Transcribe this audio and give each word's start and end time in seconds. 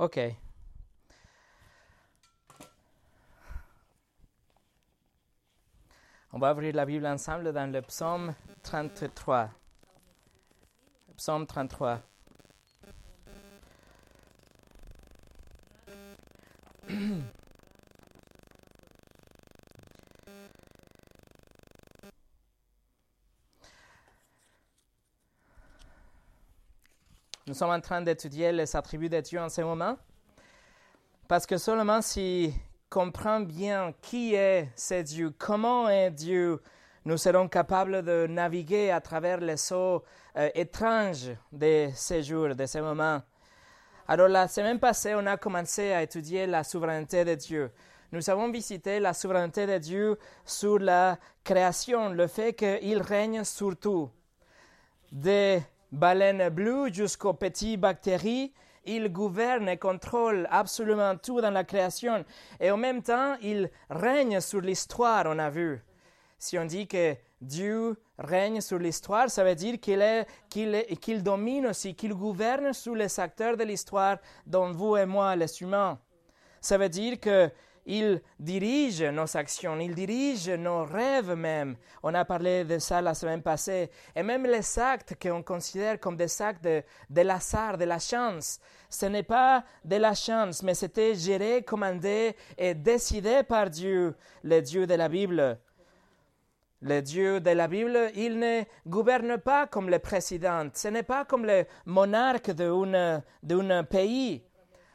OK. 0.00 0.18
On 6.32 6.38
va 6.38 6.52
ouvrir 6.54 6.74
la 6.74 6.86
Bible 6.86 7.06
ensemble 7.06 7.52
dans 7.52 7.70
le 7.70 7.82
psaume 7.82 8.34
33. 8.62 9.50
Psaume 11.18 11.46
33. 11.46 12.00
Nous 27.50 27.56
sommes 27.56 27.70
en 27.70 27.80
train 27.80 28.00
d'étudier 28.00 28.52
les 28.52 28.76
attributs 28.76 29.08
de 29.08 29.20
Dieu 29.20 29.40
en 29.40 29.48
ce 29.48 29.60
moment. 29.62 29.96
Parce 31.26 31.46
que 31.46 31.58
seulement 31.58 32.00
si 32.00 32.54
comprend 32.88 33.40
bien 33.40 33.92
qui 34.00 34.36
est 34.36 34.68
ce 34.76 35.02
Dieu, 35.02 35.34
comment 35.36 35.88
est 35.88 36.12
Dieu, 36.12 36.62
nous 37.04 37.16
serons 37.16 37.48
capables 37.48 38.04
de 38.04 38.28
naviguer 38.28 38.92
à 38.92 39.00
travers 39.00 39.40
les 39.40 39.72
eaux 39.72 40.04
euh, 40.36 40.48
étranges 40.54 41.32
de 41.50 41.88
ces 41.92 42.22
jours, 42.22 42.54
de 42.54 42.66
ces 42.66 42.80
moments. 42.80 43.20
Alors 44.06 44.28
la 44.28 44.46
semaine 44.46 44.78
passée, 44.78 45.16
on 45.16 45.26
a 45.26 45.36
commencé 45.36 45.90
à 45.90 46.04
étudier 46.04 46.46
la 46.46 46.62
souveraineté 46.62 47.24
de 47.24 47.34
Dieu. 47.34 47.72
Nous 48.12 48.30
avons 48.30 48.48
visité 48.52 49.00
la 49.00 49.12
souveraineté 49.12 49.66
de 49.66 49.78
Dieu 49.78 50.18
sur 50.44 50.78
la 50.78 51.18
création, 51.42 52.10
le 52.10 52.28
fait 52.28 52.52
qu'il 52.52 53.02
règne 53.02 53.42
sur 53.42 53.76
tout. 53.76 54.08
Des 55.10 55.60
baleines 55.92 56.48
bleues 56.48 56.92
jusqu'aux 56.92 57.34
petites 57.34 57.80
bactéries, 57.80 58.52
il 58.84 59.12
gouverne 59.12 59.68
et 59.68 59.76
contrôle 59.76 60.48
absolument 60.50 61.16
tout 61.16 61.40
dans 61.40 61.50
la 61.50 61.64
création. 61.64 62.24
Et 62.58 62.70
en 62.70 62.76
même 62.76 63.02
temps, 63.02 63.36
il 63.42 63.70
règne 63.90 64.40
sur 64.40 64.60
l'histoire, 64.60 65.24
on 65.26 65.38
a 65.38 65.50
vu. 65.50 65.82
Si 66.38 66.58
on 66.58 66.64
dit 66.64 66.86
que 66.86 67.14
Dieu 67.40 68.00
règne 68.18 68.60
sur 68.60 68.78
l'histoire, 68.78 69.30
ça 69.30 69.44
veut 69.44 69.54
dire 69.54 69.78
qu'il 69.80 70.26
qu'il 70.48 71.22
domine 71.22 71.66
aussi, 71.66 71.94
qu'il 71.94 72.14
gouverne 72.14 72.72
sur 72.72 72.94
les 72.94 73.20
acteurs 73.20 73.56
de 73.56 73.64
l'histoire, 73.64 74.18
dont 74.46 74.72
vous 74.72 74.96
et 74.96 75.06
moi, 75.06 75.36
les 75.36 75.60
humains. 75.60 75.98
Ça 76.60 76.78
veut 76.78 76.88
dire 76.88 77.20
que 77.20 77.50
il 77.86 78.20
dirige 78.38 79.02
nos 79.02 79.36
actions, 79.36 79.78
il 79.78 79.94
dirige 79.94 80.48
nos 80.50 80.84
rêves 80.84 81.34
même. 81.34 81.76
On 82.02 82.14
a 82.14 82.24
parlé 82.24 82.64
de 82.64 82.78
ça 82.78 83.00
la 83.00 83.14
semaine 83.14 83.42
passée. 83.42 83.90
Et 84.14 84.22
même 84.22 84.44
les 84.46 84.78
actes 84.78 85.16
qu'on 85.20 85.42
considère 85.42 85.98
comme 85.98 86.16
des 86.16 86.42
actes 86.42 86.62
de, 86.62 86.82
de 87.08 87.76
de 87.76 87.84
la 87.84 87.98
chance. 87.98 88.60
Ce 88.88 89.06
n'est 89.06 89.22
pas 89.22 89.64
de 89.84 89.96
la 89.96 90.14
chance, 90.14 90.62
mais 90.62 90.74
c'était 90.74 91.14
géré, 91.14 91.62
commandé 91.62 92.36
et 92.58 92.74
décidé 92.74 93.42
par 93.42 93.70
Dieu, 93.70 94.14
le 94.42 94.60
Dieu 94.60 94.86
de 94.86 94.94
la 94.94 95.08
Bible. 95.08 95.58
Le 96.82 97.02
Dieu 97.02 97.40
de 97.40 97.50
la 97.50 97.68
Bible, 97.68 98.10
il 98.14 98.38
ne 98.38 98.62
gouverne 98.86 99.36
pas 99.36 99.66
comme 99.66 99.90
le 99.90 99.98
président. 99.98 100.68
Ce 100.72 100.88
n'est 100.88 101.02
pas 101.02 101.26
comme 101.26 101.44
le 101.44 101.66
monarque 101.84 102.52
d'un 102.52 103.84
pays 103.84 104.42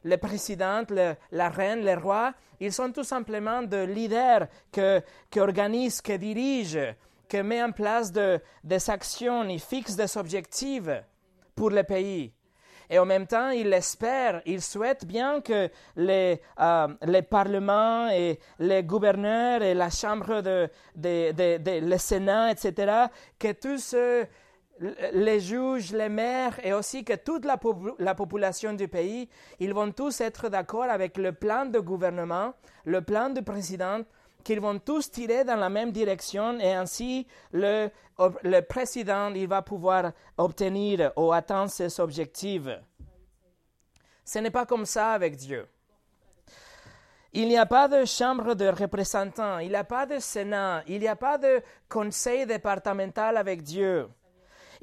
le 0.05 0.17
président, 0.17 0.83
la 1.31 1.49
reine, 1.49 1.81
les 1.81 1.95
rois, 1.95 2.33
ils 2.59 2.71
sont 2.71 2.91
tout 2.91 3.03
simplement 3.03 3.63
des 3.63 3.87
leaders 3.87 4.47
que, 4.71 5.01
qui 5.31 5.39
organisent, 5.39 5.99
qui 5.99 6.17
dirigent, 6.19 6.93
qui 7.27 7.41
mettent 7.41 7.69
en 7.69 7.71
place 7.71 8.11
des 8.11 8.89
actions, 8.89 9.43
ils 9.49 9.59
fixent 9.59 9.95
des 9.95 10.15
objectifs 10.15 10.89
pour 11.55 11.71
le 11.71 11.83
pays. 11.83 12.31
Et 12.87 12.99
en 12.99 13.05
même 13.05 13.25
temps, 13.25 13.49
ils 13.49 13.73
espèrent, 13.73 14.43
ils 14.45 14.61
souhaitent 14.61 15.05
bien 15.05 15.41
que 15.41 15.69
les, 15.95 16.39
euh, 16.59 16.87
les 17.01 17.23
parlements 17.23 18.07
et 18.11 18.39
les 18.59 18.83
gouverneurs 18.83 19.63
et 19.63 19.73
la 19.73 19.89
chambre 19.89 20.41
de, 20.41 20.69
de, 20.95 21.31
de, 21.57 21.79
le 21.83 21.97
Sénat, 21.97 22.51
etc., 22.51 23.07
que 23.39 23.53
tous 23.53 23.79
ceux 23.79 24.27
les 24.79 25.39
juges, 25.39 25.93
les 25.93 26.09
maires 26.09 26.59
et 26.63 26.73
aussi 26.73 27.03
que 27.03 27.13
toute 27.13 27.45
la, 27.45 27.57
population 28.15 28.73
du 28.73 28.87
pays, 28.87 29.29
ils 29.59 29.73
vont 29.73 29.91
tous 29.91 30.19
être 30.21 30.49
d'accord 30.49 30.83
avec 30.85 31.17
le 31.17 31.31
plan 31.31 31.65
de 31.65 31.79
gouvernement, 31.79 32.53
le 32.83 33.01
plan 33.01 33.29
du 33.29 33.41
président, 33.41 34.01
qu'ils 34.43 34.59
vont 34.59 34.77
tous 34.79 35.09
tirer 35.09 35.43
dans 35.43 35.55
la 35.55 35.69
même 35.69 35.91
direction 35.91 36.59
et 36.59 36.73
ainsi 36.73 37.25
le, 37.51 37.89
le 38.43 38.61
président 38.61 39.33
il 39.33 39.47
va 39.47 39.61
pouvoir 39.61 40.11
obtenir 40.37 41.11
ou 41.15 41.31
atteindre 41.31 41.71
ses 41.71 41.99
objectifs. 41.99 42.67
Ce 44.23 44.39
n'est 44.39 44.51
pas 44.51 44.65
comme 44.65 44.85
ça 44.85 45.11
avec 45.11 45.35
Dieu. 45.35 45.67
Il 47.33 47.47
n'y 47.47 47.57
a 47.57 47.65
pas 47.65 47.87
de 47.87 48.05
chambre 48.05 48.53
de 48.55 48.67
représentants, 48.67 49.59
il 49.59 49.69
n'y 49.69 49.75
a 49.75 49.83
pas 49.83 50.05
de 50.05 50.19
Sénat, 50.19 50.83
il 50.87 50.99
n'y 50.99 51.07
a 51.07 51.17
pas 51.17 51.37
de 51.37 51.61
conseil 51.89 52.45
départemental 52.45 53.35
avec 53.35 53.61
Dieu. 53.61 54.07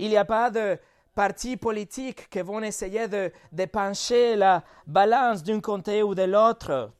Il 0.02 0.08
n'y 0.08 0.16
a 0.16 0.24
pas 0.24 0.50
de 0.50 0.80
partis 1.14 1.56
politiques 1.56 2.28
qui 2.28 2.40
vont 2.40 2.60
essayer 2.60 3.06
de, 3.06 3.30
pencher 3.66 4.34
la 4.34 4.64
balance 4.84 5.44
d'un 5.44 5.60
côté 5.60 6.02
ou 6.02 6.12
de 6.12 6.24
l'autre. 6.24 6.90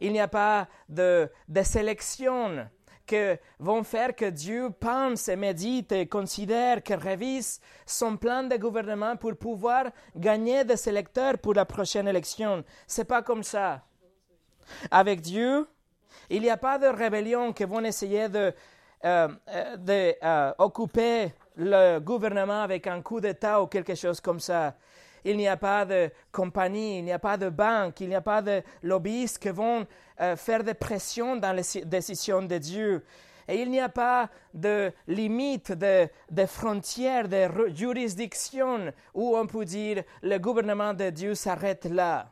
Il 0.00 0.12
n'y 0.12 0.20
a 0.20 0.26
pas 0.26 0.66
de, 0.88 1.30
de 1.46 1.62
sélection 1.62 2.66
qui 3.06 3.34
vont 3.58 3.82
faire 3.82 4.16
que 4.16 4.30
Dieu 4.30 4.70
pense 4.70 5.28
et 5.28 5.36
médite 5.36 5.92
et 5.92 6.06
considère, 6.06 6.82
que 6.82 6.94
révise 6.94 7.60
son 7.84 8.16
plan 8.16 8.44
de 8.44 8.56
gouvernement 8.56 9.16
pour 9.16 9.36
pouvoir 9.36 9.90
gagner 10.16 10.64
des 10.64 10.88
électeurs 10.88 11.36
pour 11.36 11.52
la 11.52 11.66
prochaine 11.66 12.08
élection. 12.08 12.64
C'est 12.86 13.04
pas 13.04 13.20
comme 13.20 13.42
ça. 13.42 13.82
Avec 14.90 15.20
Dieu, 15.20 15.68
il 16.30 16.40
n'y 16.40 16.48
a 16.48 16.56
pas 16.56 16.78
de 16.78 16.86
rébellion 16.86 17.52
qui 17.52 17.64
vont 17.64 17.84
essayer 17.84 18.30
de, 18.30 18.54
euh, 19.04 19.28
euh, 19.46 20.12
euh, 20.24 20.54
occuper 20.56 21.34
le 21.56 21.98
gouvernement 21.98 22.62
avec 22.62 22.86
un 22.86 23.00
coup 23.02 23.20
d'État 23.20 23.62
ou 23.62 23.66
quelque 23.66 23.94
chose 23.94 24.20
comme 24.20 24.40
ça. 24.40 24.74
Il 25.24 25.36
n'y 25.36 25.48
a 25.48 25.56
pas 25.56 25.84
de 25.84 26.10
compagnie, 26.30 26.98
il 26.98 27.04
n'y 27.04 27.12
a 27.12 27.18
pas 27.18 27.36
de 27.36 27.48
banque, 27.48 28.00
il 28.00 28.08
n'y 28.08 28.14
a 28.14 28.20
pas 28.20 28.42
de 28.42 28.62
lobbyistes 28.82 29.38
qui 29.38 29.48
vont 29.48 29.86
euh, 30.20 30.36
faire 30.36 30.62
des 30.62 30.74
pressions 30.74 31.36
dans 31.36 31.52
les 31.52 31.84
décisions 31.84 32.42
de 32.42 32.58
Dieu. 32.58 33.04
Et 33.48 33.60
il 33.60 33.70
n'y 33.70 33.80
a 33.80 33.88
pas 33.88 34.28
de 34.54 34.92
limite, 35.06 35.72
de, 35.72 36.08
de 36.30 36.46
frontières, 36.46 37.28
de 37.28 37.48
juridiction 37.74 38.92
où 39.14 39.36
on 39.36 39.46
peut 39.46 39.64
dire 39.64 40.02
le 40.22 40.38
gouvernement 40.38 40.94
de 40.94 41.10
Dieu 41.10 41.34
s'arrête 41.34 41.86
là. 41.86 42.30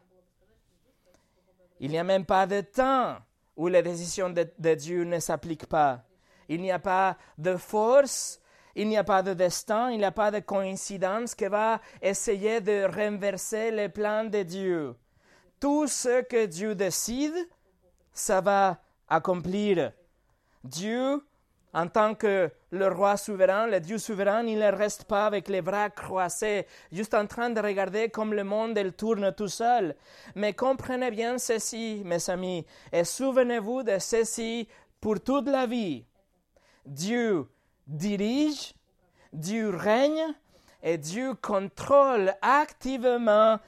Il 1.80 1.90
n'y 1.90 1.98
a 1.98 2.04
même 2.04 2.24
pas 2.24 2.46
de 2.46 2.60
temps 2.60 3.16
où 3.56 3.68
les 3.68 3.82
décisions 3.82 4.30
de 4.30 4.74
Dieu 4.74 5.04
ne 5.04 5.18
s'appliquent 5.18 5.66
pas. 5.66 6.02
Il 6.48 6.60
n'y 6.60 6.70
a 6.70 6.78
pas 6.78 7.16
de 7.38 7.56
force 7.56 8.40
il 8.74 8.88
n'y 8.88 8.96
a 8.96 9.04
pas 9.04 9.22
de 9.22 9.34
destin, 9.34 9.90
il 9.90 9.98
n'y 9.98 10.04
a 10.04 10.12
pas 10.12 10.30
de 10.30 10.40
coïncidence 10.40 11.34
qui 11.34 11.46
va 11.46 11.80
essayer 12.02 12.60
de 12.60 12.84
renverser 12.84 13.70
les 13.70 13.88
plans 13.88 14.24
de 14.24 14.42
Dieu. 14.42 14.94
Tout 15.60 15.86
ce 15.86 16.22
que 16.22 16.46
Dieu 16.46 16.74
décide, 16.74 17.34
ça 18.12 18.40
va 18.40 18.78
accomplir. 19.08 19.92
Dieu, 20.62 21.22
en 21.72 21.88
tant 21.88 22.14
que 22.14 22.50
le 22.70 22.88
roi 22.88 23.16
souverain, 23.16 23.66
le 23.66 23.80
Dieu 23.80 23.98
souverain, 23.98 24.44
il 24.44 24.58
ne 24.58 24.72
reste 24.72 25.04
pas 25.04 25.26
avec 25.26 25.48
les 25.48 25.62
bras 25.62 25.90
croisés, 25.90 26.66
juste 26.90 27.14
en 27.14 27.26
train 27.26 27.50
de 27.50 27.60
regarder 27.60 28.08
comme 28.08 28.34
le 28.34 28.44
monde 28.44 28.78
il 28.78 28.92
tourne 28.92 29.32
tout 29.32 29.48
seul. 29.48 29.94
Mais 30.34 30.52
comprenez 30.52 31.10
bien 31.10 31.38
ceci, 31.38 32.02
mes 32.04 32.30
amis, 32.30 32.66
et 32.92 33.04
souvenez-vous 33.04 33.82
de 33.82 33.98
ceci 33.98 34.68
pour 35.00 35.20
toute 35.20 35.48
la 35.48 35.66
vie. 35.66 36.04
Dieu 36.86 37.46
dirige, 37.86 38.74
Dieu 39.32 39.70
règne 39.70 40.34
et 40.82 40.98
Dieu 40.98 41.34
contrôle 41.34 42.34
activement 42.42 43.58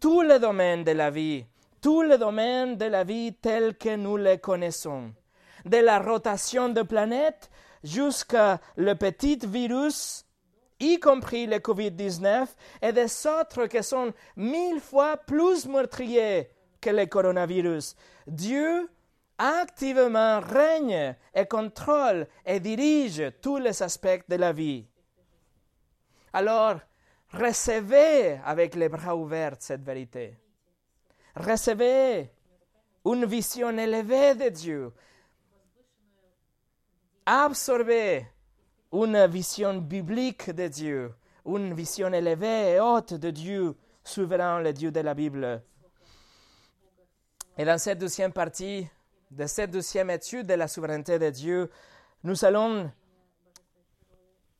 tous 0.00 0.22
les 0.22 0.38
domaines 0.38 0.84
de 0.84 0.92
la 0.92 1.10
vie, 1.10 1.46
tous 1.80 2.02
les 2.02 2.18
domaines 2.18 2.76
de 2.76 2.86
la 2.86 3.04
vie 3.04 3.34
tels 3.34 3.76
que 3.76 3.96
nous 3.96 4.16
les 4.16 4.38
connaissons. 4.38 5.12
De 5.64 5.78
la 5.78 6.00
rotation 6.00 6.68
de 6.68 6.82
planètes 6.82 7.50
jusqu'à 7.84 8.60
le 8.76 8.94
petit 8.94 9.38
virus, 9.46 10.24
y 10.80 10.98
compris 10.98 11.46
le 11.46 11.58
Covid-19, 11.58 12.46
et 12.82 12.92
des 12.92 13.26
autres 13.26 13.66
qui 13.66 13.82
sont 13.82 14.12
mille 14.36 14.80
fois 14.80 15.16
plus 15.16 15.66
meurtriers 15.66 16.50
que 16.80 16.90
le 16.90 17.06
coronavirus. 17.06 17.94
Dieu 18.26 18.88
activement 19.42 20.40
règne 20.40 21.16
et 21.34 21.46
contrôle 21.46 22.28
et 22.46 22.60
dirige 22.60 23.24
tous 23.40 23.58
les 23.58 23.82
aspects 23.82 24.22
de 24.28 24.36
la 24.36 24.52
vie. 24.52 24.86
Alors, 26.32 26.78
recevez 27.32 28.38
avec 28.44 28.76
les 28.76 28.88
bras 28.88 29.16
ouverts 29.16 29.56
cette 29.58 29.82
vérité. 29.82 30.38
Recevez 31.34 32.30
une 33.04 33.24
vision 33.24 33.76
élevée 33.76 34.36
de 34.36 34.48
Dieu. 34.48 34.92
Absorbez 37.26 38.26
une 38.92 39.26
vision 39.26 39.78
biblique 39.78 40.50
de 40.50 40.68
Dieu, 40.68 41.14
une 41.46 41.74
vision 41.74 42.12
élevée 42.12 42.74
et 42.74 42.80
haute 42.80 43.14
de 43.14 43.30
Dieu, 43.30 43.76
souverain, 44.04 44.60
le 44.60 44.72
Dieu 44.72 44.92
de 44.92 45.00
la 45.00 45.14
Bible. 45.14 45.62
Et 47.58 47.64
dans 47.64 47.78
cette 47.78 47.98
deuxième 47.98 48.32
partie 48.32 48.86
de 49.32 49.46
cette 49.46 49.70
deuxième 49.70 50.10
étude 50.10 50.46
de 50.46 50.54
la 50.54 50.68
souveraineté 50.68 51.18
de 51.18 51.30
Dieu, 51.30 51.70
nous 52.22 52.44
allons 52.44 52.90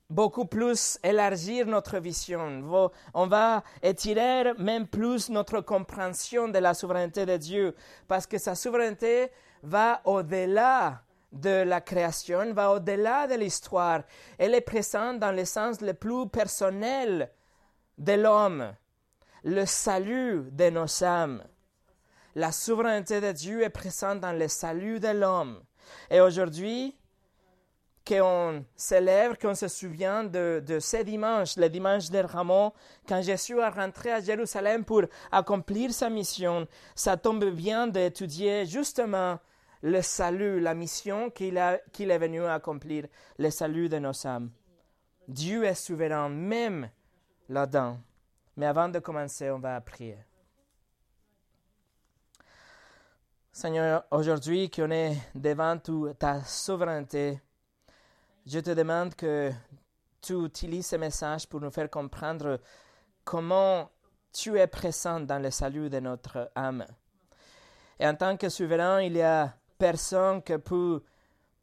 beaucoup 0.09 0.47
plus 0.47 0.99
élargir 1.03 1.67
notre 1.67 1.99
vision. 1.99 2.91
On 3.13 3.27
va 3.27 3.63
étirer 3.83 4.55
même 4.59 4.87
plus 4.87 5.29
notre 5.29 5.61
compréhension 5.61 6.49
de 6.49 6.59
la 6.59 6.75
souveraineté 6.75 7.27
de 7.27 7.37
Dieu, 7.37 7.75
parce 8.09 8.27
que 8.27 8.39
sa 8.39 8.55
souveraineté 8.55 9.31
va 9.63 10.01
au-delà 10.05 11.03
de 11.33 11.63
la 11.65 11.81
création, 11.81 12.53
va 12.53 12.73
au-delà 12.73 13.27
de 13.27 13.35
l'histoire. 13.35 14.03
Elle 14.39 14.55
est 14.55 14.63
présente 14.63 15.19
dans 15.19 15.33
le 15.33 15.45
sens 15.45 15.81
le 15.81 15.95
plus 15.95 16.29
personnel 16.29 17.31
de 17.99 18.13
l'homme, 18.13 18.73
le 19.45 19.67
salut 19.67 20.51
de 20.51 20.71
nos 20.71 21.05
âmes. 21.05 21.43
La 22.35 22.51
souveraineté 22.51 23.21
de 23.21 23.33
Dieu 23.33 23.63
est 23.63 23.71
présente 23.71 24.21
dans 24.21 24.33
le 24.33 24.49
salut 24.49 25.01
de 25.01 25.09
l'homme. 25.09 25.63
Et 26.11 26.21
aujourd'hui, 26.21 26.97
qu'on 28.07 28.65
célèbre, 28.75 29.39
qu'on 29.39 29.55
se 29.55 29.69
souvient 29.69 30.25
de, 30.25 30.63
de 30.67 30.81
ce 30.81 31.03
dimanche, 31.03 31.57
le 31.57 31.69
dimanche 31.69 32.11
de 32.11 32.19
Ramon, 32.19 32.73
quand 33.07 33.23
Jésus 33.23 33.59
est 33.59 33.69
rentré 33.69 34.13
à 34.13 34.21
Jérusalem 34.21 34.85
pour 34.85 35.03
accomplir 35.31 35.93
sa 35.93 36.09
mission, 36.11 36.67
ça 36.95 37.17
tombe 37.17 37.45
bien 37.51 37.87
d'étudier 37.87 38.67
justement 38.67 39.39
le 39.83 40.01
salut, 40.01 40.61
la 40.61 40.75
mission 40.75 41.31
qu'il 41.31 41.59
est 41.59 42.19
venu 42.19 42.45
accomplir, 42.45 43.07
le 43.39 43.51
salut 43.51 43.89
de 43.89 43.99
nos 43.99 44.27
âmes. 44.27 44.51
Dieu 45.29 45.65
est 45.65 45.75
souverain 45.75 46.29
même 46.29 46.89
là-dedans. 47.49 47.99
Mais 48.57 48.67
avant 48.67 48.89
de 48.89 48.99
commencer, 48.99 49.51
on 49.51 49.59
va 49.59 49.81
prier. 49.81 50.19
Seigneur, 53.55 54.07
aujourd'hui 54.11 54.71
qu'on 54.71 54.91
est 54.91 55.15
devant 55.35 55.79
ta 56.19 56.43
souveraineté, 56.43 57.39
je 58.47 58.59
te 58.61 58.71
demande 58.71 59.15
que 59.15 59.53
tu 60.23 60.43
utilises 60.43 60.87
ce 60.87 60.97
message 60.97 61.47
pour 61.47 61.61
nous 61.61 61.71
faire 61.71 61.91
comprendre 61.91 62.59
comment 63.25 63.91
tu 64.33 64.59
es 64.59 64.67
présent 64.67 65.21
dans 65.21 65.39
le 65.39 65.51
salut 65.51 65.91
de 65.91 66.01
notre 66.01 66.51
âme. 66.55 66.87
Et 68.01 68.07
en 68.07 68.15
tant 68.15 68.39
que 68.39 68.49
souverain, 68.49 69.03
il 69.03 69.17
y 69.17 69.23
a 69.23 69.55
personne 69.77 70.43
qui 70.43 70.57
peut 70.57 71.03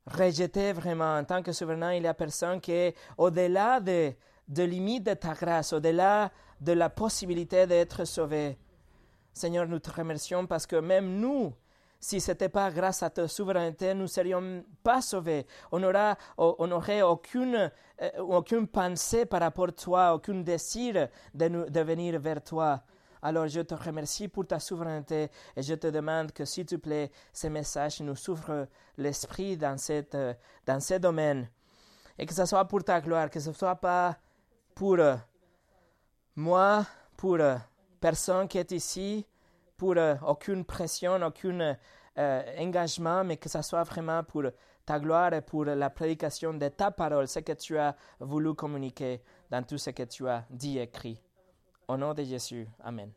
rejeter 0.05 0.73
vraiment. 0.73 1.17
En 1.17 1.23
tant 1.23 1.41
que 1.41 1.51
souverain, 1.51 1.95
il 1.95 2.03
y 2.03 2.07
a 2.07 2.13
personne 2.13 2.61
qui 2.61 2.71
est 2.71 2.95
au-delà 3.17 3.79
des 3.79 4.15
de 4.47 4.61
limites 4.61 5.07
de 5.07 5.15
ta 5.15 5.33
grâce, 5.33 5.73
au-delà 5.73 6.31
de 6.61 6.73
la 6.73 6.91
possibilité 6.91 7.65
d'être 7.65 8.05
sauvé. 8.05 8.59
Seigneur, 9.33 9.67
nous 9.67 9.79
te 9.79 9.89
remercions 9.89 10.45
parce 10.45 10.67
que 10.67 10.75
même 10.75 11.19
nous, 11.19 11.51
si 11.99 12.21
ce 12.21 12.31
n'était 12.31 12.49
pas 12.49 12.71
grâce 12.71 13.03
à 13.03 13.09
ta 13.09 13.27
souveraineté, 13.27 13.93
nous 13.93 14.03
ne 14.03 14.07
serions 14.07 14.63
pas 14.83 15.01
sauvés. 15.01 15.45
On 15.71 15.79
n'aurait 15.79 17.01
aucune, 17.01 17.69
euh, 18.01 18.09
aucune 18.19 18.67
pensée 18.67 19.25
par 19.25 19.41
rapport 19.41 19.67
à 19.67 19.71
toi, 19.73 20.13
aucun 20.13 20.35
désir 20.35 21.09
de, 21.33 21.81
venir 21.81 22.19
vers 22.19 22.41
toi. 22.41 22.81
Alors 23.21 23.47
je 23.47 23.59
te 23.59 23.75
remercie 23.75 24.29
pour 24.29 24.47
ta 24.47 24.59
souveraineté 24.59 25.29
et 25.57 25.61
je 25.61 25.73
te 25.73 25.87
demande 25.87 26.31
que, 26.31 26.45
s'il 26.45 26.65
te 26.65 26.75
plaît, 26.75 27.11
ces 27.33 27.49
messages 27.49 27.99
nous 27.99 28.15
souffrent 28.15 28.67
l'esprit 28.97 29.57
dans, 29.57 29.77
cette, 29.77 30.15
euh, 30.15 30.33
dans 30.65 30.79
ce 30.79 30.93
domaine. 30.93 31.49
Et 32.17 32.25
que 32.25 32.33
ce 32.33 32.45
soit 32.45 32.63
pour 32.63 32.81
ta 32.81 33.01
gloire, 33.01 33.29
que 33.29 33.41
ce 33.41 33.51
soit 33.51 33.75
pas 33.75 34.17
pour 34.73 34.99
euh, 34.99 35.17
moi, 36.37 36.85
pour 37.17 37.39
personne 37.99 38.47
qui 38.47 38.57
est 38.57 38.71
ici, 38.71 39.25
pour 39.79 39.95
euh, 39.97 40.15
aucune 40.27 40.65
pression, 40.65 41.15
aucun 41.25 41.75
euh, 42.17 42.43
engagement, 42.59 43.23
mais 43.23 43.37
que 43.37 43.49
ce 43.49 43.61
soit 43.63 43.83
vraiment 43.83 44.23
pour 44.23 44.43
ta 44.85 44.99
gloire 44.99 45.33
et 45.33 45.41
pour 45.41 45.65
la 45.65 45.89
prédication 45.89 46.53
de 46.53 46.67
ta 46.67 46.91
parole, 46.91 47.27
ce 47.27 47.39
que 47.39 47.53
tu 47.53 47.77
as 47.77 47.95
voulu 48.19 48.53
communiquer 48.53 49.21
dans 49.49 49.63
tout 49.63 49.77
ce 49.77 49.91
que 49.91 50.03
tu 50.03 50.27
as 50.27 50.43
dit 50.49 50.77
et 50.77 50.83
écrit. 50.83 51.19
Au 51.87 51.97
nom 51.97 52.13
de 52.13 52.23
Jésus. 52.23 52.67
Amen. 52.83 53.11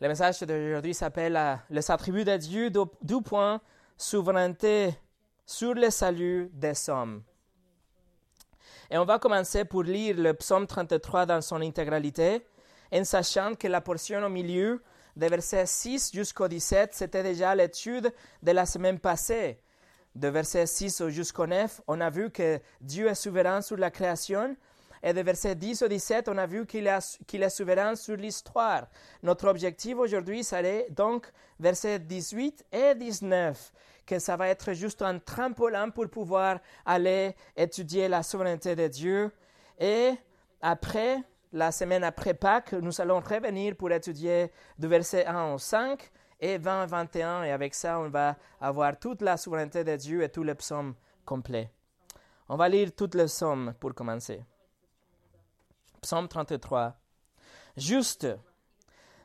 Le 0.00 0.08
message 0.08 0.40
d'aujourd'hui 0.42 0.94
s'appelle 0.94 1.36
euh, 1.36 1.56
Les 1.70 1.90
attributs 1.90 2.24
de 2.24 2.36
Dieu, 2.36 2.70
du 2.70 3.22
point 3.22 3.60
souveraineté 3.96 4.94
sur 5.46 5.74
le 5.74 5.90
salut 5.90 6.50
des 6.52 6.90
hommes. 6.90 7.22
Et 8.90 8.98
on 8.98 9.04
va 9.04 9.18
commencer 9.18 9.64
pour 9.64 9.82
lire 9.82 10.16
le 10.18 10.34
psaume 10.34 10.66
33 10.66 11.26
dans 11.26 11.40
son 11.40 11.60
intégralité 11.62 12.44
en 12.92 13.04
sachant 13.04 13.54
que 13.54 13.68
la 13.68 13.80
portion 13.80 14.24
au 14.24 14.28
milieu, 14.28 14.82
des 15.16 15.28
versets 15.28 15.66
6 15.66 16.12
jusqu'au 16.14 16.48
17, 16.48 16.94
c'était 16.94 17.22
déjà 17.22 17.54
l'étude 17.54 18.12
de 18.42 18.52
la 18.52 18.64
semaine 18.66 18.98
passée. 18.98 19.58
De 20.14 20.28
versets 20.28 20.66
6 20.66 21.08
jusqu'au 21.08 21.46
9, 21.46 21.82
on 21.86 22.00
a 22.00 22.10
vu 22.10 22.30
que 22.30 22.60
Dieu 22.80 23.08
est 23.08 23.14
souverain 23.14 23.60
sur 23.60 23.76
la 23.76 23.90
création. 23.90 24.56
Et 25.02 25.12
de 25.12 25.20
versets 25.20 25.54
10 25.54 25.82
au 25.82 25.88
17, 25.88 26.28
on 26.28 26.38
a 26.38 26.46
vu 26.46 26.66
qu'il 26.66 26.86
est, 26.86 27.48
souverain 27.50 27.94
sur 27.94 28.16
l'histoire. 28.16 28.88
Notre 29.22 29.48
objectif 29.48 29.96
aujourd'hui 29.96 30.42
serait 30.42 30.86
donc 30.90 31.30
versets 31.60 32.00
18 32.00 32.64
et 32.72 32.94
19, 32.94 33.72
que 34.06 34.18
ça 34.18 34.36
va 34.36 34.48
être 34.48 34.72
juste 34.72 35.02
un 35.02 35.18
trampolin 35.18 35.90
pour 35.90 36.08
pouvoir 36.08 36.58
aller 36.84 37.34
étudier 37.56 38.08
la 38.08 38.22
souveraineté 38.22 38.74
de 38.74 38.88
Dieu. 38.88 39.30
Et 39.78 40.12
après, 40.60 41.22
la 41.52 41.72
semaine 41.72 42.04
après 42.04 42.34
Pâques, 42.34 42.72
nous 42.74 43.00
allons 43.00 43.20
revenir 43.20 43.76
pour 43.76 43.90
étudier 43.90 44.50
du 44.78 44.86
verset 44.86 45.26
1 45.26 45.54
au 45.54 45.58
5 45.58 46.10
et 46.40 46.58
20 46.58 46.86
21. 46.86 47.44
Et 47.44 47.52
avec 47.52 47.74
ça, 47.74 47.98
on 47.98 48.08
va 48.08 48.36
avoir 48.60 48.98
toute 48.98 49.22
la 49.22 49.36
souveraineté 49.36 49.84
de 49.84 49.96
Dieu 49.96 50.22
et 50.22 50.28
tout 50.28 50.44
le 50.44 50.54
psaume 50.54 50.94
complet. 51.24 51.70
On 52.48 52.56
va 52.56 52.68
lire 52.68 52.90
tout 52.94 53.10
le 53.14 53.26
psaume 53.26 53.74
pour 53.80 53.94
commencer. 53.94 54.44
Psaume 56.02 56.28
33. 56.28 56.94
Juste, 57.76 58.26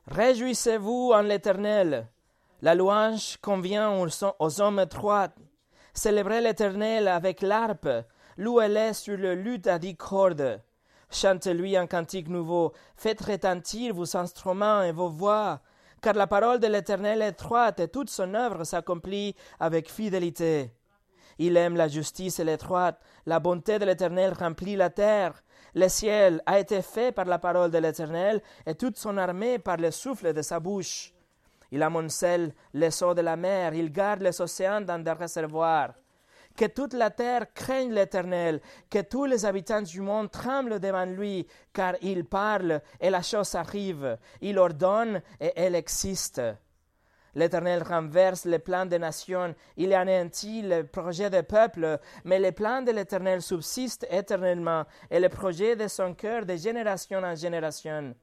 réjouissez-vous 0.08 1.12
en 1.14 1.22
l'Éternel. 1.22 2.08
La 2.62 2.76
louange 2.76 3.38
convient 3.42 3.92
aux 4.40 4.62
hommes 4.62 4.86
droits. 4.86 5.30
Célébrez 5.94 6.42
l'Éternel 6.42 7.08
avec 7.08 7.42
l'harpe. 7.42 7.88
Louez-le 8.38 8.94
sur 8.94 9.18
le 9.18 9.36
luth 9.36 9.68
à 9.68 9.78
dix 9.78 9.96
cordes 9.96 10.62
Chantez-lui 11.14 11.78
un 11.78 11.86
cantique 11.86 12.28
nouveau, 12.28 12.74
faites 12.96 13.22
retentir 13.22 13.94
vos 13.94 14.18
instruments 14.18 14.82
et 14.82 14.92
vos 14.92 15.10
voix, 15.10 15.62
car 16.02 16.16
la 16.16 16.26
parole 16.26 16.60
de 16.60 16.66
l'Éternel 16.66 17.22
est 17.22 17.40
droite 17.40 17.80
et 17.80 17.88
toute 17.88 18.10
son 18.10 18.34
œuvre 18.34 18.64
s'accomplit 18.64 19.36
avec 19.60 19.92
fidélité. 19.92 20.72
Il 21.38 21.56
aime 21.56 21.76
la 21.76 21.88
justice 21.88 22.40
et 22.40 22.44
l'étroite, 22.44 23.00
la 23.28 23.40
bonté 23.40 23.78
de 23.78 23.86
l'Éternel 23.86 24.34
remplit 24.34 24.76
la 24.76 24.90
terre. 24.90 25.44
Le 25.76 25.88
ciel 25.88 26.42
a 26.48 26.60
été 26.60 26.82
fait 26.82 27.12
par 27.12 27.26
la 27.26 27.38
parole 27.38 27.70
de 27.70 27.78
l'Éternel 27.78 28.42
et 28.66 28.74
toute 28.74 28.98
son 28.98 29.16
armée 29.18 29.60
par 29.60 29.78
le 29.78 29.92
souffle 29.92 30.34
de 30.34 30.42
sa 30.42 30.60
bouche. 30.60 31.14
Il 31.72 31.84
amoncelle 31.84 32.56
les 32.74 33.04
eaux 33.04 33.14
de 33.14 33.22
la 33.22 33.36
mer, 33.36 33.76
il 33.76 33.92
garde 33.92 34.24
les 34.24 34.42
océans 34.42 34.82
dans 34.82 35.04
des 35.04 35.12
réservoirs. 35.12 35.94
Que 36.56 36.66
toute 36.66 36.94
la 36.94 37.10
terre 37.10 37.52
craigne 37.54 37.92
l'Éternel, 37.92 38.62
que 38.90 39.02
tous 39.02 39.26
les 39.26 39.46
habitants 39.46 39.82
du 39.82 40.02
monde 40.02 40.30
tremblent 40.30 40.80
devant 40.80 41.06
lui, 41.06 41.48
car 41.74 41.96
il 42.02 42.26
parle 42.26 42.82
et 43.00 43.10
la 43.10 43.24
chose 43.24 43.56
arrive, 43.56 44.18
il 44.40 44.60
ordonne 44.60 45.22
et 45.40 45.52
elle 45.56 45.74
existe. 45.76 46.42
L'Éternel 47.36 47.82
renverse 47.82 48.46
les 48.46 48.60
plans 48.60 48.86
des 48.86 49.00
nations, 49.00 49.56
il 49.78 49.94
anéantit 49.94 50.62
le 50.62 50.84
projet 50.84 51.32
des 51.32 51.42
peuples, 51.42 51.98
mais 52.26 52.38
les 52.38 52.52
plans 52.52 52.84
de 52.84 52.92
l'Éternel 52.92 53.42
subsistent 53.42 54.06
éternellement, 54.12 54.86
et 55.10 55.20
le 55.20 55.30
projet 55.30 55.76
de 55.76 55.88
son 55.88 56.14
cœur 56.14 56.46
de 56.46 56.56
génération 56.56 57.24
en 57.24 57.36
génération. 57.36 58.14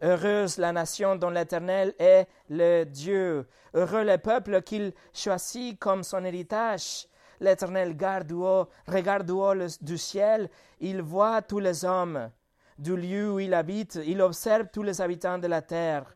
Heureuse 0.00 0.58
la 0.58 0.72
nation 0.72 1.16
dont 1.16 1.30
l'Éternel 1.30 1.94
est 1.98 2.28
le 2.48 2.84
Dieu, 2.84 3.48
heureux 3.74 4.04
le 4.04 4.18
peuple 4.18 4.62
qu'il 4.62 4.92
choisit 5.12 5.76
comme 5.78 6.04
son 6.04 6.24
héritage. 6.24 7.08
L'Éternel 7.40 7.96
garde 7.96 8.32
haut, 8.32 8.68
regarde 8.86 9.30
haut 9.30 9.54
du 9.80 9.98
ciel, 9.98 10.48
il 10.80 11.02
voit 11.02 11.42
tous 11.42 11.58
les 11.58 11.84
hommes. 11.84 12.30
Du 12.78 12.96
lieu 12.96 13.32
où 13.32 13.40
il 13.40 13.54
habite, 13.54 13.98
il 14.06 14.20
observe 14.20 14.68
tous 14.72 14.82
les 14.82 15.00
habitants 15.00 15.38
de 15.38 15.46
la 15.46 15.62
terre. 15.62 16.14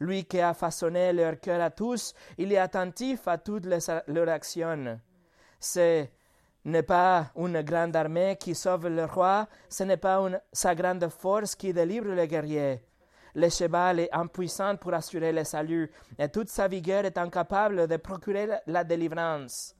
Lui 0.00 0.24
qui 0.24 0.40
a 0.40 0.52
façonné 0.52 1.12
leur 1.12 1.40
cœur 1.40 1.62
à 1.62 1.70
tous, 1.70 2.12
il 2.36 2.52
est 2.52 2.58
attentif 2.58 3.28
à 3.28 3.38
toutes 3.38 3.66
leurs 3.66 4.28
actions. 4.28 4.98
Ce 5.60 6.06
n'est 6.64 6.82
pas 6.82 7.30
une 7.36 7.62
grande 7.62 7.96
armée 7.96 8.36
qui 8.38 8.54
sauve 8.54 8.88
le 8.88 9.04
roi, 9.04 9.48
ce 9.68 9.84
n'est 9.84 9.96
pas 9.96 10.20
sa 10.52 10.74
grande 10.74 11.08
force 11.08 11.54
qui 11.54 11.72
délivre 11.72 12.12
les 12.12 12.28
guerriers. 12.28 12.82
Le 13.34 13.48
cheval 13.48 14.00
est 14.00 14.12
impuissant 14.12 14.76
pour 14.76 14.92
assurer 14.92 15.32
le 15.32 15.44
salut, 15.44 15.90
et 16.18 16.28
toute 16.28 16.50
sa 16.50 16.68
vigueur 16.68 17.04
est 17.06 17.16
incapable 17.16 17.86
de 17.86 17.96
procurer 17.96 18.48
la 18.66 18.84
délivrance. 18.84 19.74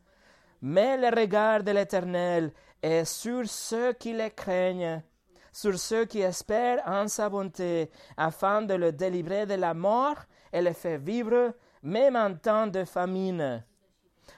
Mais 0.62 0.96
le 0.96 1.08
regard 1.08 1.64
de 1.64 1.72
l'Éternel 1.72 2.52
est 2.80 3.04
sur 3.04 3.48
ceux 3.48 3.92
qui 3.94 4.12
le 4.12 4.28
craignent, 4.28 5.02
sur 5.52 5.78
ceux 5.78 6.04
qui 6.04 6.20
espèrent 6.20 6.82
en 6.86 7.08
sa 7.08 7.28
bonté, 7.28 7.90
afin 8.16 8.62
de 8.62 8.74
le 8.74 8.92
délivrer 8.92 9.44
de 9.44 9.54
la 9.54 9.74
mort 9.74 10.18
et 10.52 10.62
le 10.62 10.72
faire 10.72 11.00
vivre, 11.00 11.54
même 11.82 12.14
en 12.14 12.34
temps 12.34 12.68
de 12.68 12.84
famine. 12.84 13.64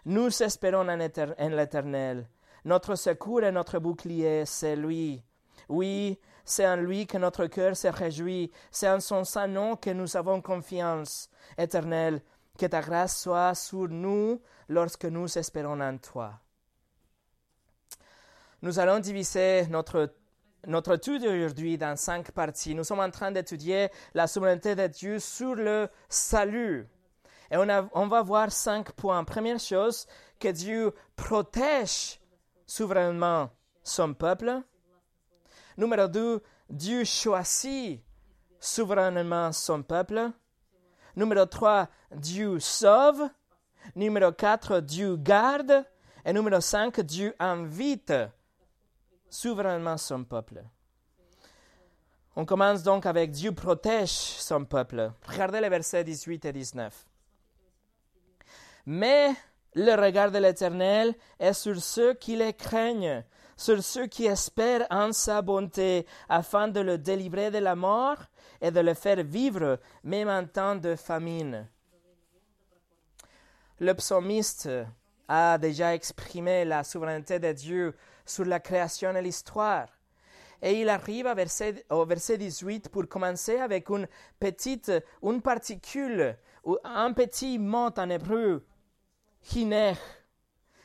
Nous 0.07 0.43
espérons 0.43 0.89
en 0.89 0.97
l'Éternel. 0.97 2.27
Notre 2.65 2.95
secours 2.95 3.45
et 3.45 3.53
notre 3.53 3.79
bouclier, 3.79 4.45
c'est 4.47 4.77
lui. 4.77 5.23
Oui, 5.69 6.19
c'est 6.45 6.67
en 6.67 6.77
lui 6.77 7.07
que 7.07 7.19
notre 7.19 7.47
cœur 7.47 7.77
se 7.77 7.89
réjouit, 7.89 8.51
c'est 8.71 8.89
en 8.89 9.01
son 9.01 9.25
saint 9.25 9.47
nom 9.47 9.77
que 9.77 9.91
nous 9.91 10.17
avons 10.17 10.41
confiance. 10.41 11.29
Éternel, 11.57 12.23
que 12.59 12.67
ta 12.67 12.81
grâce 12.81 13.23
soit 13.23 13.55
sur 13.55 13.89
nous 13.89 14.41
lorsque 14.69 15.05
nous 15.05 15.39
espérons 15.39 15.81
en 15.81 15.99
toi. 15.99 16.41
Nous 18.63 18.79
allons 18.79 18.99
diviser 18.99 19.67
notre, 19.69 20.15
notre 20.67 20.95
étude 20.95 21.23
d'aujourd'hui 21.23 21.77
dans 21.77 21.97
cinq 21.97 22.31
parties. 22.31 22.75
Nous 22.75 22.85
sommes 22.85 23.01
en 23.01 23.11
train 23.11 23.31
d'étudier 23.31 23.91
la 24.15 24.27
souveraineté 24.27 24.75
de 24.75 24.87
Dieu 24.87 25.19
sur 25.19 25.55
le 25.55 25.89
salut. 26.09 26.89
Et 27.51 27.57
on, 27.57 27.67
on 27.93 28.07
va 28.07 28.23
voir 28.23 28.51
cinq 28.51 28.93
points. 28.93 29.23
Première 29.25 29.61
chose, 29.61 30.07
que 30.41 30.49
Dieu 30.49 30.95
protège 31.17 32.21
souverainement 32.67 33.51
son 33.83 34.15
peuple. 34.15 34.63
Numéro 35.77 36.09
deux, 36.09 36.43
Dieu 36.71 37.05
choisit 37.05 38.03
souverainement 38.59 39.53
son 39.53 39.83
peuple. 39.83 40.31
Numéro 41.17 41.47
trois, 41.47 41.89
Dieu 42.15 42.59
sauve. 42.61 43.29
Numéro 43.95 44.33
quatre, 44.33 44.81
Dieu 44.81 45.17
garde. 45.17 45.85
Et 46.25 46.33
numéro 46.33 46.61
cinq, 46.61 47.01
Dieu 47.01 47.35
invite 47.39 48.13
souverainement 49.29 49.97
son 49.97 50.25
peuple. 50.25 50.65
On 52.37 52.45
commence 52.45 52.83
donc 52.83 53.07
avec 53.07 53.31
Dieu 53.31 53.53
protège 53.53 54.09
son 54.09 54.65
peuple. 54.65 55.13
Regardez 55.29 55.61
les 55.61 55.69
versets 55.69 56.03
18 56.03 56.47
et 56.47 56.53
19. 56.53 57.07
Mais 58.87 59.35
le 59.75 59.95
regard 59.95 60.31
de 60.31 60.39
l'Éternel 60.39 61.15
est 61.39 61.53
sur 61.53 61.81
ceux 61.81 62.15
qui 62.15 62.37
les 62.37 62.53
craignent, 62.53 63.25
sur 63.57 63.83
ceux 63.83 64.07
qui 64.07 64.27
espèrent 64.27 64.87
en 64.91 65.13
sa 65.13 65.43
bonté, 65.43 66.07
afin 66.29 66.69
de 66.69 66.81
le 66.81 66.99
délivrer 66.99 67.51
de 67.51 67.59
la 67.59 67.75
mort 67.75 68.19
et 68.61 68.71
de 68.71 68.81
le 68.81 68.95
faire 68.95 69.23
vivre, 69.23 69.79
même 70.03 70.29
en 70.29 70.47
temps 70.47 70.77
de 70.77 70.95
famine. 70.97 71.69
Le 73.81 73.93
psalmiste 73.95 74.69
a 75.29 75.59
déjà 75.59 75.95
exprimé 75.95 76.65
la 76.65 76.85
souveraineté 76.85 77.39
de 77.39 77.53
Dieu 77.53 77.95
sur 78.25 78.45
la 78.45 78.61
création 78.61 79.15
et 79.17 79.23
l'histoire. 79.23 79.89
Et 80.63 80.81
il 80.81 80.89
arrive 80.89 81.29
verset, 81.35 81.85
au 81.91 82.07
verset 82.07 82.39
18 82.39 82.89
pour 82.89 83.07
commencer 83.09 83.59
avec 83.59 83.91
une 83.91 84.09
petite, 84.41 84.91
une 85.23 85.43
particule, 85.43 86.37
ou 86.65 86.79
un 86.83 87.13
petit 87.13 87.59
mot 87.59 87.91
en 87.97 88.11
hébreu, 88.11 88.65
hiner. 89.53 89.97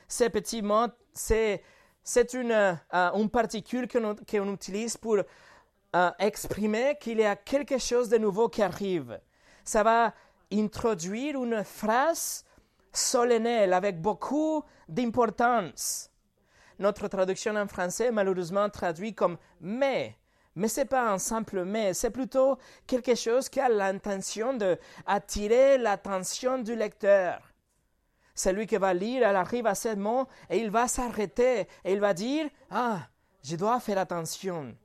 Ce 0.08 0.26
petit 0.26 0.62
mot, 0.62 0.88
c'est, 1.14 1.64
c'est 2.10 2.34
une, 2.34 2.52
euh, 2.52 3.28
particule 3.32 3.88
qu'on 3.88 4.52
utilise 4.52 4.98
pour 4.98 5.18
euh, 5.18 6.12
exprimer 6.18 6.98
qu'il 7.00 7.20
y 7.20 7.24
a 7.24 7.36
quelque 7.36 7.78
chose 7.78 8.10
de 8.10 8.18
nouveau 8.18 8.50
qui 8.50 8.64
arrive. 8.64 9.20
Ça 9.64 9.84
va 9.84 10.16
introduire 10.52 11.36
une 11.44 11.64
phrase 11.64 12.44
solennelle 12.92 13.74
avec 13.74 14.02
beaucoup 14.02 14.64
d'importance 14.88 16.10
notre 16.80 17.08
traduction 17.10 17.56
en 17.56 17.68
français 17.68 18.10
malheureusement 18.10 18.68
traduit 18.72 19.14
comme 19.14 19.38
mais. 19.62 20.18
Mais 20.56 20.68
ce 20.68 20.80
n'est 20.80 20.86
pas 20.88 21.12
un 21.12 21.20
simple 21.20 21.64
mais, 21.64 21.94
c'est 21.94 22.10
plutôt 22.10 22.58
quelque 22.88 23.14
chose 23.14 23.50
qui 23.50 23.60
a 23.60 23.70
l'intention 23.70 24.56
d'attirer 24.56 25.78
l'attention 25.78 26.58
du 26.58 26.76
lecteur. 26.76 27.49
Celui 28.40 28.68
qui 28.68 28.78
va 28.78 28.94
lire, 28.94 29.28
elle 29.28 29.36
arrive 29.36 29.68
à 29.68 29.76
ce 29.76 29.94
mot 29.96 30.26
et 30.50 30.60
il 30.60 30.72
va 30.72 30.88
s'arrêter 30.88 31.68
et 31.84 31.92
il 31.92 32.00
va 32.00 32.14
dire 32.14 32.48
Ah, 32.72 33.02
je 33.44 33.58
dois 33.58 33.82
faire 33.82 33.98
attention. 33.98 34.78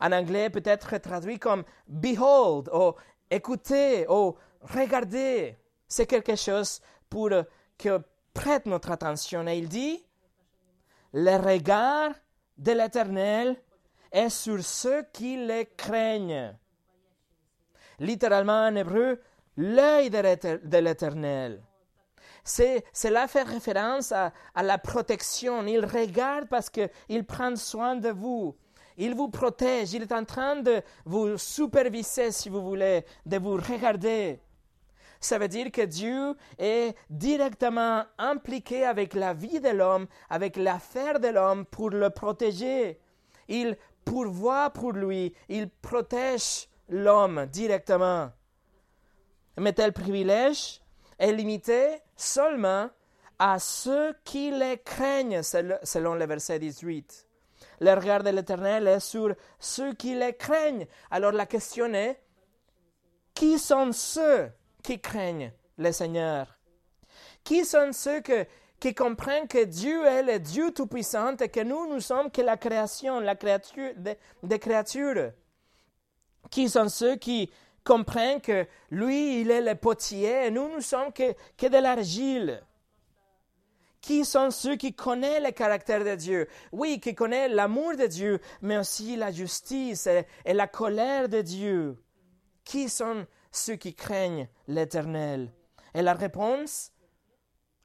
En 0.00 0.12
anglais, 0.12 0.48
peut-être 0.48 0.96
traduit 0.96 1.38
comme 1.38 1.64
behold, 1.86 2.70
ou 2.72 2.94
écoutez, 3.30 4.08
ou 4.08 4.34
regardez. 4.62 5.58
C'est 5.86 6.06
quelque 6.06 6.36
chose 6.36 6.80
pour 7.10 7.28
que 7.76 8.00
prête 8.32 8.64
notre 8.64 8.92
attention. 8.92 9.46
Et 9.46 9.58
il 9.58 9.68
dit 9.68 10.02
le 11.12 11.36
regard 11.36 12.12
de 12.56 12.72
l'Éternel 12.72 13.56
est 14.10 14.30
sur 14.30 14.64
ceux 14.64 15.02
qui 15.12 15.36
le 15.36 15.64
craignent. 15.76 16.56
Littéralement 17.98 18.68
en 18.68 18.74
hébreu, 18.74 19.20
l'œil 19.58 20.08
de 20.08 20.78
l'Éternel. 20.78 21.62
Cela 22.44 23.26
fait 23.26 23.42
référence 23.42 24.12
à, 24.12 24.32
à, 24.54 24.62
la 24.62 24.78
protection. 24.78 25.66
Il 25.66 25.84
regarde 25.84 26.48
parce 26.48 26.68
qu'il 26.70 27.24
prend 27.24 27.56
soin 27.56 27.96
de 27.96 28.10
vous. 28.10 28.54
Il 28.96 29.14
vous 29.14 29.28
protège. 29.28 29.94
Il 29.94 30.02
est 30.02 30.12
en 30.12 30.24
train 30.24 30.56
de 30.56 30.82
vous 31.04 31.38
superviser, 31.38 32.30
si 32.32 32.48
vous 32.48 32.62
voulez, 32.62 33.04
de 33.26 33.38
vous 33.38 33.56
regarder. 33.56 34.40
Ça 35.20 35.38
veut 35.38 35.48
dire 35.48 35.72
que 35.72 35.80
Dieu 35.80 36.34
est 36.58 36.94
directement 37.08 38.04
impliqué 38.18 38.84
avec 38.84 39.14
la 39.14 39.32
vie 39.32 39.58
de 39.58 39.70
l'homme, 39.70 40.06
avec 40.28 40.56
l'affaire 40.56 41.18
de 41.18 41.28
l'homme 41.28 41.64
pour 41.64 41.88
le 41.88 42.10
protéger. 42.10 43.00
Il 43.48 43.78
pourvoit 44.04 44.68
pour 44.68 44.92
lui, 44.92 45.32
il 45.48 45.70
protège 45.70 46.68
l'homme 46.90 47.46
directement. 47.46 48.32
Mais 49.56 49.72
tel 49.72 49.94
privilège 49.94 50.82
est 51.18 51.32
limité 51.32 51.98
seulement 52.16 52.90
à 53.38 53.58
ceux 53.58 54.14
qui 54.24 54.50
les 54.50 54.78
craignent, 54.78 55.42
selon 55.42 56.14
le 56.14 56.26
verset 56.26 56.58
18. 56.58 57.26
Le 57.80 57.94
regard 57.94 58.22
de 58.22 58.30
l'Éternel 58.30 58.86
est 58.86 59.00
sur 59.00 59.34
ceux 59.58 59.94
qui 59.94 60.14
les 60.14 60.34
craignent. 60.34 60.86
Alors 61.10 61.32
la 61.32 61.46
question 61.46 61.92
est, 61.92 62.20
qui 63.34 63.58
sont 63.58 63.90
ceux 63.92 64.50
qui 64.82 65.00
craignent 65.00 65.52
le 65.78 65.90
Seigneur? 65.90 66.58
Qui 67.42 67.64
sont 67.64 67.92
ceux 67.92 68.22
qui 68.78 68.94
comprennent 68.94 69.48
que 69.48 69.64
Dieu 69.64 70.06
est 70.06 70.22
le 70.22 70.38
Dieu 70.38 70.70
Tout-Puissant 70.70 71.36
et 71.36 71.48
que 71.48 71.60
nous, 71.60 71.92
nous 71.92 72.00
sommes 72.00 72.30
que 72.30 72.42
la 72.42 72.56
création, 72.56 73.18
la 73.20 73.34
créature 73.34 73.92
des 74.42 74.58
créatures? 74.58 75.32
Qui 76.50 76.68
sont 76.68 76.88
ceux 76.88 77.16
qui 77.16 77.50
comprennent 77.84 78.40
que 78.40 78.66
lui, 78.90 79.40
il 79.40 79.50
est 79.50 79.60
le 79.60 79.74
potier 79.74 80.46
et 80.46 80.50
nous, 80.50 80.68
nous 80.68 80.80
sommes 80.80 81.12
que, 81.12 81.34
que 81.56 81.66
de 81.66 81.78
l'argile? 81.78 82.62
Qui 84.00 84.26
sont 84.26 84.50
ceux 84.50 84.76
qui 84.76 84.92
connaissent 84.92 85.42
le 85.42 85.52
caractère 85.52 86.04
de 86.04 86.14
Dieu? 86.14 86.46
Oui, 86.72 87.00
qui 87.00 87.14
connaissent 87.14 87.52
l'amour 87.52 87.96
de 87.96 88.06
Dieu, 88.06 88.40
mais 88.60 88.76
aussi 88.76 89.16
la 89.16 89.30
justice 89.30 90.06
et, 90.06 90.26
et 90.44 90.52
la 90.52 90.66
colère 90.66 91.28
de 91.28 91.40
Dieu. 91.40 92.02
Qui 92.64 92.90
sont 92.90 93.26
ceux 93.50 93.76
qui 93.76 93.94
craignent 93.94 94.48
l'Éternel? 94.66 95.50
Et 95.94 96.02
la 96.02 96.12
réponse, 96.12 96.92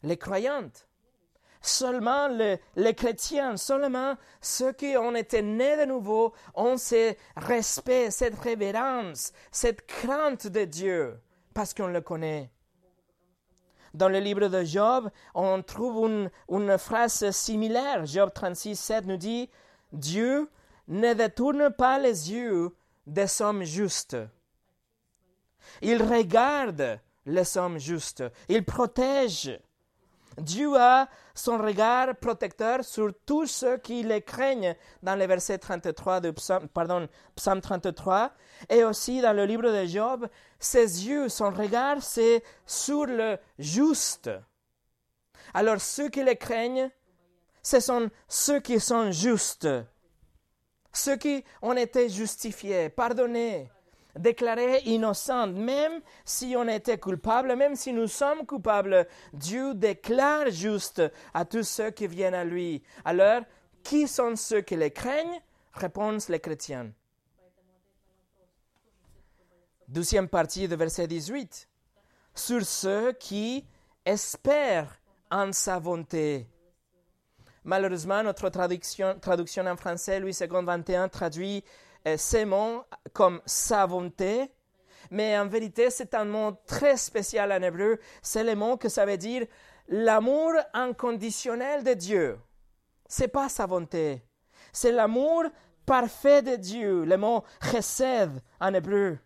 les 0.04 0.18
croyantes. 0.18 0.89
Seulement 1.62 2.28
les, 2.28 2.96
chrétiens, 2.96 3.58
seulement 3.58 4.16
ceux 4.42 4.72
qui 4.72 4.96
ont 4.96 5.16
été 5.16 5.42
nés 5.42 5.78
de 5.78 5.86
nouveau 5.86 6.34
ont 6.56 6.78
ce 6.78 7.14
respect, 7.36 8.12
cette 8.12 8.40
révérence, 8.40 9.34
cette 9.52 9.86
crainte 9.86 10.48
de 10.48 10.64
Dieu, 10.64 11.20
parce 11.54 11.74
qu'on 11.74 11.88
le 11.88 12.02
connaît. 12.02 12.50
Dans 13.94 14.08
le 14.08 14.20
livre 14.20 14.48
de 14.48 14.64
Job, 14.64 15.10
on 15.34 15.62
trouve 15.62 16.08
une, 16.08 16.32
une 16.50 16.78
phrase 16.78 17.30
similaire. 17.32 18.06
Job 18.06 18.32
36, 18.34 18.76
7 18.76 19.06
nous 19.06 19.18
dit 19.18 19.50
Dieu 19.92 20.50
ne 20.88 21.14
détourne 21.14 21.72
pas 21.72 22.00
les 22.00 22.32
yeux 22.32 22.76
des 23.06 23.42
hommes 23.42 23.64
justes 23.64 24.16
il 25.82 26.02
regarde 26.04 27.00
les 27.26 27.58
hommes 27.58 27.80
justes. 27.80 28.24
Il 28.48 28.64
protège. 28.64 29.60
Dieu 30.38 30.76
a 30.78 31.08
son 31.34 31.58
regard 31.58 32.16
protecteur 32.16 32.84
sur 32.84 33.12
tous 33.26 33.48
ceux 33.48 33.78
qui 33.78 34.04
le 34.04 34.20
craignent 34.20 34.76
dans 35.02 35.16
le 35.16 35.26
verset 35.26 35.58
33 35.58 36.22
de 36.22 36.32
psaume, 36.32 36.68
pardon, 36.70 37.08
psaume 37.36 37.62
33 37.62 38.32
et 38.70 38.84
aussi 38.84 39.22
dans 39.22 39.34
le 39.34 39.46
livre 39.46 39.64
de 39.64 39.86
Job. 39.86 40.28
Ses 40.60 41.08
yeux, 41.08 41.30
son 41.30 41.52
regard, 41.52 42.02
c'est 42.02 42.44
sur 42.66 43.06
le 43.06 43.38
juste. 43.58 44.30
Alors 45.54 45.82
ceux 45.82 46.10
qui 46.10 46.24
le 46.24 46.36
craignent, 46.36 46.90
ce 47.62 47.80
sont 47.80 48.10
ceux 48.28 48.60
qui 48.60 48.80
sont 48.80 49.12
justes, 49.12 49.68
ceux 50.94 51.18
qui 51.18 51.44
ont 51.62 51.74
été 51.74 52.10
justifiés, 52.10 52.90
pardonnés, 52.90 53.70
déclaré 54.20 54.82
innocent, 54.86 55.48
même 55.48 56.02
si 56.26 56.56
on 56.58 56.68
était 56.68 56.98
coupable, 56.98 57.56
même 57.56 57.76
si 57.76 57.94
nous 57.94 58.08
sommes 58.08 58.46
coupables, 58.46 59.08
Dieu 59.34 59.74
déclare 59.74 60.50
juste 60.50 61.02
à 61.34 61.46
tous 61.46 61.64
ceux 61.64 61.92
qui 61.92 62.08
viennent 62.08 62.36
à 62.36 62.44
lui. 62.44 62.84
Alors, 63.06 63.42
qui 63.84 64.08
sont 64.08 64.36
ceux 64.36 64.62
qui 64.62 64.76
les 64.76 64.92
craignent? 64.92 65.42
Répondent 65.74 66.22
les 66.30 66.40
chrétiens 66.40 66.92
Deuxième 69.88 70.28
partie 70.28 70.68
de 70.68 70.76
verset 70.76 71.08
18. 71.08 71.68
Sur 72.36 72.64
ceux 72.64 73.14
qui 73.14 73.66
espèrent 74.06 75.00
en 75.32 75.52
sa 75.52 75.80
bonté. 75.80 76.48
Malheureusement, 77.64 78.24
notre 78.24 78.50
traduction, 78.50 79.18
traduction 79.20 79.66
en 79.66 79.76
français, 79.76 80.20
Louis 80.20 80.38
II 80.40 80.48
21, 80.64 81.10
traduit 81.10 81.64
euh, 82.08 82.18
ces 82.18 82.46
mots 82.46 82.84
comme 83.14 83.42
sa 83.46 83.88
bonté, 83.88 84.52
mais 85.12 85.38
en 85.38 85.48
vérité, 85.48 85.90
c'est 85.90 86.14
un 86.14 86.26
mot 86.26 86.52
très 86.66 86.98
spécial 86.98 87.52
en 87.52 87.62
hébreu. 87.62 88.00
C'est 88.22 88.44
le 88.44 88.56
mot 88.56 88.78
que 88.78 88.90
ça 88.90 89.06
veut 89.06 89.18
dire 89.18 89.46
l'amour 89.88 90.54
inconditionnel 90.74 91.84
de 91.84 91.94
Dieu. 91.94 92.40
C'est 93.08 93.28
pas 93.28 93.50
sa 93.50 93.66
bonté. 93.66 94.22
C'est 94.72 94.92
l'amour 94.92 95.46
parfait 95.86 96.44
de 96.44 96.56
Dieu. 96.56 97.06
Le 97.06 97.18
mot 97.18 97.44
chesed 97.62 98.42
en 98.60 98.74
hébreu 98.74 99.18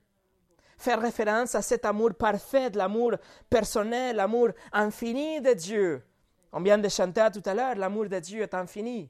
fait 0.84 0.96
référence 0.96 1.56
à 1.56 1.62
cet 1.62 1.86
amour 1.86 2.14
parfait, 2.14 2.70
l'amour 2.72 3.14
personnel, 3.50 4.18
l'amour 4.18 4.50
infini 4.72 5.40
de 5.40 5.54
Dieu. 5.54 6.04
On 6.52 6.62
vient 6.62 6.78
de 6.78 6.90
chanter 6.90 7.28
tout 7.34 7.42
à 7.46 7.54
l'heure, 7.54 7.76
l'amour 7.76 8.10
de 8.10 8.20
Dieu 8.20 8.42
est 8.42 8.54
infini. 8.54 9.10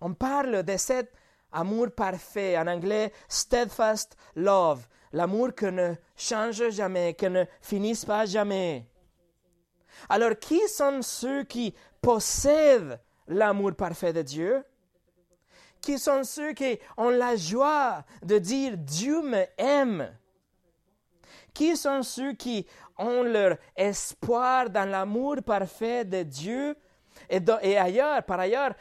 On 0.00 0.12
parle 0.12 0.62
de 0.64 0.76
cet 0.76 1.12
amour 1.52 1.90
parfait, 1.90 2.56
en 2.58 2.66
anglais, 2.66 3.12
steadfast 3.28 4.16
love, 4.36 4.86
l'amour 5.12 5.54
qui 5.54 5.66
ne 5.66 5.94
change 6.16 6.70
jamais, 6.70 7.14
qui 7.14 7.28
ne 7.28 7.44
finit 7.60 8.00
pas 8.06 8.26
jamais. 8.26 8.86
Alors, 10.08 10.38
qui 10.38 10.60
sont 10.68 11.02
ceux 11.02 11.44
qui 11.44 11.74
possèdent 12.00 13.00
l'amour 13.26 13.74
parfait 13.74 14.12
de 14.12 14.22
Dieu? 14.22 14.64
Qui 15.80 15.98
sont 15.98 16.24
ceux 16.24 16.52
qui 16.52 16.78
ont 16.96 17.10
la 17.10 17.36
joie 17.36 18.04
de 18.22 18.38
dire 18.38 18.76
Dieu 18.76 19.22
me 19.22 19.44
aime? 19.58 20.14
Qui 21.54 21.76
sont 21.76 22.02
ceux 22.02 22.32
qui 22.34 22.66
ont 22.98 23.22
leur 23.22 23.56
espoir 23.76 24.70
dans 24.70 24.88
l'amour 24.88 25.36
parfait 25.44 26.04
de 26.04 26.22
Dieu? 26.22 26.76
Et, 27.28 27.40
et 27.62 27.78
ailleurs, 27.78 28.22
par 28.24 28.40
ailleurs, 28.40 28.74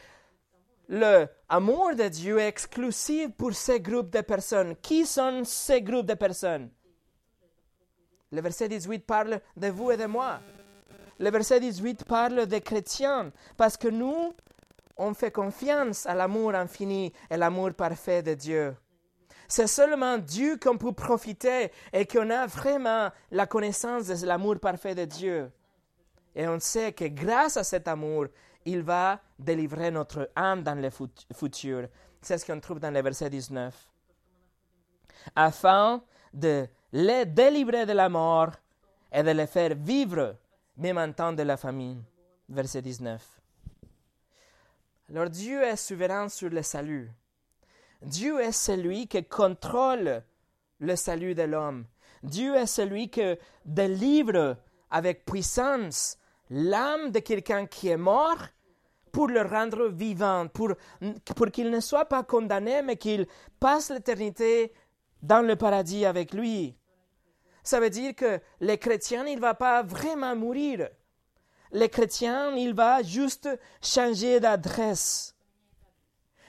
l'amour 0.89 1.95
de 1.95 2.07
Dieu 2.07 2.39
est 2.39 2.47
exclusif 2.47 3.29
pour 3.37 3.53
ces 3.53 3.79
groupes 3.79 4.09
de 4.09 4.21
personnes. 4.21 4.75
Qui 4.81 5.05
sont 5.05 5.43
ces 5.45 5.81
groupes 5.81 6.07
de 6.07 6.15
personnes? 6.15 6.69
Le 8.31 8.41
verset 8.41 8.67
18 8.67 9.05
parle 9.05 9.39
de 9.55 9.67
vous 9.67 9.91
et 9.91 9.97
de 9.97 10.05
moi. 10.05 10.39
Le 11.19 11.29
verset 11.29 11.59
18 11.59 12.05
parle 12.05 12.45
des 12.45 12.61
chrétiens 12.61 13.31
parce 13.57 13.77
que 13.77 13.87
nous, 13.87 14.33
on 14.97 15.13
fait 15.13 15.31
confiance 15.31 16.05
à 16.05 16.15
l'amour 16.15 16.55
infini 16.55 17.13
et 17.29 17.37
l'amour 17.37 17.73
parfait 17.73 18.21
de 18.21 18.33
Dieu. 18.33 18.75
C'est 19.47 19.67
seulement 19.67 20.17
Dieu 20.17 20.57
qu'on 20.57 20.77
peut 20.77 20.91
profiter 20.91 21.71
et 21.91 22.05
qu'on 22.05 22.29
a 22.29 22.45
vraiment 22.45 23.09
la 23.31 23.47
connaissance 23.47 24.07
de 24.07 24.25
l'amour 24.27 24.59
parfait 24.59 24.93
de 24.93 25.05
Dieu. 25.05 25.51
Et 26.35 26.47
on 26.47 26.59
sait 26.59 26.93
que 26.93 27.05
grâce 27.05 27.57
à 27.57 27.63
cet 27.63 27.87
amour, 27.87 28.27
il 28.65 28.81
va 28.81 29.19
délivrer 29.37 29.91
notre 29.91 30.29
âme 30.35 30.63
dans 30.63 30.79
le 30.79 30.89
futur. 31.33 31.87
C'est 32.21 32.37
ce 32.37 32.45
qu'on 32.45 32.59
trouve 32.59 32.79
dans 32.79 32.93
le 32.93 33.01
verset 33.01 33.29
19. 33.29 33.73
Afin 35.35 36.03
de 36.33 36.67
les 36.91 37.25
délivrer 37.25 37.85
de 37.85 37.93
la 37.93 38.09
mort 38.09 38.51
et 39.11 39.23
de 39.23 39.31
les 39.31 39.47
faire 39.47 39.75
vivre, 39.75 40.35
même 40.77 40.97
en 40.97 41.11
temps 41.11 41.33
de 41.33 41.43
la 41.43 41.57
famine. 41.57 42.03
Verset 42.47 42.81
19. 42.81 43.39
Alors 45.09 45.29
Dieu 45.29 45.63
est 45.63 45.75
souverain 45.75 46.29
sur 46.29 46.49
le 46.49 46.61
salut. 46.61 47.11
Dieu 48.01 48.39
est 48.39 48.51
celui 48.51 49.07
qui 49.07 49.23
contrôle 49.25 50.23
le 50.79 50.95
salut 50.95 51.35
de 51.35 51.43
l'homme. 51.43 51.85
Dieu 52.23 52.55
est 52.55 52.67
celui 52.67 53.09
qui 53.09 53.35
délivre 53.65 54.57
avec 54.89 55.25
puissance 55.25 56.17
l'âme 56.49 57.11
de 57.11 57.19
quelqu'un 57.19 57.65
qui 57.65 57.89
est 57.89 57.97
mort 57.97 58.37
pour 59.11 59.27
le 59.27 59.41
rendre 59.41 59.87
vivant, 59.87 60.47
pour, 60.47 60.73
pour 61.35 61.47
qu'il 61.51 61.69
ne 61.71 61.79
soit 61.79 62.05
pas 62.05 62.23
condamné, 62.23 62.81
mais 62.81 62.97
qu'il 62.97 63.27
passe 63.59 63.89
l'éternité 63.89 64.71
dans 65.21 65.45
le 65.45 65.55
paradis 65.55 66.05
avec 66.05 66.33
lui. 66.33 66.75
Ça 67.63 67.79
veut 67.79 67.89
dire 67.89 68.15
que 68.15 68.39
les 68.61 68.77
chrétiens, 68.77 69.25
il 69.25 69.35
ne 69.35 69.41
va 69.41 69.53
pas 69.53 69.83
vraiment 69.83 70.35
mourir. 70.35 70.89
Les 71.71 71.89
chrétiens, 71.89 72.55
il 72.55 72.73
va 72.73 73.03
juste 73.03 73.49
changer 73.81 74.39
d'adresse. 74.39 75.35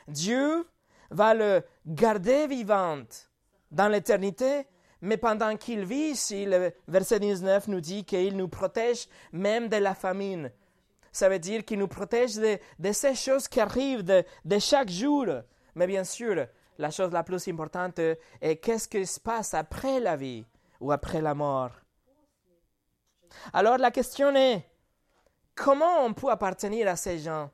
Dieu 0.08 0.66
va 1.10 1.34
le 1.34 1.62
garder 1.86 2.46
vivante 2.46 3.30
dans 3.70 3.88
l'éternité, 3.88 4.66
mais 5.02 5.16
pendant 5.16 5.56
qu'il 5.56 5.84
vit 5.84 6.10
ici, 6.10 6.44
le 6.44 6.72
verset 6.88 7.20
19 7.20 7.68
nous 7.68 7.80
dit 7.80 8.04
qu'il 8.04 8.36
nous 8.36 8.48
protège 8.48 9.08
même 9.32 9.68
de 9.68 9.76
la 9.76 9.94
famine. 9.94 10.50
Ça 11.12 11.28
veut 11.28 11.38
dire 11.38 11.64
qu'il 11.64 11.78
nous 11.78 11.88
protège 11.88 12.36
de, 12.36 12.92
ces 12.92 13.14
choses 13.14 13.48
qui 13.48 13.60
arrivent 13.60 14.04
de, 14.04 14.24
de 14.44 14.58
chaque 14.58 14.90
jour. 14.90 15.26
Mais 15.74 15.86
bien 15.86 16.04
sûr, 16.04 16.46
la 16.78 16.90
chose 16.90 17.12
la 17.12 17.24
plus 17.24 17.48
importante 17.48 17.98
est 17.98 18.56
qu'est-ce 18.56 18.88
qui 18.88 19.04
se 19.06 19.18
passe 19.18 19.54
après 19.54 20.00
la 20.00 20.16
vie 20.16 20.44
ou 20.80 20.92
après 20.92 21.20
la 21.20 21.34
mort. 21.34 21.72
Alors 23.52 23.78
la 23.78 23.90
question 23.90 24.34
est, 24.34 24.68
comment 25.54 26.04
on 26.04 26.14
peut 26.14 26.30
appartenir 26.30 26.88
à 26.88 26.96
ces 26.96 27.18
gens? 27.18 27.50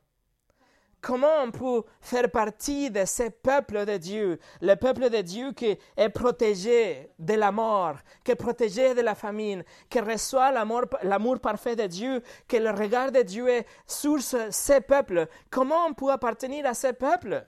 Comment 1.07 1.45
on 1.45 1.53
peut 1.53 1.85
faire 2.01 2.29
partie 2.33 2.91
de 2.91 3.05
ce 3.05 3.29
peuple 3.29 3.85
de 3.85 3.97
Dieu, 3.97 4.41
le 4.61 4.75
peuple 4.75 5.09
de 5.09 5.21
Dieu 5.21 5.53
qui 5.53 5.79
est 5.97 6.09
protégé 6.09 7.13
de 7.21 7.35
la 7.35 7.53
mort, 7.53 7.95
qui 8.25 8.33
est 8.33 8.35
protégé 8.35 8.93
de 8.93 9.03
la 9.03 9.15
famine, 9.15 9.63
qui 9.89 10.01
reçoit 10.01 10.51
l'amour 10.51 11.39
parfait 11.39 11.77
de 11.77 11.87
Dieu, 11.87 12.25
que 12.49 12.57
le 12.57 12.73
regard 12.73 13.13
de 13.13 13.23
Dieu 13.23 13.49
est 13.49 13.67
sur 13.87 14.21
ce, 14.21 14.81
peuple. 14.81 15.29
Comment 15.49 15.87
on 15.87 15.95
peut 15.95 16.11
appartenir 16.11 16.67
à 16.67 16.75
ce 16.75 16.89
peuple? 16.89 17.47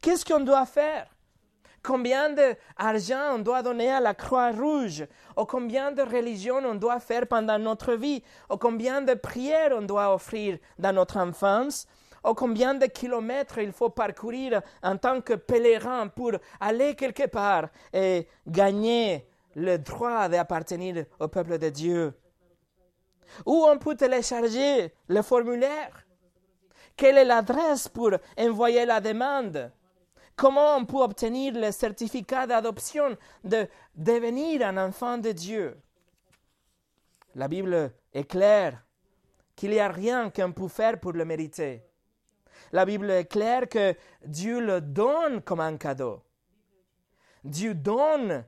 Qu'est-ce 0.00 0.24
qu'on 0.24 0.44
doit 0.44 0.66
faire? 0.66 1.08
Combien 1.84 2.30
d'argent 2.30 3.34
on 3.34 3.38
doit 3.38 3.62
donner 3.62 3.92
à 3.92 4.00
la 4.00 4.14
Croix-Rouge, 4.14 5.06
ou 5.36 5.44
combien 5.44 5.92
de 5.92 6.02
religions 6.02 6.62
on 6.64 6.74
doit 6.74 6.98
faire 6.98 7.26
pendant 7.28 7.58
notre 7.58 7.92
vie, 7.94 8.22
ou 8.50 8.56
combien 8.56 9.02
de 9.02 9.14
prières 9.14 9.72
on 9.76 9.82
doit 9.82 10.12
offrir 10.12 10.58
dans 10.78 10.94
notre 10.94 11.18
enfance, 11.18 11.86
ou 12.26 12.32
combien 12.32 12.74
de 12.74 12.86
kilomètres 12.86 13.58
il 13.58 13.70
faut 13.70 13.90
parcourir 13.90 14.62
en 14.82 14.96
tant 14.96 15.20
que 15.20 15.34
pèlerin 15.34 16.08
pour 16.08 16.32
aller 16.58 16.94
quelque 16.94 17.26
part 17.26 17.68
et 17.92 18.26
gagner 18.46 19.28
le 19.54 19.76
droit 19.76 20.28
d'appartenir 20.28 21.04
au 21.20 21.28
peuple 21.28 21.58
de 21.58 21.68
Dieu? 21.68 22.14
Où 23.44 23.66
on 23.66 23.78
peut 23.78 23.94
télécharger 23.94 24.94
le 25.08 25.22
formulaire? 25.22 26.06
Quelle 26.96 27.18
est 27.18 27.24
l'adresse 27.24 27.88
pour 27.88 28.12
envoyer 28.38 28.86
la 28.86 29.00
demande? 29.00 29.70
Comment 30.36 30.76
on 30.76 30.84
peut 30.84 31.02
obtenir 31.02 31.54
le 31.54 31.70
certificat 31.70 32.46
d'adoption 32.46 33.16
de 33.44 33.68
devenir 33.94 34.66
un 34.66 34.76
enfant 34.76 35.18
de 35.18 35.32
Dieu? 35.32 35.76
La 37.34 37.48
Bible 37.48 37.92
est 38.12 38.24
claire 38.24 38.82
qu'il 39.54 39.70
n'y 39.70 39.80
a 39.80 39.88
rien 39.88 40.30
qu'on 40.30 40.52
peut 40.52 40.68
faire 40.68 40.98
pour 40.98 41.12
le 41.12 41.24
mériter. 41.24 41.84
La 42.72 42.84
Bible 42.84 43.10
est 43.10 43.26
claire 43.26 43.68
que 43.68 43.94
Dieu 44.24 44.60
le 44.60 44.80
donne 44.80 45.40
comme 45.42 45.60
un 45.60 45.76
cadeau. 45.76 46.22
Dieu 47.44 47.74
donne 47.74 48.44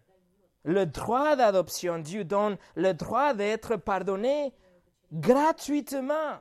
le 0.65 0.87
droit 0.87 1.37
d'adoption, 1.37 1.99
Dieu 1.99 2.25
donne 2.25 2.57
le 2.75 2.93
droit 2.95 3.35
d'être 3.35 3.77
pardonné 3.77 4.53
gratuitement 5.13 6.41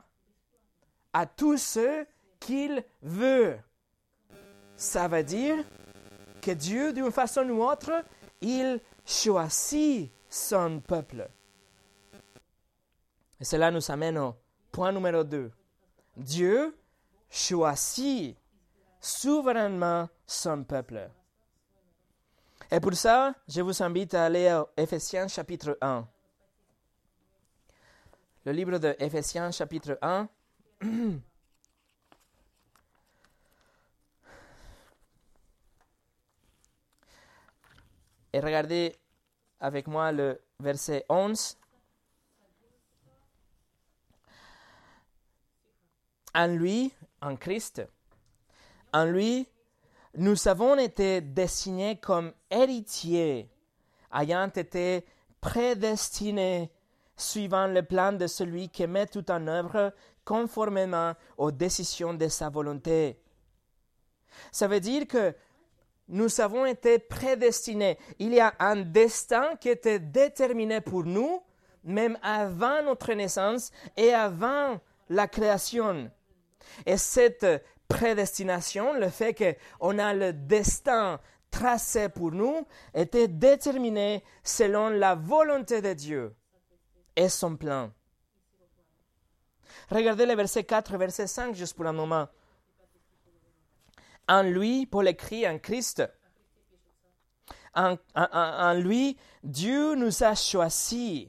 à 1.12 1.26
tous 1.26 1.58
ceux 1.58 2.06
qu'il 2.40 2.84
veut. 3.02 3.58
Ça 4.76 5.08
veut 5.08 5.24
dire 5.24 5.64
que 6.42 6.50
Dieu, 6.50 6.92
d'une 6.92 7.10
façon 7.10 7.48
ou 7.48 7.64
autre, 7.64 8.04
il 8.40 8.80
choisit 9.04 10.12
son 10.28 10.80
peuple. 10.80 11.28
Et 13.40 13.44
cela 13.44 13.70
nous 13.70 13.90
amène 13.90 14.18
au 14.18 14.34
point 14.70 14.92
numéro 14.92 15.24
2. 15.24 15.50
Dieu 16.16 16.76
choisit 17.30 18.36
souverainement 19.00 20.08
son 20.26 20.64
peuple. 20.64 21.10
Et 22.70 22.80
pour 22.80 22.94
ça, 22.94 23.34
je 23.48 23.60
vous 23.60 23.82
invite 23.82 24.14
à 24.14 24.24
aller 24.24 24.48
à 24.48 24.66
Ephésiens 24.76 25.28
chapitre 25.28 25.78
1. 25.80 26.06
Le 28.44 28.52
livre 28.52 28.78
de 28.78 28.94
Ephésiens 28.98 29.50
chapitre 29.50 29.98
1. 30.02 30.28
Et 38.36 38.40
regardez 38.40 38.94
avec 39.60 39.86
moi 39.86 40.12
le 40.12 40.38
verset 40.60 41.06
11. 41.08 41.56
En 46.34 46.46
lui, 46.48 46.92
en 47.22 47.34
Christ, 47.36 47.82
En 48.92 49.06
lui, 49.06 49.48
nous 50.18 50.48
avons 50.48 50.76
été 50.76 51.22
destinés 51.22 51.98
comme 51.98 52.34
héritiers, 52.50 53.48
ayant 54.12 54.48
été 54.48 55.06
prédestinés 55.40 56.70
suivant 57.16 57.68
le 57.68 57.82
plan 57.84 58.12
de 58.12 58.26
celui 58.26 58.68
qui 58.68 58.86
met 58.86 59.06
tout 59.06 59.30
en 59.30 59.46
œuvre 59.46 59.94
conformément 60.26 61.14
aux 61.38 61.52
décisions 61.52 62.12
de 62.12 62.28
sa 62.28 62.50
volonté. 62.50 63.18
Ça 64.52 64.68
veut 64.68 64.80
dire 64.80 65.06
que 65.06 65.34
nous 66.08 66.40
avons 66.40 66.66
été 66.66 66.98
prédestinés. 66.98 67.98
Il 68.18 68.32
y 68.32 68.40
a 68.40 68.54
un 68.58 68.76
destin 68.76 69.56
qui 69.60 69.68
était 69.68 69.98
déterminé 69.98 70.80
pour 70.80 71.04
nous, 71.04 71.42
même 71.84 72.18
avant 72.22 72.82
notre 72.82 73.12
naissance 73.12 73.70
et 73.96 74.12
avant 74.12 74.80
la 75.08 75.26
création. 75.28 76.10
Et 76.84 76.96
cette 76.96 77.46
prédestination, 77.88 78.94
le 78.94 79.08
fait 79.08 79.34
qu'on 79.34 79.98
a 79.98 80.14
le 80.14 80.32
destin 80.32 81.20
tracé 81.50 82.08
pour 82.08 82.32
nous, 82.32 82.66
était 82.94 83.28
déterminé 83.28 84.22
selon 84.42 84.90
la 84.90 85.14
volonté 85.14 85.80
de 85.80 85.92
Dieu 85.92 86.34
et 87.14 87.28
son 87.28 87.56
plan. 87.56 87.90
Regardez 89.90 90.26
le 90.26 90.34
verset 90.34 90.64
4 90.64 90.96
verset 90.96 91.26
5 91.26 91.54
juste 91.54 91.74
pour 91.74 91.86
un 91.86 91.92
moment. 91.92 92.28
En 94.28 94.42
lui, 94.42 94.86
Paul 94.86 95.08
écrit 95.08 95.46
en 95.48 95.58
Christ, 95.58 96.02
en, 97.74 97.96
en, 98.14 98.72
lui, 98.74 99.16
Dieu 99.42 99.94
nous 99.94 100.22
a 100.22 100.34
choisis 100.34 101.28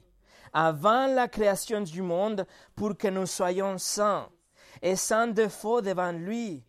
avant 0.52 1.06
la 1.06 1.28
création 1.28 1.82
du 1.82 2.02
monde 2.02 2.46
pour 2.74 2.96
que 2.96 3.08
nous 3.08 3.26
soyons 3.26 3.76
saints 3.78 4.28
et 4.80 4.96
sans 4.96 5.26
défaut 5.28 5.80
devant 5.80 6.12
lui. 6.12 6.64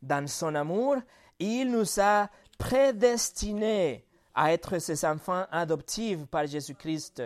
Dans 0.00 0.26
son 0.28 0.54
amour, 0.54 0.96
il 1.38 1.70
nous 1.70 2.00
a 2.00 2.28
prédestinés 2.56 4.06
à 4.34 4.52
être 4.52 4.78
ses 4.78 5.04
enfants 5.04 5.44
adoptifs 5.50 6.24
par 6.26 6.46
Jésus-Christ. 6.46 7.22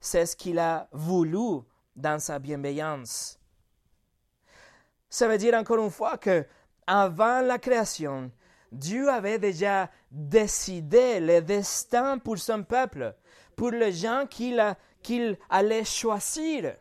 C'est 0.00 0.26
ce 0.26 0.34
qu'il 0.34 0.58
a 0.58 0.88
voulu 0.92 1.62
dans 1.94 2.18
sa 2.18 2.38
bienveillance. 2.38 3.38
Ça 5.08 5.28
veut 5.28 5.38
dire 5.38 5.54
encore 5.54 5.78
une 5.78 5.90
fois 5.90 6.18
que 6.18 6.44
avant 6.86 7.40
la 7.40 7.58
création, 7.58 8.30
Dieu 8.70 9.08
avait 9.08 9.38
déjà 9.38 9.90
décidé 10.10 11.20
le 11.20 11.40
destin 11.40 12.18
pour 12.18 12.38
son 12.38 12.62
peuple, 12.62 13.14
pour 13.54 13.70
les 13.70 13.92
gens 13.92 14.26
qu'il 14.26 15.38
allait 15.48 15.84
choisir. 15.84 16.76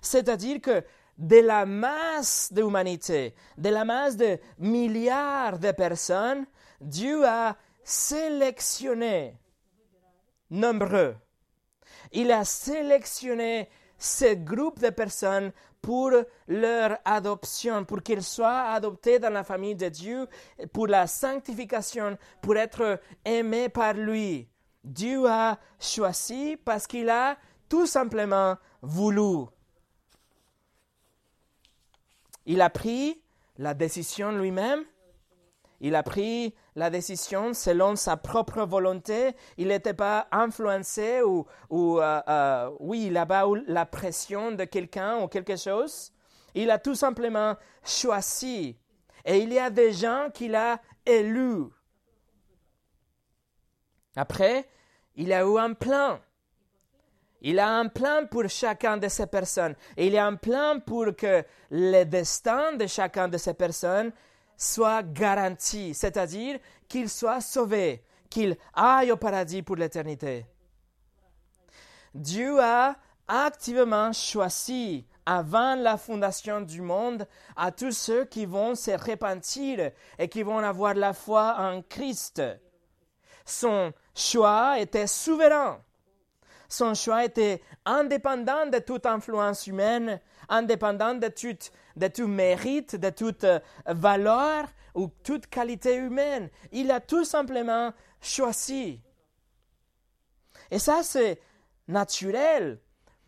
C'est-à-dire 0.00 0.60
que 0.60 0.84
de 1.18 1.40
la 1.40 1.66
masse 1.66 2.50
de 2.52 2.62
de 2.62 3.68
la 3.68 3.84
masse 3.84 4.16
de 4.16 4.38
milliards 4.58 5.58
de 5.58 5.70
personnes, 5.72 6.46
Dieu 6.80 7.26
a 7.26 7.56
sélectionné 7.84 9.36
nombreux. 10.50 11.16
Il 12.12 12.30
a 12.32 12.44
sélectionné 12.44 13.68
ce 14.00 14.34
groupe 14.34 14.80
de 14.80 14.90
personnes 14.90 15.52
pour 15.80 16.10
leur 16.48 16.98
adoption, 17.04 17.84
pour 17.84 18.02
qu'ils 18.02 18.22
soient 18.22 18.70
adoptés 18.70 19.18
dans 19.18 19.30
la 19.30 19.44
famille 19.44 19.76
de 19.76 19.88
Dieu, 19.88 20.26
pour 20.72 20.88
la 20.88 21.06
sanctification, 21.06 22.18
pour 22.42 22.56
être 22.56 23.00
aimés 23.24 23.68
par 23.68 23.94
lui. 23.94 24.48
Dieu 24.82 25.26
a 25.26 25.58
choisi 25.78 26.56
parce 26.56 26.86
qu'il 26.86 27.08
a 27.10 27.36
tout 27.68 27.86
simplement 27.86 28.56
voulu. 28.82 29.46
Il 32.46 32.60
a 32.62 32.70
pris 32.70 33.22
la 33.58 33.74
décision 33.74 34.32
lui-même. 34.32 34.84
Il 35.80 35.94
a 35.94 36.02
pris 36.02 36.54
la 36.76 36.90
décision 36.90 37.54
selon 37.54 37.96
sa 37.96 38.16
propre 38.16 38.62
volonté. 38.62 39.34
Il 39.56 39.68
n'était 39.68 39.94
pas 39.94 40.28
influencé 40.30 41.22
ou, 41.22 41.46
euh, 41.70 42.20
euh, 42.28 42.70
oui, 42.80 43.06
eu 43.06 43.64
la 43.66 43.86
pression 43.86 44.52
de 44.52 44.64
quelqu'un 44.64 45.22
ou 45.22 45.28
quelque 45.28 45.56
chose. 45.56 46.12
Il 46.54 46.70
a 46.70 46.78
tout 46.78 46.94
simplement 46.94 47.56
choisi. 47.82 48.76
Et 49.24 49.38
il 49.38 49.52
y 49.52 49.58
a 49.58 49.70
des 49.70 49.92
gens 49.92 50.28
qu'il 50.32 50.54
a 50.54 50.80
élus. 51.06 51.64
Après, 54.16 54.68
il 55.16 55.32
a 55.32 55.42
eu 55.42 55.58
un 55.58 55.72
plan. 55.72 56.20
Il 57.42 57.58
a 57.58 57.68
un 57.68 57.88
plan 57.88 58.26
pour 58.30 58.48
chacun 58.48 58.98
de 58.98 59.08
ces 59.08 59.26
personnes. 59.26 59.74
Il 59.96 60.16
a 60.16 60.26
un 60.26 60.36
plan 60.36 60.80
pour 60.80 61.16
que 61.16 61.42
le 61.70 62.04
destin 62.04 62.74
de 62.74 62.86
chacun 62.86 63.28
de 63.28 63.38
ces 63.38 63.54
personnes 63.54 64.12
soit 64.60 65.02
garanti, 65.02 65.94
c'est-à-dire 65.94 66.60
qu'il 66.86 67.08
soit 67.08 67.40
sauvé, 67.40 68.04
qu'il 68.28 68.56
aille 68.74 69.10
au 69.10 69.16
paradis 69.16 69.62
pour 69.62 69.76
l'éternité. 69.76 70.44
Dieu 72.14 72.60
a 72.60 72.94
activement 73.26 74.12
choisi 74.12 75.06
avant 75.24 75.76
la 75.76 75.96
fondation 75.96 76.60
du 76.60 76.82
monde 76.82 77.26
à 77.56 77.72
tous 77.72 77.96
ceux 77.96 78.26
qui 78.26 78.44
vont 78.44 78.74
se 78.74 78.90
repentir 78.90 79.92
et 80.18 80.28
qui 80.28 80.42
vont 80.42 80.58
avoir 80.58 80.94
la 80.94 81.14
foi 81.14 81.56
en 81.58 81.80
Christ. 81.82 82.42
Son 83.46 83.92
choix 84.14 84.78
était 84.78 85.06
souverain. 85.06 85.80
Son 86.70 86.94
choix 86.94 87.24
était 87.24 87.60
indépendant 87.84 88.66
de 88.66 88.78
toute 88.78 89.04
influence 89.04 89.66
humaine, 89.66 90.20
indépendant 90.48 91.14
de 91.14 91.26
tout, 91.26 91.58
de 91.96 92.06
tout 92.06 92.28
mérite, 92.28 92.94
de 92.94 93.10
toute 93.10 93.42
euh, 93.42 93.58
valeur 93.86 94.66
ou 94.94 95.08
toute 95.24 95.48
qualité 95.48 95.96
humaine. 95.96 96.48
Il 96.70 96.92
a 96.92 97.00
tout 97.00 97.24
simplement 97.24 97.92
choisi. 98.20 99.00
Et 100.70 100.78
ça, 100.78 101.02
c'est 101.02 101.40
naturel. 101.88 102.78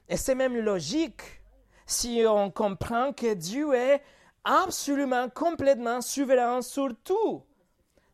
Et 0.08 0.16
c'est 0.16 0.36
même 0.36 0.56
logique 0.56 1.42
si 1.84 2.22
on 2.24 2.48
comprend 2.52 3.12
que 3.12 3.34
Dieu 3.34 3.74
est 3.74 4.02
absolument, 4.44 5.28
complètement 5.28 6.00
souverain 6.00 6.62
sur 6.62 6.90
tout. 7.02 7.42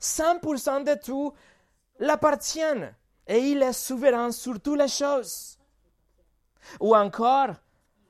100% 0.00 0.84
de 0.84 0.98
tout 0.98 1.34
l'appartiennent 1.98 2.94
et 3.28 3.38
il 3.38 3.62
est 3.62 3.74
souverain 3.74 4.32
sur 4.32 4.58
toutes 4.60 4.78
les 4.78 4.88
choses. 4.88 5.58
Ou 6.80 6.96
encore, 6.96 7.50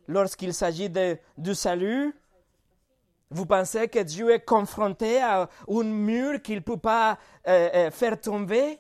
lorsqu'il 0.07 0.55
s'agit 0.55 0.91
du 1.37 1.55
salut, 1.55 2.15
vous 3.31 3.45
pensez 3.45 3.89
que 3.89 3.99
Dieu 3.99 4.31
est 4.31 4.45
confronté 4.45 5.21
à 5.21 5.49
un 5.69 5.83
mur 5.83 6.41
qu'il 6.41 6.57
ne 6.57 6.61
peut 6.61 6.79
pas 6.79 7.19
euh, 7.47 7.69
euh, 7.75 7.91
faire 7.91 8.19
tomber? 8.19 8.79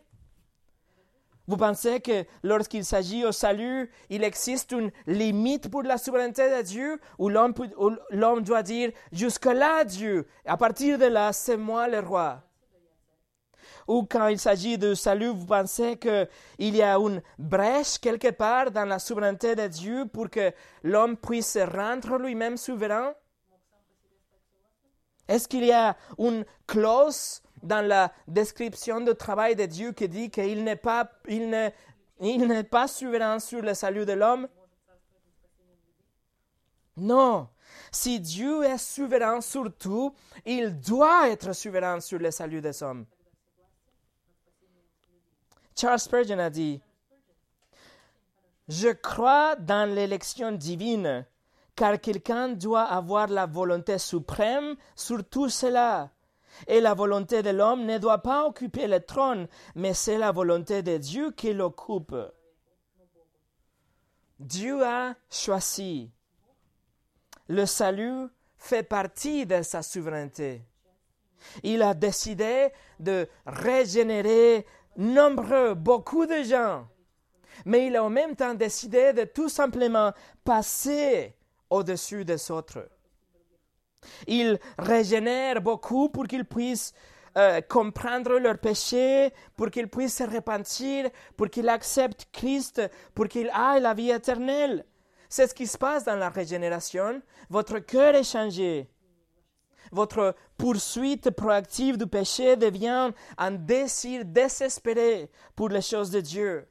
Vous 1.46 1.56
pensez 1.56 2.00
que 2.00 2.24
lorsqu'il 2.42 2.84
s'agit 2.84 3.24
au 3.24 3.32
salut, 3.32 3.90
il 4.10 4.22
existe 4.22 4.72
une 4.72 4.90
limite 5.06 5.70
pour 5.70 5.82
la 5.82 5.98
souveraineté 5.98 6.56
de 6.56 6.62
Dieu? 6.62 7.00
Où 7.18 7.28
l'homme 7.28 8.42
doit 8.42 8.62
dire 8.62 8.92
jusque-là 9.12 9.84
Dieu, 9.84 10.26
à 10.44 10.56
partir 10.56 10.98
de 10.98 11.06
là, 11.06 11.32
c'est 11.32 11.56
moi 11.56 11.88
le 11.88 12.00
roi 12.00 12.42
ou 13.88 14.04
quand 14.04 14.28
il 14.28 14.38
s'agit 14.38 14.78
de 14.78 14.94
salut, 14.94 15.28
vous 15.28 15.46
pensez 15.46 15.98
qu'il 15.98 16.28
y 16.76 16.82
a 16.82 16.96
une 16.96 17.22
brèche 17.38 17.98
quelque 17.98 18.30
part 18.30 18.70
dans 18.70 18.84
la 18.84 18.98
souveraineté 18.98 19.56
de 19.56 19.66
Dieu 19.66 20.06
pour 20.06 20.28
que 20.30 20.52
l'homme 20.82 21.16
puisse 21.16 21.52
se 21.54 21.58
rendre 21.58 22.18
lui-même 22.18 22.58
souverain? 22.58 23.14
Est-ce 25.26 25.48
qu'il 25.48 25.64
y 25.64 25.72
a 25.72 25.96
une 26.18 26.44
clause 26.66 27.42
dans 27.62 27.86
la 27.86 28.12
description 28.26 29.00
du 29.00 29.14
travail 29.14 29.56
de 29.56 29.66
Dieu 29.66 29.92
qui 29.92 30.08
dit 30.08 30.30
qu'il 30.30 30.64
n'est 30.64 30.76
pas 30.76 31.08
souverain 32.86 33.38
sur 33.38 33.62
le 33.62 33.74
salut 33.74 34.06
de 34.06 34.12
l'homme? 34.12 34.48
Non. 36.96 37.48
Si 37.90 38.20
Dieu 38.20 38.64
est 38.64 38.78
souverain 38.78 39.40
sur 39.40 39.74
tout, 39.76 40.14
il 40.44 40.78
doit 40.78 41.28
être 41.28 41.54
souverain 41.54 42.00
sur 42.00 42.18
le 42.18 42.30
salut 42.30 42.60
des 42.60 42.82
hommes. 42.82 43.06
Charles 45.78 46.00
Spurgeon 46.00 46.40
a 46.40 46.50
dit, 46.50 46.80
Je 48.66 48.88
crois 48.88 49.54
dans 49.54 49.88
l'élection 49.88 50.50
divine, 50.50 51.24
car 51.76 52.00
quelqu'un 52.00 52.48
doit 52.48 52.82
avoir 52.82 53.28
la 53.28 53.46
volonté 53.46 53.98
suprême 53.98 54.74
sur 54.96 55.22
tout 55.24 55.48
cela. 55.48 56.10
Et 56.66 56.80
la 56.80 56.94
volonté 56.94 57.42
de 57.42 57.50
l'homme 57.50 57.84
ne 57.86 57.98
doit 57.98 58.18
pas 58.18 58.44
occuper 58.44 58.88
le 58.88 58.98
trône, 58.98 59.46
mais 59.76 59.94
c'est 59.94 60.18
la 60.18 60.32
volonté 60.32 60.82
de 60.82 60.96
Dieu 60.96 61.30
qui 61.30 61.52
l'occupe. 61.52 62.16
Dieu 64.40 64.84
a 64.84 65.14
choisi. 65.30 66.10
Le 67.46 67.66
salut 67.66 68.26
fait 68.56 68.82
partie 68.82 69.46
de 69.46 69.62
sa 69.62 69.82
souveraineté. 69.82 70.64
Il 71.62 71.82
a 71.82 71.94
décidé 71.94 72.70
de 72.98 73.28
régénérer 73.46 74.66
nombreux, 74.98 75.74
beaucoup 75.74 76.26
de 76.26 76.42
gens. 76.42 76.86
Mais 77.64 77.86
il 77.86 77.96
a 77.96 78.04
en 78.04 78.10
même 78.10 78.36
temps 78.36 78.54
décidé 78.54 79.12
de 79.12 79.24
tout 79.24 79.48
simplement 79.48 80.12
passer 80.44 81.34
au-dessus 81.70 82.24
des 82.24 82.50
autres. 82.50 82.88
Il 84.26 84.58
régénère 84.78 85.60
beaucoup 85.60 86.08
pour 86.08 86.26
qu'ils 86.26 86.44
puissent 86.44 86.92
euh, 87.36 87.60
comprendre 87.60 88.38
leurs 88.38 88.58
péchés, 88.58 89.32
pour 89.56 89.70
qu'ils 89.70 89.88
puissent 89.88 90.16
se 90.16 90.24
repentir, 90.24 91.08
pour 91.36 91.48
qu'ils 91.48 91.68
acceptent 91.68 92.26
Christ, 92.32 92.82
pour 93.14 93.28
qu'ils 93.28 93.48
aient 93.48 93.80
la 93.80 93.94
vie 93.94 94.10
éternelle. 94.10 94.84
C'est 95.28 95.46
ce 95.46 95.54
qui 95.54 95.66
se 95.66 95.76
passe 95.76 96.04
dans 96.04 96.16
la 96.16 96.30
régénération. 96.30 97.20
Votre 97.50 97.80
cœur 97.80 98.14
est 98.14 98.24
changé. 98.24 98.88
Votre 99.92 100.34
poursuite 100.56 101.30
proactive 101.30 101.96
du 101.96 102.06
péché 102.06 102.56
devient 102.56 103.12
un 103.36 103.50
désir 103.50 104.24
désespéré 104.24 105.30
pour 105.54 105.68
les 105.68 105.82
choses 105.82 106.10
de 106.10 106.20
Dieu. 106.20 106.66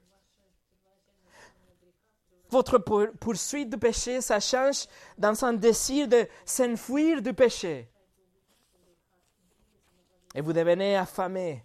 Votre 2.50 2.78
poursuite 2.78 3.70
du 3.70 3.78
péché, 3.78 4.22
ça 4.22 4.40
change 4.40 4.88
dans 5.18 5.44
un 5.44 5.54
désir 5.54 6.08
de 6.08 6.28
s'enfuir 6.46 7.22
du 7.22 7.34
péché. 7.34 7.90
Et 10.34 10.42
vous 10.42 10.54
devenez 10.54 10.96
affamé. 10.96 11.64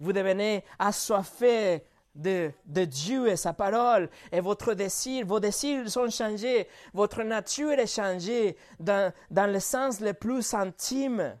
Vous 0.00 0.12
devenez 0.12 0.64
assoiffé 0.78 1.82
de, 2.18 2.52
de, 2.66 2.84
Dieu 2.84 3.28
et 3.28 3.36
sa 3.36 3.54
parole. 3.54 4.10
Et 4.30 4.40
votre 4.40 4.74
désir, 4.74 5.24
vos 5.24 5.40
désirs 5.40 5.88
sont 5.90 6.10
changés. 6.10 6.68
Votre 6.92 7.22
nature 7.22 7.72
est 7.72 7.86
changée 7.86 8.56
dans, 8.78 9.12
dans 9.30 9.50
le 9.50 9.60
sens 9.60 10.00
le 10.00 10.12
plus 10.12 10.52
intime. 10.52 11.38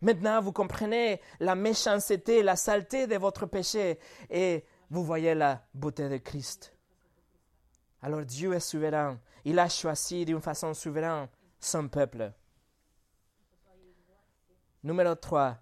Maintenant, 0.00 0.40
vous 0.40 0.52
comprenez 0.52 1.20
la 1.40 1.54
méchanceté, 1.54 2.42
la 2.42 2.56
saleté 2.56 3.06
de 3.06 3.16
votre 3.16 3.46
péché 3.46 3.98
et 4.30 4.64
vous 4.90 5.04
voyez 5.04 5.34
la 5.34 5.66
beauté 5.74 6.08
de 6.08 6.18
Christ. 6.18 6.72
Alors 8.00 8.24
Dieu 8.24 8.54
est 8.54 8.60
souverain. 8.60 9.18
Il 9.44 9.58
a 9.58 9.68
choisi 9.68 10.24
d'une 10.24 10.40
façon 10.40 10.72
souveraine 10.72 11.28
son 11.58 11.88
peuple. 11.88 12.32
Numéro 14.84 15.14
3. 15.16 15.58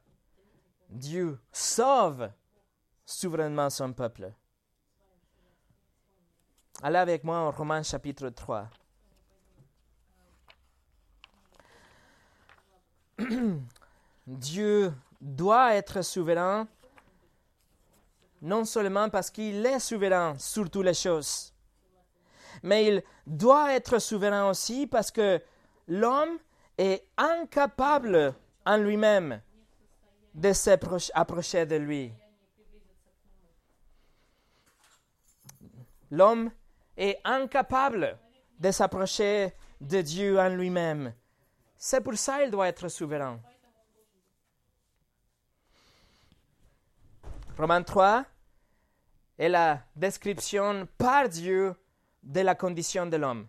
Dieu 0.90 1.38
sauve 1.50 2.30
souverainement 3.06 3.70
son 3.70 3.92
peuple. 3.92 4.32
Allez 6.82 6.98
avec 6.98 7.24
moi 7.24 7.38
en 7.38 7.50
Romains 7.52 7.82
chapitre 7.82 8.28
3. 8.28 8.68
Dieu 14.26 14.92
doit 15.20 15.74
être 15.74 16.02
souverain, 16.02 16.68
non 18.42 18.64
seulement 18.66 19.08
parce 19.08 19.30
qu'il 19.30 19.64
est 19.64 19.78
souverain 19.78 20.36
sur 20.38 20.68
toutes 20.68 20.84
les 20.84 20.92
choses, 20.92 21.54
mais 22.62 22.86
il 22.86 23.02
doit 23.26 23.72
être 23.72 23.98
souverain 23.98 24.50
aussi 24.50 24.86
parce 24.86 25.10
que 25.10 25.40
l'homme 25.88 26.38
est 26.76 27.06
incapable 27.16 28.34
en 28.66 28.76
lui-même 28.76 29.40
de 30.34 30.52
s'approcher 30.52 31.64
de 31.64 31.76
lui. 31.76 32.12
L'homme 36.10 36.50
est 36.96 37.18
incapable 37.24 38.18
de 38.58 38.70
s'approcher 38.70 39.52
de 39.80 40.00
Dieu 40.00 40.38
en 40.38 40.48
lui-même. 40.48 41.12
C'est 41.76 42.00
pour 42.00 42.16
ça 42.16 42.40
qu'il 42.40 42.50
doit 42.50 42.68
être 42.68 42.88
souverain. 42.88 43.40
Romains 47.58 47.82
3 47.82 48.24
est 49.38 49.48
la 49.48 49.82
description 49.94 50.86
par 50.98 51.28
Dieu 51.28 51.74
de 52.22 52.40
la 52.40 52.54
condition 52.54 53.06
de 53.06 53.16
l'homme. 53.16 53.48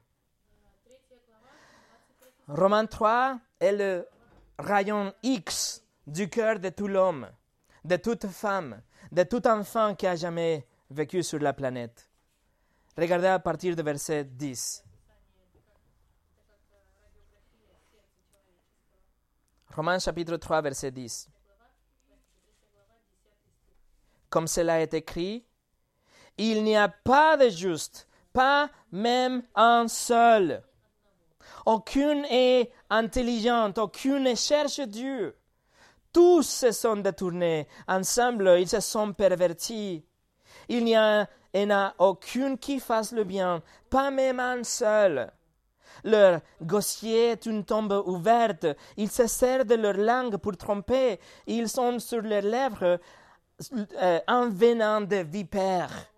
Romains 2.48 2.86
3 2.86 3.40
est 3.60 3.74
le 3.74 4.08
rayon 4.58 5.14
X 5.24 5.84
du 6.06 6.30
cœur 6.30 6.60
de 6.60 6.70
tout 6.70 6.88
l'homme, 6.88 7.30
de 7.84 7.98
toute 7.98 8.28
femme, 8.28 8.82
de 9.12 9.24
tout 9.24 9.46
enfant 9.48 9.96
qui 9.96 10.08
a 10.08 10.16
jamais 10.16 10.66
vécu 10.90 11.24
sur 11.24 11.40
la 11.40 11.54
planète. 11.54 12.07
Regardez 12.98 13.28
à 13.28 13.38
partir 13.38 13.76
du 13.76 13.84
verset 13.84 14.24
10. 14.24 14.84
Romains 19.76 20.00
chapitre 20.00 20.38
3, 20.38 20.62
verset 20.62 20.90
10. 20.90 21.30
Comme 24.32 24.48
cela 24.48 24.82
est 24.82 24.96
écrit, 24.96 25.46
il 26.38 26.64
n'y 26.64 26.76
a 26.76 26.90
pas 26.90 27.38
de 27.38 27.50
juste, 27.50 28.08
pas 28.34 28.72
même 28.92 29.44
un 29.54 29.88
seul. 29.88 30.64
Aucune 31.68 32.26
est 32.26 32.72
intelligente, 32.90 33.78
aucune 33.78 34.24
ne 34.24 34.34
cherche 34.34 34.80
Dieu. 34.80 35.38
Tous 36.12 36.42
se 36.42 36.72
sont 36.72 36.98
détournés, 36.98 37.68
ensemble 37.88 38.58
ils 38.60 38.68
se 38.68 38.80
sont 38.80 39.14
pervertis. 39.14 40.04
Il 40.68 40.84
n'y 40.84 40.96
a, 40.96 41.30
en 41.66 41.72
a 41.72 41.94
aucune 41.98 42.58
qui 42.58 42.80
fasse 42.80 43.12
le 43.12 43.24
bien, 43.24 43.62
pas 43.90 44.12
même 44.12 44.40
un 44.40 44.64
seul. 44.64 45.32
Leur 46.04 46.42
gossier 46.62 47.32
est 47.32 47.46
une 47.46 47.66
tombe 47.66 48.04
ouverte, 48.06 48.68
ils 48.98 49.10
se 49.10 49.28
servent 49.28 49.66
de 49.66 49.76
leur 49.76 49.98
langue 49.98 50.38
pour 50.38 50.56
tromper, 50.56 51.20
ils 51.48 51.70
sont 51.70 52.00
sur 52.00 52.22
leurs 52.22 52.44
lèvres 52.44 53.00
euh, 54.02 54.20
un 54.28 54.50
venin 54.50 55.02
de 55.02 55.18
vipères. 55.18 56.12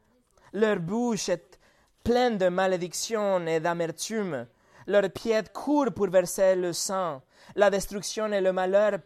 Leur 0.52 0.80
bouche 0.80 1.30
est 1.30 1.60
pleine 2.04 2.38
de 2.38 2.50
malédictions 2.50 3.46
et 3.48 3.60
d'amertume. 3.60 4.48
Leurs 4.88 5.10
pieds 5.10 5.44
courent 5.54 5.94
pour 5.94 6.10
verser 6.10 6.56
le 6.56 6.74
sang. 6.74 7.22
La 7.56 7.70
destruction 7.70 8.28
et 8.34 8.42
le 8.42 8.52
malheur 8.52 9.00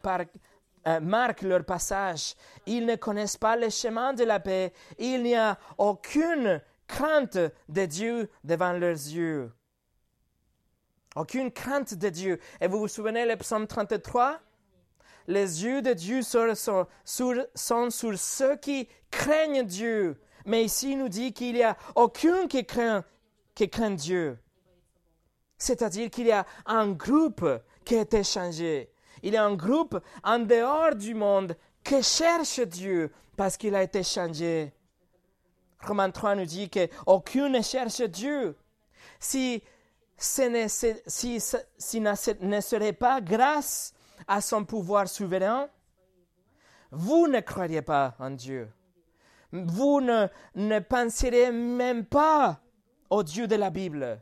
euh, 0.88 1.00
marquent 1.00 1.44
leur 1.44 1.64
passage. 1.64 2.36
Ils 2.66 2.86
ne 2.86 2.96
connaissent 2.96 3.38
pas 3.38 3.56
le 3.56 3.70
chemin 3.70 4.14
de 4.14 4.24
la 4.24 4.40
paix. 4.40 4.74
Il 4.98 5.24
n'y 5.24 5.36
a 5.36 5.58
aucune 5.78 6.62
crainte 6.88 7.38
de 7.70 7.86
Dieu 7.86 8.30
devant 8.44 8.74
leurs 8.74 8.92
yeux. 8.92 9.52
Aucune 11.16 11.52
crainte 11.52 11.94
de 11.94 12.10
Dieu. 12.10 12.40
Et 12.60 12.68
vous 12.68 12.80
vous 12.80 12.88
souvenez 12.88 13.26
le 13.26 13.36
psaume 13.38 13.68
33 13.68 14.40
Les 15.28 15.64
yeux 15.64 15.82
de 15.82 15.94
Dieu 15.94 16.22
sont, 16.22 16.88
sur 17.06 18.20
ceux 18.20 18.56
qui 18.58 18.88
craignent 19.12 19.64
Dieu. 19.64 20.20
Mais 20.46 20.66
ici, 20.66 20.92
il 20.92 20.98
nous 20.98 21.10
dit 21.10 21.34
qu'il 21.34 21.54
n'y 21.54 21.64
a 21.64 21.78
aucun 21.96 22.48
qui 22.48 22.66
craint, 22.66 23.06
qui 23.56 23.70
craint 23.70 23.92
Dieu. 23.92 24.38
C'est-à-dire 25.58 26.10
qu'il 26.10 26.28
y 26.28 26.32
a 26.32 26.46
un 26.66 26.92
groupe 26.92 27.48
qui 27.86 27.96
a 27.96 28.02
été 28.02 28.24
changé. 28.24 28.93
Il 29.24 29.36
a 29.36 29.44
un 29.44 29.56
groupe 29.56 30.00
en 30.24 30.40
dehors 30.40 30.96
du 30.96 31.16
monde 31.16 31.58
qui 31.84 32.04
cherche 32.04 32.60
Dieu 32.60 33.12
parce 33.36 33.58
qu'il 33.58 33.74
a 33.74 33.82
été 33.82 34.04
changé. 34.04 34.72
Romains 35.82 36.12
3 36.12 36.36
nous 36.36 36.46
dit 36.46 36.70
qu'aucun 36.70 37.50
ne 37.50 37.62
cherche 37.62 38.02
Dieu. 38.02 38.56
Si 39.20 39.64
ce 40.18 40.44
ne, 40.44 40.68
si, 41.08 41.42
si 41.78 42.00
ne 42.00 42.62
serait 42.62 42.94
pas 42.94 43.20
grâce 43.20 43.94
à 44.28 44.40
son 44.40 44.64
pouvoir 44.64 45.08
souverain, 45.08 45.68
vous 46.92 47.28
ne 47.28 47.40
croiriez 47.40 47.82
pas 47.82 48.16
en 48.20 48.30
Dieu. 48.30 48.70
Vous 49.52 50.00
ne, 50.00 50.28
ne 50.56 50.80
penserez 50.80 51.52
même 51.52 52.06
pas 52.06 52.60
au 53.10 53.24
Dieu 53.24 53.48
de 53.48 53.56
la 53.56 53.72
Bible 53.72 54.22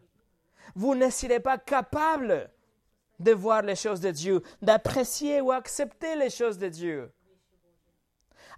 vous 0.75 0.95
ne 0.95 1.09
serez 1.09 1.39
pas 1.39 1.57
capable 1.57 2.49
de 3.21 3.31
voir 3.31 3.61
les 3.61 3.75
choses 3.75 3.99
de 3.99 4.11
Dieu, 4.11 4.41
d'apprécier 4.61 5.41
ou 5.41 5.51
accepter 5.51 6.15
les 6.15 6.29
choses 6.29 6.57
de 6.57 6.67
Dieu. 6.67 7.11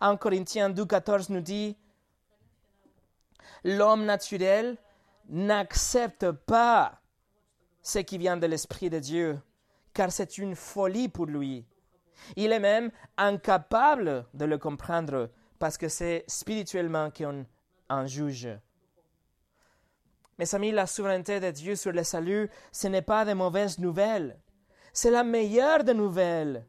En 0.01 0.17
Corinthiens 0.17 0.69
12, 0.69 1.29
nous 1.29 1.41
dit, 1.41 1.77
l'homme 3.63 4.05
naturel 4.05 4.77
n'accepte 5.29 6.31
pas 6.31 7.01
ce 7.81 7.99
qui 7.99 8.17
vient 8.17 8.37
de 8.37 8.47
l'Esprit 8.47 8.89
de 8.89 8.99
Dieu, 8.99 9.39
car 9.93 10.11
c'est 10.11 10.37
une 10.37 10.55
folie 10.55 11.09
pour 11.09 11.25
lui. 11.25 11.65
Il 12.35 12.51
est 12.51 12.59
même 12.59 12.91
incapable 13.17 14.25
de 14.33 14.45
le 14.45 14.57
comprendre, 14.57 15.29
parce 15.59 15.77
que 15.77 15.87
c'est 15.87 16.23
spirituellement 16.27 17.11
qu'on 17.11 17.45
en 17.89 18.07
juge. 18.07 18.49
Mes 20.39 20.55
amis, 20.55 20.71
la 20.71 20.87
souveraineté 20.87 21.39
de 21.39 21.51
Dieu 21.51 21.75
sur 21.75 21.91
le 21.91 22.03
salut, 22.03 22.49
ce 22.71 22.87
n'est 22.87 23.03
pas 23.03 23.23
de 23.23 23.33
mauvaises 23.33 23.77
nouvelles. 23.77 24.39
C'est 24.93 25.09
la 25.09 25.23
meilleure 25.23 25.83
des 25.83 25.95
nouvelles. 25.95 26.65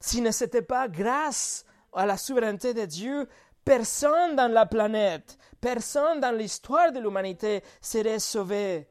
Si 0.00 0.20
ne 0.20 0.32
c'était 0.32 0.62
pas 0.62 0.88
grâce 0.88 1.64
à 1.92 2.04
la 2.04 2.16
souveraineté 2.16 2.74
de 2.74 2.84
Dieu, 2.84 3.28
personne 3.64 4.34
dans 4.34 4.50
la 4.50 4.66
planète, 4.66 5.38
personne 5.60 6.20
dans 6.20 6.36
l'histoire 6.36 6.92
de 6.92 6.98
l'humanité 6.98 7.62
serait 7.80 8.18
sauvé. 8.18 8.88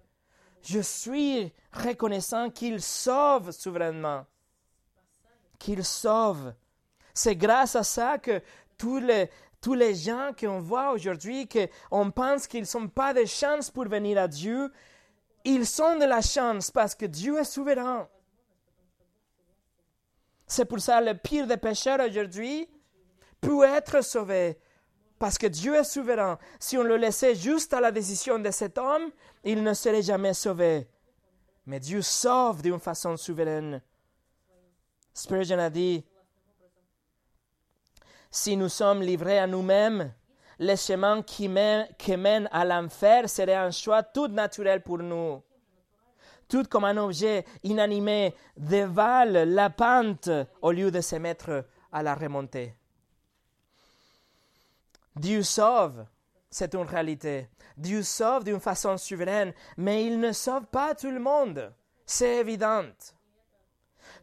Je 0.62 0.80
suis 0.80 1.54
reconnaissant 1.74 2.50
qu'il 2.50 2.82
sauve 2.82 3.52
souverainement. 3.52 4.26
Qu'il 5.60 5.84
sauve. 5.84 6.54
C'est 7.14 7.36
grâce 7.36 7.76
à 7.76 7.84
ça 7.84 8.18
que 8.18 8.42
tous 8.78 9.00
les, 9.00 9.30
tous 9.62 9.74
les 9.74 9.96
gens 9.96 10.32
qu'on 10.40 10.60
voit 10.60 10.92
aujourd'hui, 10.92 11.48
qu'on 11.48 12.12
pense 12.12 12.48
qu'ils 12.48 12.62
ne 12.62 12.66
sont 12.66 12.88
pas 12.88 13.14
de 13.14 13.26
chance 13.26 13.70
pour 13.70 13.86
venir 13.86 14.18
à 14.18 14.28
Dieu, 14.28 14.72
ils 15.50 15.66
sont 15.66 15.98
de 15.98 16.04
la 16.04 16.22
chance 16.22 16.72
parce 16.72 16.94
que 16.94 17.06
Dieu 17.06 17.40
est 17.40 17.46
souverain. 17.46 18.10
C'est 20.46 20.66
pour 20.66 20.82
ça 20.82 21.00
le 21.00 21.14
pire 21.14 21.48
des 21.48 21.56
pécheurs 21.56 22.00
aujourd'hui 22.02 22.68
peut 23.40 23.64
être 23.64 24.04
sauvé. 24.04 24.58
Parce 25.18 25.38
que 25.38 25.48
Dieu 25.48 25.76
est 25.76 25.86
souverain. 25.86 26.38
Si 26.60 26.78
on 26.78 26.84
le 26.84 26.98
laissait 26.98 27.34
juste 27.34 27.74
à 27.74 27.80
la 27.80 27.92
décision 27.92 28.38
de 28.38 28.52
cet 28.52 28.78
homme, 28.78 29.10
il 29.44 29.64
ne 29.64 29.74
serait 29.74 30.02
jamais 30.02 30.34
sauvé. 30.34 30.88
Mais 31.66 31.80
Dieu 31.80 32.02
sauve 32.02 32.62
d'une 32.62 32.80
façon 32.80 33.16
souveraine. 33.16 33.82
Spurgeon 35.14 35.60
a 35.60 35.70
dit, 35.70 36.06
si 38.30 38.58
nous 38.58 38.70
sommes 38.70 39.02
livrés 39.02 39.40
à 39.40 39.48
nous-mêmes, 39.48 40.14
le 40.60 40.76
chemin 40.76 41.22
qui 41.22 41.48
mène, 41.50 42.50
à 42.52 42.66
l'enfer 42.66 43.30
serait 43.30 43.56
un 43.56 43.72
choix 43.72 44.04
tout 44.04 44.28
naturel 44.28 44.82
pour 44.82 45.00
nous. 45.00 45.42
Tout 46.48 46.64
comme 46.64 46.86
un 46.86 46.98
objet 46.98 47.46
inanimé 47.64 48.34
dévale 48.56 49.54
la 49.54 49.70
pente 49.70 50.30
au 50.62 50.72
lieu 50.72 50.92
de 50.92 51.02
se 51.02 51.18
mettre 51.18 51.66
à 51.92 52.04
la 52.04 52.16
remontée. 52.16 52.74
Dieu 55.16 55.44
sauve, 55.44 56.06
c'est 56.50 56.74
une 56.74 56.84
réalité. 56.86 57.50
Dieu 57.76 58.02
sauve 58.02 58.44
d'une 58.44 58.60
façon 58.60 58.98
souveraine, 58.98 59.54
mais 59.76 60.06
il 60.06 60.20
ne 60.20 60.32
sauve 60.32 60.66
pas 60.66 60.96
tout 60.96 61.12
le 61.12 61.20
monde. 61.20 61.74
C'est 62.06 62.38
évident. 62.38 62.86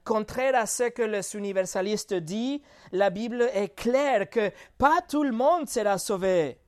Contraire 0.05 0.55
à 0.57 0.67
ce 0.67 0.91
que 0.91 1.03
les 1.03 1.35
universalistes 1.35 2.15
disent, 2.15 2.61
la 2.93 3.09
Bible 3.11 3.49
est 3.55 3.75
claire 3.75 4.29
que 4.29 4.51
pas 4.77 5.01
tout 5.09 5.23
le 5.23 5.33
monde 5.33 5.69
sera 5.69 5.97
sauvé. 5.97 6.59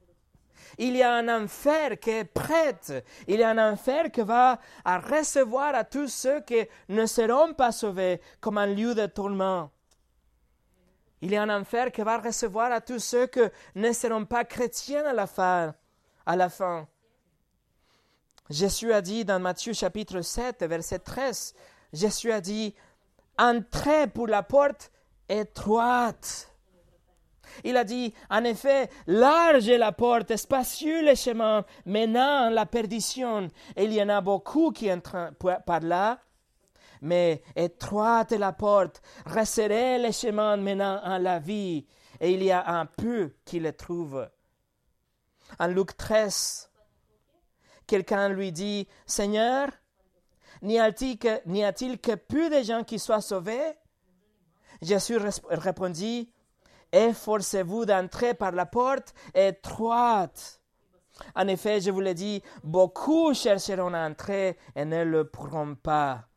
Il 0.78 0.96
y 0.96 1.02
a 1.02 1.12
un 1.12 1.28
enfer 1.28 1.98
qui 2.00 2.10
est 2.10 2.24
prêt. 2.24 2.78
Il 3.28 3.40
y 3.40 3.42
a 3.42 3.50
un 3.50 3.72
enfer 3.72 4.10
qui 4.10 4.22
va 4.22 4.58
à 4.84 4.98
recevoir 4.98 5.74
à 5.74 5.84
tous 5.84 6.08
ceux 6.08 6.40
qui 6.40 6.66
ne 6.88 7.06
seront 7.06 7.52
pas 7.54 7.72
sauvés 7.72 8.20
comme 8.40 8.58
un 8.58 8.66
lieu 8.66 8.94
de 8.94 9.06
tourment. 9.06 9.70
Il 11.22 11.32
y 11.32 11.36
a 11.36 11.42
un 11.42 11.60
enfer 11.60 11.92
qui 11.92 12.02
va 12.02 12.18
recevoir 12.18 12.72
à 12.72 12.80
tous 12.80 13.00
ceux 13.00 13.26
qui 13.26 13.40
ne 13.74 13.92
seront 13.92 14.24
pas 14.24 14.44
chrétiens 14.44 15.06
à 15.06 15.12
la 15.12 15.26
fin. 15.26 15.74
À 16.24 16.36
la 16.36 16.48
fin. 16.48 16.88
Jésus 18.50 18.92
a 18.92 19.00
dit 19.00 19.24
dans 19.24 19.40
Matthieu 19.40 19.72
chapitre 19.72 20.20
7, 20.20 20.62
verset 20.64 21.00
13, 21.00 21.54
Jésus 21.92 22.30
a 22.30 22.40
dit, 22.40 22.74
entrez 23.38 24.06
pour 24.08 24.26
la 24.26 24.42
porte 24.42 24.90
étroite. 25.28 26.52
Il 27.64 27.76
a 27.76 27.84
dit, 27.84 28.12
en 28.30 28.44
effet, 28.44 28.90
large 29.06 29.68
est 29.68 29.78
la 29.78 29.92
porte, 29.92 30.36
spacieux 30.36 31.04
le 31.04 31.14
chemin 31.14 31.64
menant 31.86 32.46
à 32.46 32.50
la 32.50 32.66
perdition. 32.66 33.48
Il 33.76 33.92
y 33.92 34.02
en 34.02 34.08
a 34.08 34.20
beaucoup 34.20 34.72
qui 34.72 34.92
entrent 34.92 35.32
par 35.64 35.80
là. 35.80 36.20
Mais 37.02 37.42
étroite 37.54 38.32
est 38.32 38.38
la 38.38 38.52
porte, 38.52 39.02
resserrez 39.26 39.98
le 39.98 40.12
chemin 40.12 40.56
menant 40.56 40.98
à 41.02 41.18
la 41.18 41.38
vie. 41.38 41.86
Et 42.20 42.32
il 42.32 42.42
y 42.42 42.50
a 42.50 42.66
un 42.66 42.86
peu 42.86 43.34
qui 43.44 43.60
le 43.60 43.72
trouve. 43.74 44.28
En 45.58 45.66
Luc 45.66 45.96
13, 45.96 46.70
quelqu'un 47.86 48.30
lui 48.30 48.50
dit, 48.50 48.88
Seigneur, 49.04 49.68
n'y 50.62 50.78
a-t-il 50.78 51.18
que, 51.18 52.14
peu 52.14 52.50
de 52.50 52.62
gens 52.62 52.84
qui 52.84 52.98
soient 52.98 53.20
sauvés? 53.20 53.74
Jésus 54.82 55.18
répondit, 55.48 56.30
Efforcez-vous 56.92 57.84
d'entrer 57.84 58.34
par 58.34 58.52
la 58.52 58.66
porte 58.66 59.14
étroite. 59.34 60.60
En 61.34 61.48
effet, 61.48 61.80
je 61.80 61.90
vous 61.90 62.00
l'ai 62.00 62.14
dit, 62.14 62.42
beaucoup 62.62 63.34
chercheront 63.34 63.94
à 63.94 64.06
entrer 64.06 64.56
et 64.74 64.84
ne 64.84 65.02
le 65.02 65.28
pourront 65.28 65.74
pas. 65.74 66.28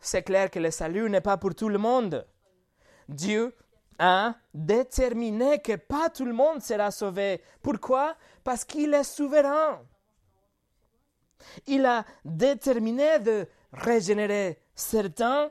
C'est 0.00 0.22
clair 0.22 0.50
que 0.50 0.58
le 0.58 0.70
salut 0.70 1.08
n'est 1.10 1.20
pas 1.20 1.36
pour 1.36 1.54
tout 1.54 1.68
le 1.68 1.78
monde. 1.78 2.26
Dieu 3.08 3.54
a 3.98 4.34
déterminé 4.54 5.60
que 5.60 5.76
pas 5.76 6.10
tout 6.10 6.24
le 6.24 6.32
monde 6.32 6.60
sera 6.62 6.90
sauvé. 6.90 7.42
Pourquoi? 7.62 8.16
Parce 8.42 8.64
qu'il 8.64 8.94
est 8.94 9.04
souverain. 9.04 9.80
Il 11.66 11.86
a 11.86 12.04
déterminé 12.24 13.18
de 13.18 13.46
régénérer 13.72 14.58
certains 14.74 15.50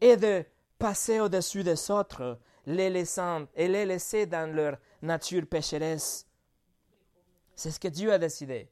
et 0.00 0.16
de 0.16 0.44
passer 0.78 1.20
au-dessus 1.20 1.62
des 1.62 1.90
autres, 1.90 2.38
les 2.66 2.90
laissant 2.90 3.46
et 3.54 3.68
les 3.68 3.86
laisser 3.86 4.26
dans 4.26 4.52
leur 4.52 4.76
nature 5.00 5.46
pécheresse. 5.46 6.26
C'est 7.54 7.70
ce 7.70 7.78
que 7.78 7.88
Dieu 7.88 8.12
a 8.12 8.18
décidé. 8.18 8.68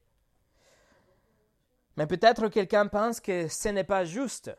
Mais 1.96 2.06
peut-être 2.06 2.48
quelqu'un 2.48 2.86
pense 2.86 3.20
que 3.20 3.46
ce 3.48 3.68
n'est 3.68 3.84
pas 3.84 4.04
juste. 4.04 4.50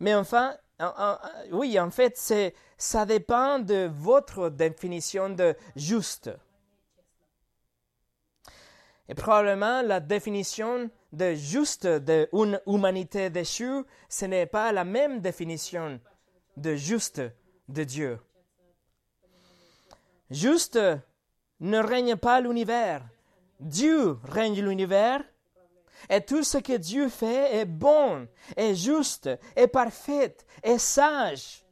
Mais 0.00 0.14
enfin, 0.14 0.56
oui, 1.50 1.78
en 1.78 1.90
fait, 1.90 2.16
ça 2.76 3.06
dépend 3.06 3.58
de 3.58 3.90
votre 3.92 4.50
définition 4.50 5.30
de 5.30 5.56
juste. 5.76 6.30
Et 9.08 9.14
probablement 9.14 9.82
la 9.82 10.00
définition 10.00 10.90
de 11.12 11.34
juste 11.34 11.86
d'une 11.86 12.60
humanité 12.66 13.30
déchue, 13.30 13.84
ce 14.08 14.24
n'est 14.24 14.46
pas 14.46 14.72
la 14.72 14.84
même 14.84 15.20
définition 15.20 16.00
de 16.56 16.74
juste 16.74 17.22
de 17.68 17.84
Dieu. 17.84 18.18
Juste 20.30 20.78
ne 21.60 21.78
règne 21.78 22.16
pas 22.16 22.40
l'univers. 22.40 23.02
Dieu 23.60 24.18
règne 24.24 24.60
l'univers. 24.62 25.22
Et 26.10 26.20
tout 26.20 26.42
ce 26.42 26.58
que 26.58 26.76
Dieu 26.76 27.08
fait 27.08 27.56
est 27.56 27.64
bon, 27.64 28.26
est 28.56 28.74
juste, 28.74 29.30
est 29.56 29.68
parfait, 29.68 30.36
est 30.62 30.78
sage. 30.78 31.64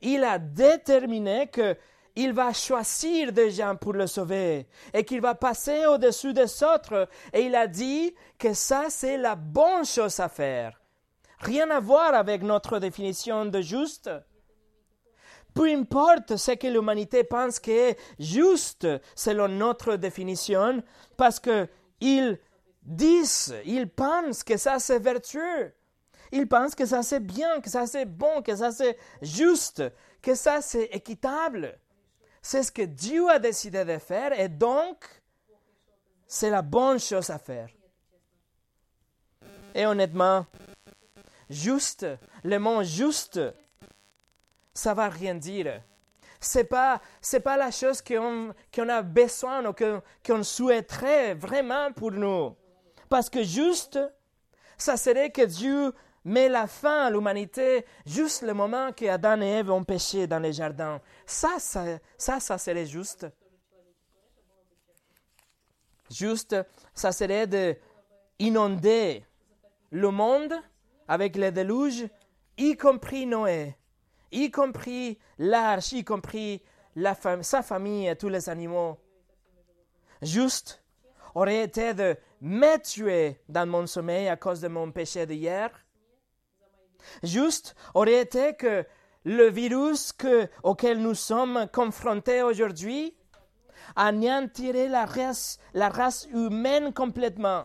Il 0.00 0.24
a 0.24 0.38
déterminé 0.38 1.48
que 1.48 1.76
il 2.16 2.32
va 2.32 2.52
choisir 2.52 3.32
des 3.32 3.50
gens 3.50 3.76
pour 3.76 3.92
le 3.92 4.06
sauver 4.06 4.66
et 4.92 5.04
qu'il 5.04 5.20
va 5.20 5.34
passer 5.34 5.86
au-dessus 5.86 6.32
des 6.32 6.62
autres. 6.62 7.08
Et 7.32 7.42
il 7.42 7.54
a 7.54 7.66
dit 7.66 8.14
que 8.38 8.52
ça, 8.52 8.86
c'est 8.88 9.16
la 9.16 9.36
bonne 9.36 9.84
chose 9.84 10.18
à 10.20 10.28
faire. 10.28 10.80
Rien 11.40 11.70
à 11.70 11.80
voir 11.80 12.14
avec 12.14 12.42
notre 12.42 12.78
définition 12.78 13.46
de 13.46 13.60
juste. 13.60 14.10
Peu 15.54 15.68
importe 15.68 16.36
ce 16.36 16.52
que 16.52 16.66
l'humanité 16.66 17.24
pense 17.24 17.58
qui 17.58 17.72
est 17.72 17.98
juste 18.18 18.86
selon 19.16 19.48
notre 19.48 19.96
définition, 19.96 20.82
parce 21.16 21.40
que 21.40 21.66
ils 22.00 22.38
disent, 22.82 23.54
ils 23.64 23.88
pensent 23.88 24.44
que 24.44 24.56
ça 24.56 24.78
c'est 24.78 25.00
vertueux. 25.00 25.72
Ils 26.32 26.46
pensent 26.46 26.74
que 26.74 26.86
ça 26.86 27.02
c'est 27.02 27.20
bien, 27.20 27.60
que 27.60 27.68
ça 27.68 27.86
c'est 27.86 28.04
bon, 28.04 28.42
que 28.42 28.54
ça 28.54 28.70
c'est 28.70 28.96
juste, 29.22 29.82
que 30.22 30.34
ça 30.34 30.60
c'est 30.60 30.84
équitable. 30.92 31.78
C'est 32.42 32.62
ce 32.62 32.72
que 32.72 32.82
Dieu 32.82 33.28
a 33.28 33.38
décidé 33.38 33.84
de 33.84 33.98
faire 33.98 34.38
et 34.38 34.48
donc 34.48 35.04
c'est 36.26 36.50
la 36.50 36.62
bonne 36.62 36.98
chose 36.98 37.30
à 37.30 37.38
faire. 37.38 37.68
Et 39.74 39.86
honnêtement, 39.86 40.46
juste, 41.48 42.06
le 42.44 42.58
mot 42.58 42.82
juste, 42.82 43.40
ça 44.72 44.94
va 44.94 45.08
rien 45.08 45.34
dire. 45.34 45.82
C'est 46.40 46.64
pas, 46.64 47.00
c'est 47.20 47.40
pas 47.40 47.56
la 47.56 47.70
chose 47.70 48.00
qu'on, 48.00 48.54
qu'on 48.74 48.88
a 48.88 49.02
besoin 49.02 49.64
ou 49.66 49.74
qu'on 49.74 50.42
souhaiterait 50.42 51.34
vraiment 51.34 51.92
pour 51.92 52.12
nous. 52.12 52.56
Parce 53.08 53.28
que 53.28 53.42
juste, 53.42 53.98
ça 54.78 54.96
serait 54.96 55.30
que 55.30 55.42
Dieu 55.42 55.92
met 56.24 56.48
la 56.48 56.66
fin 56.66 57.06
à 57.06 57.10
l'humanité 57.10 57.84
juste 58.06 58.42
le 58.42 58.54
moment 58.54 58.92
que 58.92 59.06
Adam 59.06 59.40
et 59.40 59.46
Ève 59.46 59.70
ont 59.70 59.84
péché 59.84 60.26
dans 60.26 60.38
les 60.38 60.52
jardins. 60.52 61.00
Ça, 61.26 61.58
ça, 61.58 61.84
ça, 62.16 62.40
ça 62.40 62.58
serait 62.58 62.86
juste. 62.86 63.26
Juste, 66.10 66.56
ça 66.92 67.12
serait 67.12 67.46
de 67.46 67.76
inonder 68.38 69.24
le 69.90 70.10
monde 70.10 70.54
avec 71.06 71.36
le 71.36 71.52
déluge, 71.52 72.08
y 72.56 72.76
compris 72.76 73.26
Noé, 73.26 73.76
y 74.32 74.50
compris 74.50 75.18
l'arche, 75.38 75.92
y 75.92 76.04
compris 76.04 76.62
sa 77.42 77.62
famille 77.62 78.08
et 78.08 78.16
tous 78.16 78.28
les 78.28 78.48
animaux. 78.48 78.98
Juste 80.22 80.82
aurait 81.34 81.62
été 81.62 81.94
de 81.94 82.16
me 82.40 82.76
tuer 82.78 83.40
dans 83.48 83.68
mon 83.68 83.86
sommeil 83.86 84.28
à 84.28 84.36
cause 84.36 84.60
de 84.60 84.68
mon 84.68 84.90
péché 84.90 85.26
d'hier 85.26 85.70
Juste 87.22 87.74
aurait 87.94 88.20
été 88.20 88.54
que 88.54 88.84
le 89.24 89.48
virus 89.50 90.12
auquel 90.62 91.00
nous 91.00 91.14
sommes 91.14 91.66
confrontés 91.72 92.42
aujourd'hui 92.42 93.14
anéantirait 93.96 94.88
la 94.88 95.04
race, 95.04 95.58
la 95.74 95.88
race 95.88 96.26
humaine 96.32 96.92
complètement. 96.92 97.64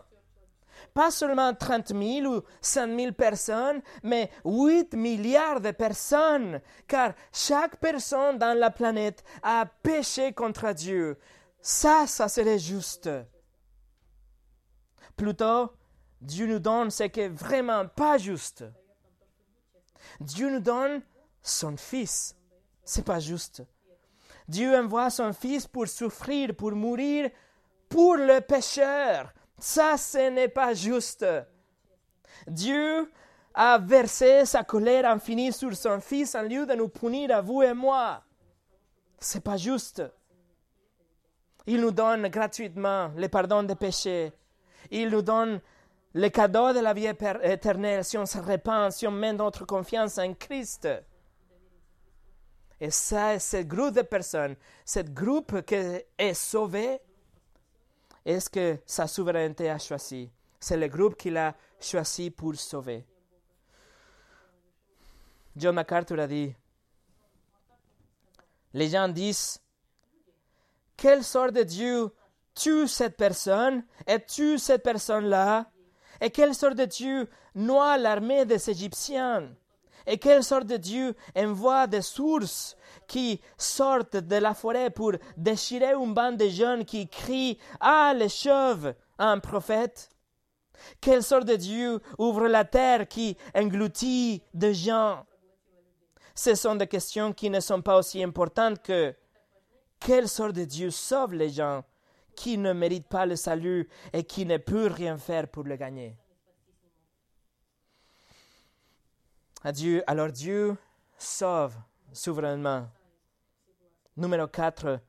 Pas 0.93 1.11
seulement 1.11 1.53
30 1.53 1.89
000 1.89 2.25
ou 2.25 2.41
5 2.61 2.99
000 2.99 3.11
personnes, 3.13 3.81
mais 4.03 4.29
8 4.43 4.93
milliards 4.93 5.61
de 5.61 5.71
personnes, 5.71 6.61
car 6.87 7.13
chaque 7.31 7.77
personne 7.77 8.37
dans 8.37 8.57
la 8.57 8.71
planète 8.71 9.23
a 9.43 9.65
péché 9.83 10.33
contre 10.33 10.73
Dieu. 10.73 11.17
Ça, 11.61 12.05
ça 12.07 12.27
serait 12.27 12.59
juste. 12.59 13.09
Plutôt, 15.15 15.71
Dieu 16.21 16.47
nous 16.47 16.59
donne 16.59 16.91
ce 16.91 17.03
qui 17.03 17.21
est 17.21 17.29
vraiment 17.29 17.87
pas 17.87 18.17
juste 18.17 18.65
Dieu 20.19 20.49
nous 20.49 20.59
donne 20.59 21.01
son 21.41 21.77
Fils. 21.77 22.35
C'est 22.83 23.05
pas 23.05 23.19
juste. 23.19 23.63
Dieu 24.47 24.75
envoie 24.77 25.09
son 25.09 25.33
Fils 25.33 25.67
pour 25.67 25.87
souffrir, 25.87 26.55
pour 26.55 26.71
mourir 26.71 27.29
pour 27.89 28.15
le 28.15 28.41
pécheur. 28.41 29.33
Ça, 29.57 29.97
ce 29.97 30.29
n'est 30.29 30.49
pas 30.49 30.73
juste. 30.73 31.25
Dieu 32.47 33.11
a 33.53 33.77
versé 33.77 34.45
sa 34.45 34.63
colère 34.63 35.09
infinie 35.09 35.53
sur 35.53 35.75
son 35.75 36.01
Fils 36.01 36.35
en 36.35 36.41
lieu 36.41 36.65
de 36.65 36.73
nous 36.73 36.89
punir 36.89 37.35
à 37.35 37.41
vous 37.41 37.63
et 37.63 37.73
moi. 37.73 38.21
C'est 39.19 39.43
pas 39.43 39.57
juste. 39.57 40.03
Il 41.65 41.81
nous 41.81 41.91
donne 41.91 42.27
gratuitement 42.27 43.11
le 43.15 43.27
pardon 43.27 43.63
des 43.63 43.75
péchés. 43.75 44.33
Il 44.91 45.09
nous 45.09 45.21
donne 45.21 45.61
le 46.17 46.29
cadeau 46.29 46.71
de 46.71 46.79
la 46.79 46.93
vie 46.93 47.07
éternelle 47.07 48.05
si 48.05 48.17
on 48.17 48.25
se 48.25 48.37
répand, 48.37 48.89
si 48.89 49.05
on 49.05 49.11
met 49.11 49.33
notre 49.33 49.65
confiance 49.65 50.17
en 50.17 50.33
Christ. 50.33 50.87
Et 52.79 52.89
ça, 52.89 53.37
ce 53.37 53.57
groupe 53.63 53.95
de 53.95 54.01
personnes, 54.01 54.55
ce 54.85 55.01
groupe 55.01 55.61
qui 55.63 55.75
est 55.75 56.33
sauvé, 56.33 56.99
est-ce 58.23 58.49
que 58.49 58.79
sa 58.85 59.07
souveraineté 59.07 59.69
a 59.69 59.77
choisi? 59.77 60.31
C'est 60.57 60.77
le 60.77 60.87
groupe 60.87 61.17
qu'il 61.17 61.35
a 61.35 61.53
choisi 61.81 62.31
pour 62.31 62.55
sauver. 62.55 63.05
John 65.57 65.75
MacArthur 65.75 66.19
a 66.19 66.27
dit, 66.27 66.55
les 68.73 68.87
gens 68.87 69.09
disent, 69.09 69.59
quelle 70.95 71.25
sorte 71.25 71.51
de 71.51 71.63
Dieu 71.63 72.09
tue 72.53 72.87
cette 72.87 73.17
personne? 73.17 73.83
Et 74.07 74.23
tue 74.25 74.57
cette 74.57 74.83
personne-là? 74.83 75.69
Et 76.21 76.29
quelle 76.29 76.55
sorte 76.55 76.75
de 76.75 76.85
Dieu 76.85 77.27
noie 77.53 77.97
l'armée 77.97 78.45
des 78.45 78.69
Égyptiens? 78.69 79.49
Et 80.07 80.17
quelle 80.17 80.43
sorte 80.43 80.67
de 80.67 80.77
Dieu 80.77 81.15
envoie 81.35 81.87
des 81.87 82.01
sources 82.01 82.77
qui 83.07 83.41
sortent 83.57 84.17
de 84.17 84.35
la 84.35 84.53
forêt 84.53 84.89
pour 84.89 85.13
déchirer 85.35 85.93
une 85.93 86.13
bande 86.13 86.37
de 86.37 86.47
jeunes 86.47 86.85
qui 86.85 87.07
crient 87.07 87.57
Ah, 87.79 88.13
les 88.15 88.29
chauves! 88.29 88.93
un 89.17 89.39
prophète? 89.39 90.09
Quelle 91.01 91.23
sorte 91.23 91.45
de 91.45 91.55
Dieu 91.55 92.01
ouvre 92.17 92.47
la 92.47 92.65
terre 92.65 93.07
qui 93.07 93.37
engloutit 93.55 94.43
des 94.53 94.73
gens? 94.73 95.25
Ce 96.35 96.53
sont 96.53 96.75
des 96.75 96.87
questions 96.87 97.31
qui 97.31 97.49
ne 97.49 97.61
sont 97.61 97.81
pas 97.81 97.97
aussi 97.97 98.21
importantes 98.21 98.81
que 98.81 99.15
quelle 99.99 100.27
sorte 100.27 100.53
de 100.53 100.65
Dieu 100.65 100.91
sauve 100.91 101.33
les 101.33 101.49
gens? 101.49 101.83
Qui 102.35 102.57
ne 102.57 102.73
méritent 102.73 103.07
pas 103.07 103.25
le 103.25 103.35
salut 103.35 103.87
et 104.13 104.23
qui 104.23 104.45
ne 104.45 104.57
peuvent 104.57 104.93
rien 104.93 105.17
faire 105.17 105.47
pour 105.47 105.63
le 105.63 105.75
gagner 105.75 106.15
Adieu. 109.63 110.03
Alors 110.05 110.31
Dieu 110.31 110.77
sauve 111.17 111.75
souverainement. 112.13 112.87
Numéro 114.15 114.47
4. 114.47 114.99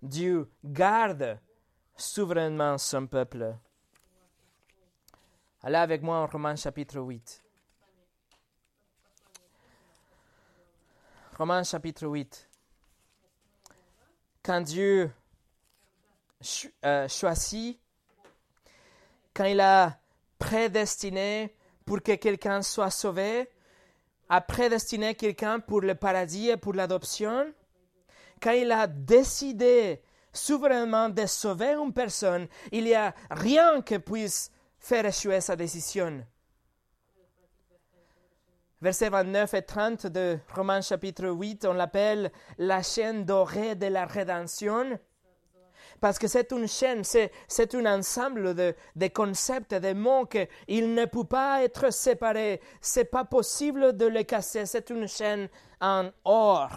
Dieu 0.00 0.48
garde 0.64 1.40
souverainement 1.96 2.78
son 2.78 3.06
peuple. 3.06 3.56
Allez 5.62 5.76
avec 5.76 6.02
moi 6.02 6.18
en 6.18 6.26
Romains 6.26 6.54
chapitre 6.54 7.00
8. 7.00 7.42
Romains 11.36 11.64
chapitre 11.64 12.06
8 12.06 12.48
quand 14.46 14.60
Dieu 14.60 15.10
euh, 16.84 17.08
choisit, 17.08 17.78
quand 19.34 19.44
il 19.44 19.60
a 19.60 19.98
prédestiné 20.38 21.54
pour 21.84 22.02
que 22.02 22.14
quelqu'un 22.16 22.62
soit 22.62 22.90
sauvé, 22.90 23.48
a 24.28 24.40
prédestiné 24.40 25.14
quelqu'un 25.14 25.60
pour 25.60 25.80
le 25.80 25.94
paradis 25.94 26.50
et 26.50 26.56
pour 26.56 26.74
l'adoption, 26.74 27.52
quand 28.40 28.52
il 28.52 28.72
a 28.72 28.86
décidé 28.86 30.02
souverainement 30.32 31.08
de 31.08 31.26
sauver 31.26 31.74
une 31.74 31.92
personne, 31.92 32.48
il 32.72 32.84
n'y 32.84 32.94
a 32.94 33.14
rien 33.30 33.80
qui 33.82 33.98
puisse 33.98 34.50
faire 34.78 35.06
échouer 35.06 35.40
sa 35.40 35.56
décision. 35.56 36.24
Versets 38.82 39.08
29 39.08 39.54
et 39.54 39.62
30 39.62 40.06
de 40.08 40.38
Romains 40.54 40.82
chapitre 40.82 41.28
8, 41.28 41.64
on 41.64 41.72
l'appelle 41.72 42.30
la 42.58 42.82
chaîne 42.82 43.24
dorée 43.24 43.74
de 43.74 43.86
la 43.86 44.04
rédemption. 44.04 44.98
Parce 46.00 46.18
que 46.18 46.28
c'est 46.28 46.52
une 46.52 46.68
chaîne, 46.68 47.02
c'est, 47.04 47.30
un 47.74 47.98
ensemble 47.98 48.54
de, 48.54 48.74
de 48.94 49.08
concepts, 49.08 49.74
de 49.74 49.92
mots 49.92 50.26
qu'il 50.26 50.94
ne 50.94 51.04
peut 51.04 51.24
pas 51.24 51.62
être 51.62 51.92
séparé. 51.92 52.60
C'est 52.80 53.06
pas 53.06 53.24
possible 53.24 53.96
de 53.96 54.06
les 54.06 54.24
casser. 54.24 54.66
C'est 54.66 54.90
une 54.90 55.08
chaîne 55.08 55.48
en 55.80 56.10
or. 56.24 56.70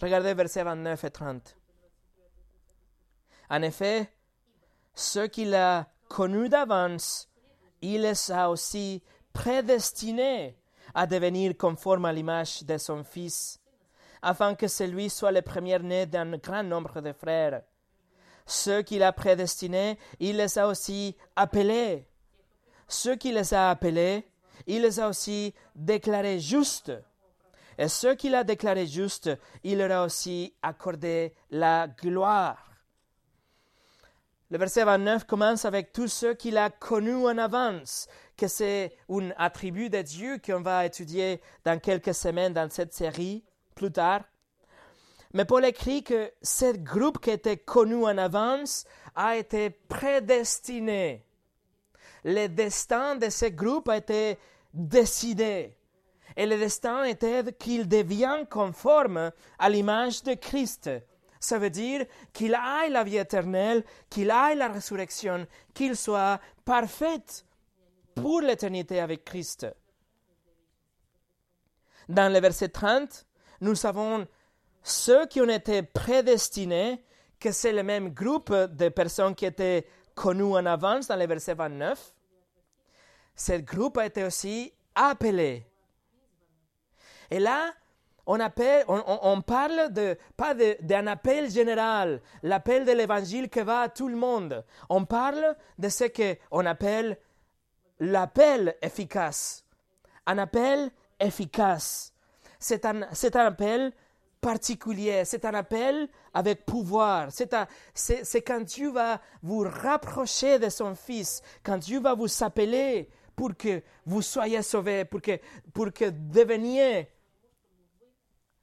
Regardez 0.00 0.34
versets 0.34 0.64
29 0.64 1.04
et 1.04 1.10
30. 1.10 1.56
En 3.48 3.62
effet, 3.62 4.10
ce 4.94 5.26
qu'il 5.26 5.54
a 5.54 5.86
connu 6.08 6.48
d'avance, 6.48 7.28
il 7.80 8.02
les 8.02 8.30
a 8.30 8.50
aussi 8.50 9.02
prédestiné 9.32 10.58
à 10.94 11.06
devenir 11.06 11.56
conforme 11.56 12.06
à 12.06 12.12
l'image 12.12 12.64
de 12.64 12.78
son 12.78 13.04
Fils, 13.04 13.60
afin 14.26 14.56
que 14.56 14.66
celui 14.66 15.08
soit 15.08 15.30
le 15.30 15.40
premier-né 15.40 16.04
d'un 16.04 16.36
grand 16.38 16.64
nombre 16.64 17.00
de 17.00 17.12
frères. 17.12 17.62
Ceux 18.44 18.82
qu'il 18.82 19.04
a 19.04 19.12
prédestinés, 19.12 20.00
il 20.18 20.38
les 20.38 20.58
a 20.58 20.66
aussi 20.66 21.16
appelés. 21.36 22.08
Ceux 22.88 23.14
qu'il 23.14 23.34
les 23.34 23.54
a 23.54 23.70
appelés, 23.70 24.28
il 24.66 24.82
les 24.82 24.98
a 24.98 25.08
aussi 25.08 25.54
déclarés 25.76 26.40
justes. 26.40 26.92
Et 27.78 27.86
ceux 27.86 28.16
qu'il 28.16 28.34
a 28.34 28.42
déclarés 28.42 28.88
justes, 28.88 29.30
il 29.62 29.78
leur 29.78 29.92
a 29.92 30.04
aussi 30.04 30.52
accordé 30.60 31.32
la 31.50 31.86
gloire. 31.86 32.72
Le 34.50 34.58
verset 34.58 34.82
29 34.82 35.24
commence 35.24 35.64
avec 35.64 35.92
tous 35.92 36.08
ceux 36.08 36.34
qu'il 36.34 36.58
a 36.58 36.70
connus 36.70 37.28
en 37.28 37.38
avance, 37.38 38.08
que 38.36 38.48
c'est 38.48 38.96
un 39.08 39.30
attribut 39.36 39.88
de 39.88 40.02
Dieu 40.02 40.40
qu'on 40.44 40.62
va 40.62 40.84
étudier 40.84 41.40
dans 41.64 41.78
quelques 41.78 42.14
semaines 42.14 42.54
dans 42.54 42.68
cette 42.68 42.92
série 42.92 43.44
plus 43.76 43.92
tard. 43.92 44.22
Mais 45.32 45.44
Paul 45.44 45.64
écrit 45.64 46.02
que 46.02 46.32
ce 46.42 46.76
groupe 46.76 47.20
qui 47.20 47.30
était 47.30 47.58
connu 47.58 48.04
en 48.04 48.18
avance 48.18 48.84
a 49.14 49.36
été 49.36 49.70
prédestiné. 49.70 51.24
Le 52.24 52.48
destin 52.48 53.14
de 53.16 53.28
ce 53.28 53.46
groupe 53.46 53.88
a 53.88 53.98
été 53.98 54.38
décidé. 54.72 55.76
Et 56.36 56.46
le 56.46 56.58
destin 56.58 57.04
était 57.04 57.52
qu'il 57.52 57.86
devienne 57.86 58.46
conforme 58.46 59.30
à 59.58 59.68
l'image 59.68 60.22
de 60.22 60.34
Christ. 60.34 60.90
Ça 61.38 61.58
veut 61.58 61.70
dire 61.70 62.04
qu'il 62.32 62.54
aille 62.54 62.90
la 62.90 63.04
vie 63.04 63.18
éternelle, 63.18 63.84
qu'il 64.10 64.30
aille 64.30 64.56
la 64.56 64.68
résurrection, 64.68 65.46
qu'il 65.74 65.96
soit 65.96 66.40
parfait 66.64 67.22
pour 68.14 68.40
l'éternité 68.40 69.00
avec 69.00 69.24
Christ. 69.24 69.66
Dans 72.08 72.32
le 72.32 72.40
verset 72.40 72.68
30, 72.68 73.26
nous 73.60 73.74
savons 73.74 74.26
ceux 74.82 75.26
qui 75.26 75.40
ont 75.40 75.48
été 75.48 75.82
prédestinés, 75.82 77.02
que 77.40 77.52
c'est 77.52 77.72
le 77.72 77.82
même 77.82 78.10
groupe 78.10 78.52
de 78.52 78.88
personnes 78.88 79.34
qui 79.34 79.44
étaient 79.44 79.86
connues 80.14 80.56
en 80.56 80.66
avance 80.66 81.08
dans 81.08 81.16
le 81.16 81.26
verset 81.26 81.54
29. 81.54 82.14
Ce 83.34 83.52
groupe 83.54 83.98
a 83.98 84.06
été 84.06 84.24
aussi 84.24 84.72
appelé. 84.94 85.66
Et 87.30 87.38
là, 87.38 87.72
on, 88.26 88.40
appelle, 88.40 88.84
on, 88.88 89.40
parle 89.42 89.92
de, 89.92 90.16
pas 90.36 90.54
d'un 90.54 91.06
appel 91.06 91.50
général, 91.50 92.20
l'appel 92.42 92.84
de 92.84 92.92
l'évangile 92.92 93.48
qui 93.48 93.60
va 93.60 93.82
à 93.82 93.88
tout 93.88 94.08
le 94.08 94.16
monde. 94.16 94.64
On 94.88 95.04
parle 95.04 95.56
de 95.78 95.88
ce 95.88 96.04
qu'on 96.04 96.66
appelle 96.66 97.18
l'appel 98.00 98.76
efficace. 98.82 99.64
Un 100.26 100.38
appel 100.38 100.90
efficace. 101.20 102.12
C'est 102.58 102.84
un, 102.84 103.02
un, 103.02 103.46
appel 103.46 103.92
particulier, 104.40 105.24
c'est 105.24 105.44
un 105.44 105.54
appel 105.54 106.08
avec 106.32 106.64
pouvoir. 106.64 107.28
C'est 107.30 108.42
quand 108.42 108.60
Dieu 108.60 108.90
va 108.90 109.20
vous 109.42 109.60
rapprocher 109.60 110.58
de 110.58 110.68
son 110.68 110.94
Fils, 110.94 111.42
quand 111.62 111.78
Dieu 111.78 112.00
va 112.00 112.14
vous 112.14 112.28
appeler 112.42 113.08
pour 113.34 113.56
que 113.56 113.82
vous 114.04 114.22
soyez 114.22 114.62
sauvés, 114.62 115.04
pour 115.04 115.20
que, 115.20 115.38
pour 115.74 115.92
que 115.92 116.10
deveniez 116.10 117.10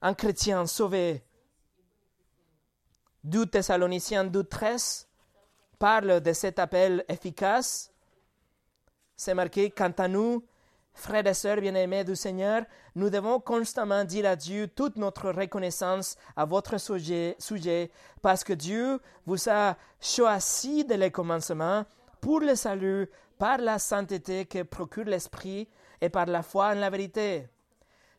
un 0.01 0.13
chrétien 0.13 0.65
sauvé. 0.65 1.23
2 3.23 3.45
Thessaloniciens 3.45 4.25
2.13 4.25 5.05
parle 5.79 6.19
de 6.21 6.33
cet 6.33 6.59
appel 6.59 7.05
efficace 7.07 7.93
c'est 9.15 9.33
marqué, 9.33 9.69
quant 9.69 9.93
à 9.97 10.07
nous, 10.07 10.43
frères 10.93 11.25
et 11.25 11.33
sœurs 11.33 11.61
bien-aimés 11.61 12.03
du 12.03 12.15
Seigneur, 12.15 12.63
nous 12.95 13.09
devons 13.09 13.39
constamment 13.39 14.03
dire 14.03 14.27
à 14.27 14.35
Dieu 14.35 14.67
toute 14.67 14.95
notre 14.95 15.31
reconnaissance 15.31 16.15
à 16.35 16.45
votre 16.45 16.77
sujet, 16.79 17.91
parce 18.21 18.43
que 18.43 18.53
Dieu 18.53 18.99
vous 19.25 19.49
a 19.49 19.75
choisi 19.99 20.85
dès 20.85 20.97
le 20.97 21.09
commencement 21.09 21.85
pour 22.21 22.39
le 22.39 22.55
salut 22.55 23.09
par 23.37 23.57
la 23.57 23.79
sainteté 23.79 24.45
que 24.45 24.63
procure 24.63 25.05
l'Esprit 25.05 25.67
et 25.99 26.09
par 26.09 26.27
la 26.27 26.43
foi 26.43 26.67
en 26.67 26.75
la 26.75 26.89
vérité. 26.89 27.47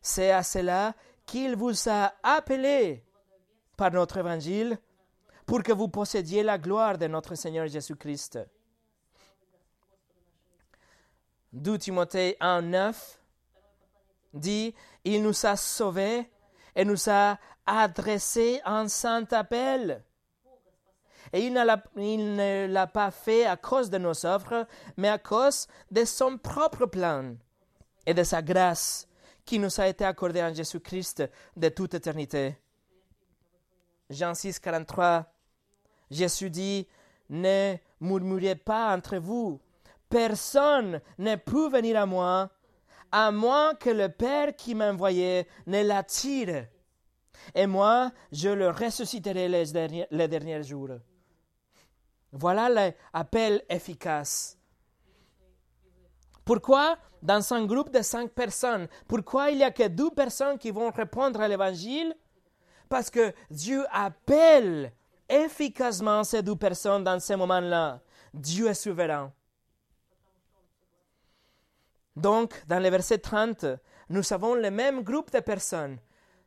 C'est 0.02 0.32
à 0.32 0.42
cela 0.42 0.94
qu'il 1.24 1.56
vous 1.56 1.88
a 1.88 2.12
appelé 2.22 3.04
par 3.76 3.90
notre 3.92 4.18
évangile 4.18 4.78
pour 5.46 5.62
que 5.62 5.72
vous 5.72 5.88
possédiez 5.88 6.42
la 6.42 6.58
gloire 6.58 6.98
de 6.98 7.06
notre 7.06 7.34
Seigneur 7.34 7.66
Jésus-Christ. 7.66 8.38
2 11.54 11.78
Timothée 11.78 12.36
1, 12.40 12.62
9 12.62 13.20
dit, 14.34 14.74
Il 15.04 15.22
nous 15.22 15.46
a 15.46 15.56
sauvés 15.56 16.28
et 16.74 16.84
nous 16.84 17.08
a 17.08 17.38
adressé 17.64 18.60
un 18.64 18.88
saint 18.88 19.26
appel. 19.30 20.02
Et 21.32 21.46
il 21.46 21.52
ne 21.52 22.66
l'a 22.66 22.86
pas 22.88 23.10
fait 23.12 23.46
à 23.46 23.56
cause 23.56 23.88
de 23.88 23.98
nos 23.98 24.26
œuvres, 24.26 24.66
mais 24.96 25.08
à 25.08 25.18
cause 25.18 25.68
de 25.92 26.04
son 26.04 26.38
propre 26.38 26.86
plan 26.86 27.36
et 28.04 28.14
de 28.14 28.24
sa 28.24 28.42
grâce 28.42 29.08
qui 29.44 29.60
nous 29.60 29.80
a 29.80 29.86
été 29.86 30.04
accordée 30.04 30.42
en 30.42 30.52
Jésus-Christ 30.52 31.24
de 31.56 31.68
toute 31.68 31.94
éternité. 31.94 32.58
Jean 34.10 34.34
6, 34.34 34.58
43, 34.58 35.24
Jésus 36.10 36.50
dit, 36.50 36.88
Ne 37.30 37.76
murmurez 38.00 38.56
pas 38.56 38.94
entre 38.94 39.18
vous, 39.18 39.60
personne 40.14 41.00
ne 41.18 41.34
peut 41.34 41.68
venir 41.68 42.00
à 42.00 42.06
moi, 42.06 42.48
à 43.10 43.32
moins 43.32 43.74
que 43.74 43.90
le 43.90 44.08
Père 44.08 44.54
qui 44.54 44.76
m'a 44.76 44.92
envoyé 44.92 45.48
ne 45.66 45.82
l'attire. 45.82 46.68
Et 47.52 47.66
moi, 47.66 48.12
je 48.30 48.48
le 48.48 48.70
ressusciterai 48.70 49.48
les 49.48 50.28
derniers, 50.28 50.62
jours. 50.62 51.00
Voilà 52.30 52.68
l'appel 52.68 53.64
efficace. 53.68 54.56
Pourquoi 56.44 56.96
dans 57.20 57.52
un 57.52 57.66
groupe 57.66 57.90
de 57.90 58.02
cinq 58.02 58.30
personnes, 58.30 58.86
pourquoi 59.08 59.50
il 59.50 59.56
n'y 59.56 59.64
a 59.64 59.72
que 59.72 59.88
deux 59.88 60.10
personnes 60.10 60.58
qui 60.58 60.70
vont 60.70 60.92
répondre 60.92 61.40
à 61.40 61.48
l'évangile? 61.48 62.14
Parce 62.88 63.10
que 63.10 63.34
Dieu 63.50 63.84
appelle 63.90 64.92
efficacement 65.28 66.22
ces 66.22 66.42
deux 66.42 66.54
personnes 66.54 67.02
dans 67.02 67.18
ces 67.18 67.34
moments-là. 67.34 68.00
Dieu 68.32 68.68
est 68.68 68.74
souverain. 68.74 69.32
Donc, 72.16 72.54
dans 72.68 72.78
le 72.78 72.88
verset 72.88 73.18
30, 73.18 73.66
nous 74.08 74.32
avons 74.32 74.54
le 74.54 74.70
même 74.70 75.02
groupe 75.02 75.32
de 75.32 75.40
personnes. 75.40 75.98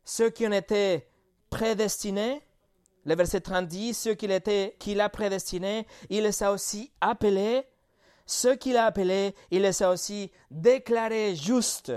Ceux 0.03 0.29
qui 0.29 0.47
ont 0.47 0.51
été 0.53 1.07
prédestinés, 1.49 2.41
le 3.05 3.15
verset 3.15 3.41
30 3.41 3.67
dit, 3.67 3.93
ceux 3.93 4.13
qu'il, 4.15 4.31
a 5.01 5.09
prédestinés, 5.09 5.87
il 6.09 6.23
les 6.23 6.43
a 6.43 6.51
aussi 6.51 6.91
appelés. 7.01 7.63
Ceux 8.25 8.55
qu'il 8.55 8.75
a 8.75 8.85
appelés, 8.85 9.33
il 9.51 9.61
les 9.61 9.81
a 9.81 9.89
aussi 9.91 10.31
déclarés 10.51 11.35
justes. 11.35 11.93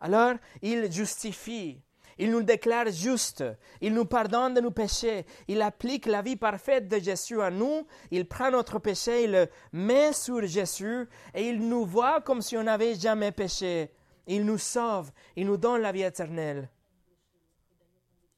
Alors, 0.00 0.34
il 0.62 0.90
justifie, 0.90 1.80
il 2.18 2.30
nous 2.30 2.42
déclare 2.42 2.90
justes, 2.90 3.44
il 3.80 3.94
nous 3.94 4.04
pardonne 4.04 4.54
de 4.54 4.60
nos 4.60 4.70
péchés, 4.70 5.24
il 5.48 5.62
applique 5.62 6.06
la 6.06 6.22
vie 6.22 6.36
parfaite 6.36 6.88
de 6.88 6.98
Jésus 6.98 7.40
à 7.40 7.50
nous, 7.50 7.86
il 8.10 8.26
prend 8.26 8.50
notre 8.50 8.78
péché, 8.78 9.24
il 9.24 9.32
le 9.32 9.48
met 9.72 10.12
sur 10.12 10.44
Jésus 10.46 11.08
et 11.34 11.48
il 11.48 11.66
nous 11.68 11.84
voit 11.84 12.20
comme 12.20 12.42
si 12.42 12.56
on 12.56 12.62
n'avait 12.62 12.94
jamais 12.94 13.32
péché. 13.32 13.92
Il 14.26 14.44
nous 14.44 14.58
sauve, 14.58 15.10
il 15.36 15.46
nous 15.46 15.56
donne 15.56 15.80
la 15.80 15.92
vie 15.92 16.02
éternelle. 16.02 16.68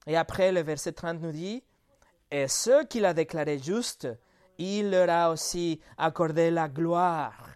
Et 0.07 0.16
après, 0.16 0.53
le 0.53 0.62
verset 0.62 0.93
30 0.93 1.20
nous 1.20 1.33
dit, 1.33 1.62
Et 2.31 2.49
ceux 2.49 2.85
qu'il 2.85 3.05
a 3.05 3.14
déclarés 3.14 3.59
justes, 3.59 4.09
il 4.59 4.91
leur 4.91 5.11
a 5.11 5.31
aussi 5.31 5.81
accordé 5.99 6.51
la 6.51 6.68
gloire. 6.68 7.51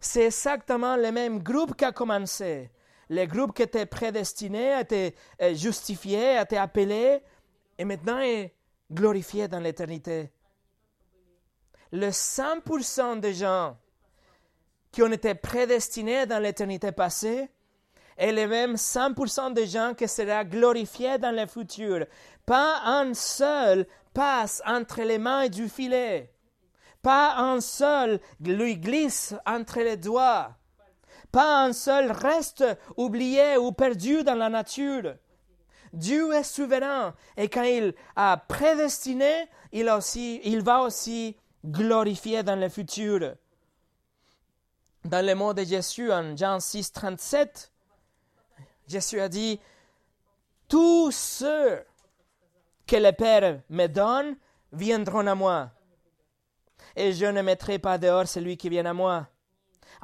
C'est 0.00 0.26
exactement 0.26 0.96
le 0.96 1.10
même 1.12 1.42
groupe 1.42 1.76
qui 1.76 1.84
a 1.84 1.92
commencé. 1.92 2.70
Le 3.10 3.26
groupe 3.26 3.54
qui 3.54 3.62
était 3.62 3.86
prédestiné, 3.86 4.72
a 4.72 4.80
été 4.80 5.14
euh, 5.42 5.54
justifié, 5.54 6.38
a 6.38 6.42
été 6.42 6.56
appelé, 6.56 7.20
et 7.78 7.84
maintenant 7.84 8.20
est 8.20 8.54
glorifié 8.90 9.48
dans 9.48 9.60
l'éternité. 9.60 10.30
Le 11.92 12.08
100% 12.08 13.20
des 13.20 13.34
gens 13.34 13.76
qui 14.90 15.02
ont 15.02 15.12
été 15.12 15.34
prédestinés 15.34 16.26
dans 16.26 16.38
l'éternité 16.38 16.92
passée 16.92 17.48
et 18.16 18.32
les 18.32 18.46
mêmes 18.46 18.74
100% 18.74 19.52
des 19.52 19.66
gens 19.66 19.94
qui 19.94 20.06
seront 20.06 20.44
glorifiés 20.44 21.18
dans 21.18 21.34
le 21.34 21.46
futur. 21.46 22.06
Pas 22.46 22.80
un 22.84 23.12
seul 23.14 23.86
passe 24.12 24.62
entre 24.64 25.02
les 25.02 25.18
mains 25.18 25.48
du 25.48 25.68
filet. 25.68 26.32
Pas 27.02 27.36
un 27.36 27.60
seul 27.60 28.20
lui 28.40 28.76
glisse 28.78 29.34
entre 29.46 29.80
les 29.80 29.96
doigts. 29.96 30.56
Pas 31.34 31.64
un 31.64 31.72
seul 31.72 32.12
reste 32.12 32.64
oublié 32.96 33.56
ou 33.56 33.72
perdu 33.72 34.22
dans 34.22 34.36
la 34.36 34.48
nature. 34.48 35.16
Dieu 35.92 36.32
est 36.32 36.44
souverain 36.44 37.12
et 37.36 37.48
quand 37.48 37.64
il 37.64 37.92
a 38.14 38.36
prédestiné, 38.36 39.48
il, 39.72 39.90
aussi, 39.90 40.40
il 40.44 40.62
va 40.62 40.82
aussi 40.82 41.36
glorifier 41.64 42.44
dans 42.44 42.54
le 42.54 42.68
futur. 42.68 43.34
Dans 45.04 45.26
les 45.26 45.34
mots 45.34 45.52
de 45.52 45.64
Jésus 45.64 46.12
en 46.12 46.36
Jean 46.36 46.60
6, 46.60 46.92
37, 46.92 47.72
Jésus 48.86 49.18
a 49.18 49.28
dit, 49.28 49.58
tous 50.68 51.10
ceux 51.10 51.82
que 52.86 52.94
le 52.94 53.10
Père 53.10 53.60
me 53.70 53.88
donne 53.88 54.36
viendront 54.72 55.26
à 55.26 55.34
moi, 55.34 55.70
et 56.94 57.12
je 57.12 57.26
ne 57.26 57.42
mettrai 57.42 57.80
pas 57.80 57.98
dehors 57.98 58.28
celui 58.28 58.56
qui 58.56 58.68
vient 58.68 58.86
à 58.86 58.92
moi. 58.92 59.26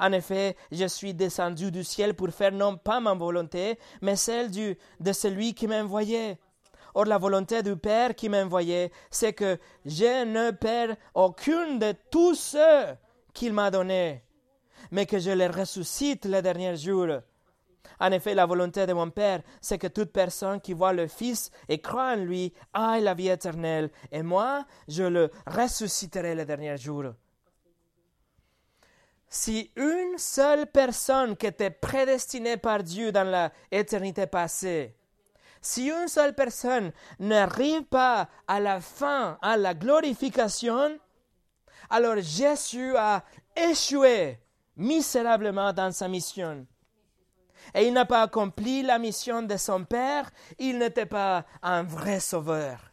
En 0.01 0.13
effet, 0.13 0.57
je 0.71 0.85
suis 0.87 1.13
descendu 1.13 1.69
du 1.69 1.83
ciel 1.83 2.15
pour 2.15 2.31
faire 2.31 2.51
non 2.51 2.75
pas 2.75 2.99
ma 2.99 3.13
volonté, 3.13 3.77
mais 4.01 4.15
celle 4.15 4.49
de 4.49 5.13
celui 5.13 5.53
qui 5.53 5.67
m'a 5.67 5.83
envoyé. 5.83 6.39
Or, 6.95 7.05
la 7.05 7.19
volonté 7.19 7.61
du 7.61 7.77
Père 7.77 8.15
qui 8.15 8.27
m'a 8.27 8.43
envoyé, 8.43 8.91
c'est 9.11 9.33
que 9.33 9.59
je 9.85 10.25
ne 10.25 10.49
perds 10.49 10.95
aucune 11.13 11.77
de 11.77 11.93
tous 12.09 12.33
ceux 12.33 12.97
qu'il 13.31 13.53
m'a 13.53 13.69
donnés, 13.69 14.23
mais 14.89 15.05
que 15.05 15.19
je 15.19 15.29
les 15.29 15.47
ressuscite 15.47 16.25
le 16.25 16.41
dernier 16.41 16.75
jour. 16.75 17.07
En 17.99 18.11
effet, 18.11 18.33
la 18.33 18.47
volonté 18.47 18.87
de 18.87 18.93
mon 18.93 19.11
Père, 19.11 19.43
c'est 19.61 19.77
que 19.77 19.85
toute 19.85 20.11
personne 20.11 20.59
qui 20.59 20.73
voit 20.73 20.93
le 20.93 21.05
Fils 21.05 21.51
et 21.69 21.79
croit 21.79 22.13
en 22.13 22.15
lui 22.15 22.51
aille 22.73 23.03
la 23.03 23.13
vie 23.13 23.29
éternelle, 23.29 23.91
et 24.11 24.23
moi, 24.23 24.65
je 24.87 25.03
le 25.03 25.29
ressusciterai 25.45 26.33
le 26.33 26.45
dernier 26.45 26.75
jour. 26.75 27.13
Si 29.33 29.71
une 29.77 30.17
seule 30.17 30.67
personne 30.67 31.37
qui 31.37 31.47
était 31.47 31.69
prédestinée 31.69 32.57
par 32.57 32.83
Dieu 32.83 33.13
dans 33.13 33.49
l'éternité 33.71 34.27
passée, 34.27 34.93
si 35.61 35.87
une 35.87 36.09
seule 36.09 36.35
personne 36.35 36.91
n'arrive 37.17 37.85
pas 37.85 38.27
à 38.45 38.59
la 38.59 38.81
fin, 38.81 39.37
à 39.41 39.55
la 39.55 39.73
glorification, 39.73 40.99
alors 41.89 42.17
Jésus 42.17 42.93
a 42.97 43.23
échoué 43.55 44.37
misérablement 44.75 45.71
dans 45.71 45.93
sa 45.93 46.09
mission 46.09 46.67
et 47.73 47.87
il 47.87 47.93
n'a 47.93 48.05
pas 48.05 48.23
accompli 48.23 48.83
la 48.83 48.99
mission 48.99 49.43
de 49.43 49.55
son 49.55 49.85
Père, 49.85 50.29
il 50.59 50.77
n'était 50.77 51.05
pas 51.05 51.45
un 51.61 51.83
vrai 51.83 52.19
sauveur. 52.19 52.91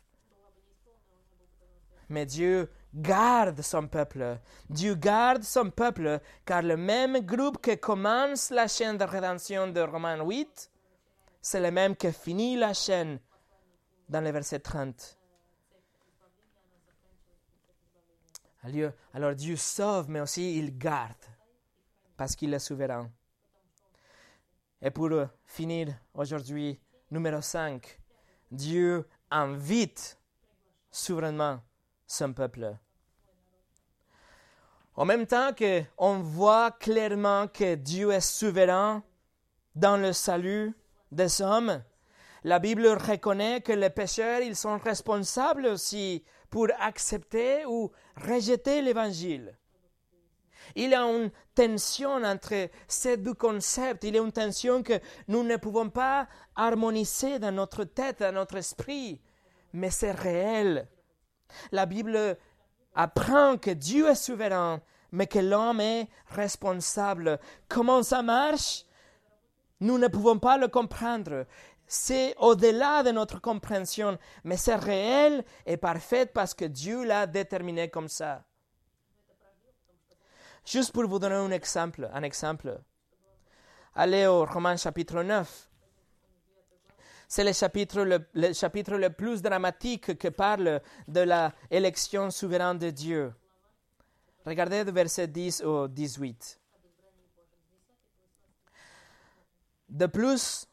Mais 2.08 2.26
Dieu 2.26 2.70
garde 2.94 3.60
son 3.62 3.86
peuple. 3.86 4.38
Dieu 4.68 4.94
garde 4.94 5.42
son 5.42 5.70
peuple, 5.70 6.20
car 6.44 6.62
le 6.62 6.76
même 6.76 7.20
groupe 7.20 7.60
qui 7.62 7.78
commence 7.78 8.50
la 8.50 8.68
chaîne 8.68 8.96
de 8.96 9.04
rédemption 9.04 9.68
de 9.68 9.80
Romains 9.80 10.22
8, 10.22 10.70
c'est 11.40 11.60
le 11.60 11.70
même 11.70 11.96
qui 11.96 12.12
finit 12.12 12.56
la 12.56 12.74
chaîne 12.74 13.20
dans 14.08 14.22
le 14.22 14.30
verset 14.30 14.60
30. 14.60 15.18
Alors 19.14 19.34
Dieu 19.34 19.56
sauve, 19.56 20.10
mais 20.10 20.20
aussi 20.20 20.58
il 20.58 20.76
garde, 20.76 21.14
parce 22.16 22.34
qu'il 22.36 22.52
est 22.52 22.58
souverain. 22.58 23.10
Et 24.82 24.90
pour 24.90 25.10
finir 25.46 25.94
aujourd'hui, 26.14 26.80
numéro 27.10 27.40
5, 27.40 27.98
Dieu 28.50 29.08
invite 29.30 30.18
souverainement 30.90 31.60
son 32.08 32.32
peuple. 32.32 32.76
En 34.96 35.04
même 35.04 35.26
temps 35.26 35.52
qu'on 35.52 36.18
voit 36.18 36.72
clairement 36.72 37.46
que 37.46 37.76
Dieu 37.76 38.10
est 38.10 38.20
souverain 38.20 39.04
dans 39.76 39.96
le 39.96 40.12
salut 40.12 40.74
des 41.12 41.40
hommes, 41.40 41.84
la 42.42 42.58
Bible 42.58 42.88
reconnaît 42.88 43.60
que 43.60 43.72
les 43.72 43.90
pécheurs, 43.90 44.40
ils 44.40 44.56
sont 44.56 44.78
responsables 44.78 45.66
aussi 45.66 46.24
pour 46.50 46.66
accepter 46.80 47.64
ou 47.66 47.92
rejeter 48.16 48.82
l'Évangile. 48.82 49.56
Il 50.74 50.90
y 50.90 50.94
a 50.94 51.02
une 51.02 51.30
tension 51.54 52.22
entre 52.24 52.68
ces 52.86 53.16
deux 53.16 53.34
concepts. 53.34 54.04
Il 54.04 54.14
y 54.14 54.18
a 54.18 54.22
une 54.22 54.32
tension 54.32 54.82
que 54.82 55.00
nous 55.28 55.42
ne 55.42 55.56
pouvons 55.56 55.90
pas 55.90 56.28
harmoniser 56.56 57.38
dans 57.38 57.52
notre 57.52 57.84
tête, 57.84 58.20
dans 58.20 58.34
notre 58.34 58.56
esprit. 58.56 59.20
Mais 59.72 59.90
c'est 59.90 60.12
réel. 60.12 60.88
La 61.72 61.86
Bible 61.86 62.36
apprend 62.94 63.56
que 63.58 63.70
Dieu 63.70 64.08
est 64.08 64.14
souverain, 64.14 64.80
mais 65.12 65.26
que 65.26 65.38
l'homme 65.38 65.80
est 65.80 66.08
responsable. 66.30 67.38
Comment 67.68 68.02
ça 68.02 68.22
marche? 68.22 68.84
Nous 69.80 69.98
ne 69.98 70.08
pouvons 70.08 70.38
pas 70.38 70.58
le 70.58 70.68
comprendre. 70.68 71.46
C'est 71.86 72.34
au-delà 72.38 73.02
de 73.02 73.12
notre 73.12 73.40
compréhension, 73.40 74.18
mais 74.44 74.56
c'est 74.56 74.74
réel 74.74 75.44
et 75.64 75.76
parfait 75.76 76.26
parce 76.26 76.52
que 76.52 76.66
Dieu 76.66 77.04
l'a 77.04 77.26
déterminé 77.26 77.88
comme 77.88 78.08
ça. 78.08 78.44
Juste 80.66 80.92
pour 80.92 81.06
vous 81.06 81.18
donner 81.18 81.36
un 81.36 81.50
exemple, 81.50 82.10
un 82.12 82.22
exemple. 82.22 82.78
Allez 83.94 84.26
au 84.26 84.44
Romains 84.44 84.76
chapitre 84.76 85.22
9. 85.22 85.67
C'est 87.30 87.44
le 87.44 87.52
chapitre 87.52 88.00
le, 88.04 88.52
chapitre 88.54 88.96
le 88.96 89.10
plus 89.10 89.42
dramatique 89.42 90.16
que 90.16 90.28
parle 90.28 90.80
de 91.06 91.20
la 91.20 91.52
élection 91.70 92.30
souveraine 92.30 92.78
de 92.78 92.88
Dieu. 92.88 93.34
Regardez 94.46 94.82
le 94.82 94.90
verset 94.90 95.28
10 95.28 95.62
au 95.62 95.88
18. 95.88 96.58
De 99.90 100.06
plus, 100.06 100.66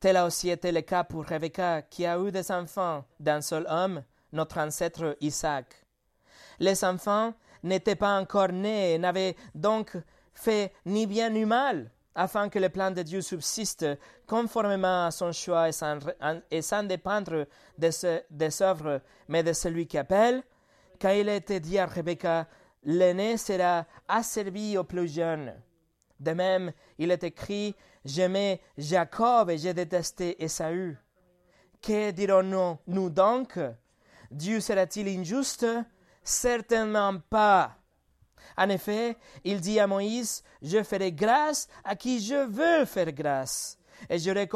tel 0.00 0.16
a 0.16 0.26
aussi 0.26 0.50
été 0.50 0.72
le 0.72 0.80
cas 0.80 1.04
pour 1.04 1.24
Rebecca, 1.24 1.82
qui 1.82 2.04
a 2.04 2.18
eu 2.18 2.32
des 2.32 2.50
enfants 2.50 3.04
d'un 3.20 3.40
seul 3.40 3.64
homme, 3.68 4.02
notre 4.32 4.58
ancêtre 4.58 5.16
Isaac. 5.20 5.66
Les 6.58 6.84
enfants 6.84 7.32
n'était 7.62 7.96
pas 7.96 8.18
encore 8.18 8.50
né 8.50 8.94
et 8.94 8.98
n'avait 8.98 9.36
donc 9.54 9.96
fait 10.34 10.72
ni 10.84 11.06
bien 11.06 11.30
ni 11.30 11.44
mal, 11.44 11.90
afin 12.14 12.48
que 12.48 12.58
le 12.58 12.68
plan 12.68 12.90
de 12.90 13.02
Dieu 13.02 13.20
subsiste 13.20 13.86
conformément 14.26 15.06
à 15.06 15.10
son 15.10 15.32
choix 15.32 15.68
et 15.68 16.62
sans, 16.62 16.82
dépendre 16.84 17.46
des 17.78 18.62
œuvres, 18.62 19.00
mais 19.28 19.42
de 19.42 19.52
celui 19.52 19.86
qui 19.86 19.98
appelle. 19.98 20.42
Quand 21.00 21.10
il 21.10 21.28
a 21.28 21.34
été 21.34 21.60
dit 21.60 21.78
à 21.78 21.86
Rebecca, 21.86 22.46
l'aîné 22.84 23.36
sera 23.36 23.86
asservi 24.08 24.78
au 24.78 24.84
plus 24.84 25.12
jeune. 25.12 25.54
De 26.20 26.30
même, 26.32 26.72
il 26.98 27.10
est 27.10 27.24
écrit, 27.24 27.74
j'aimais 28.04 28.60
Jacob 28.78 29.50
et 29.50 29.58
j'ai 29.58 29.74
détesté 29.74 30.42
Esaü. 30.42 30.96
Que 31.82 32.12
dirons-nous 32.12 33.10
donc? 33.10 33.58
Dieu 34.30 34.60
sera-t-il 34.60 35.08
injuste? 35.08 35.66
Certainement 36.22 37.18
pas. 37.28 37.76
En 38.56 38.68
effet, 38.68 39.16
il 39.44 39.60
dit 39.60 39.80
à 39.80 39.86
Moïse, 39.86 40.42
je 40.62 40.82
ferai 40.82 41.12
grâce 41.12 41.68
à 41.84 41.96
qui 41.96 42.20
je 42.20 42.46
veux 42.46 42.84
faire 42.84 43.12
grâce, 43.12 43.78
et 44.08 44.18
j'aurai 44.18 44.48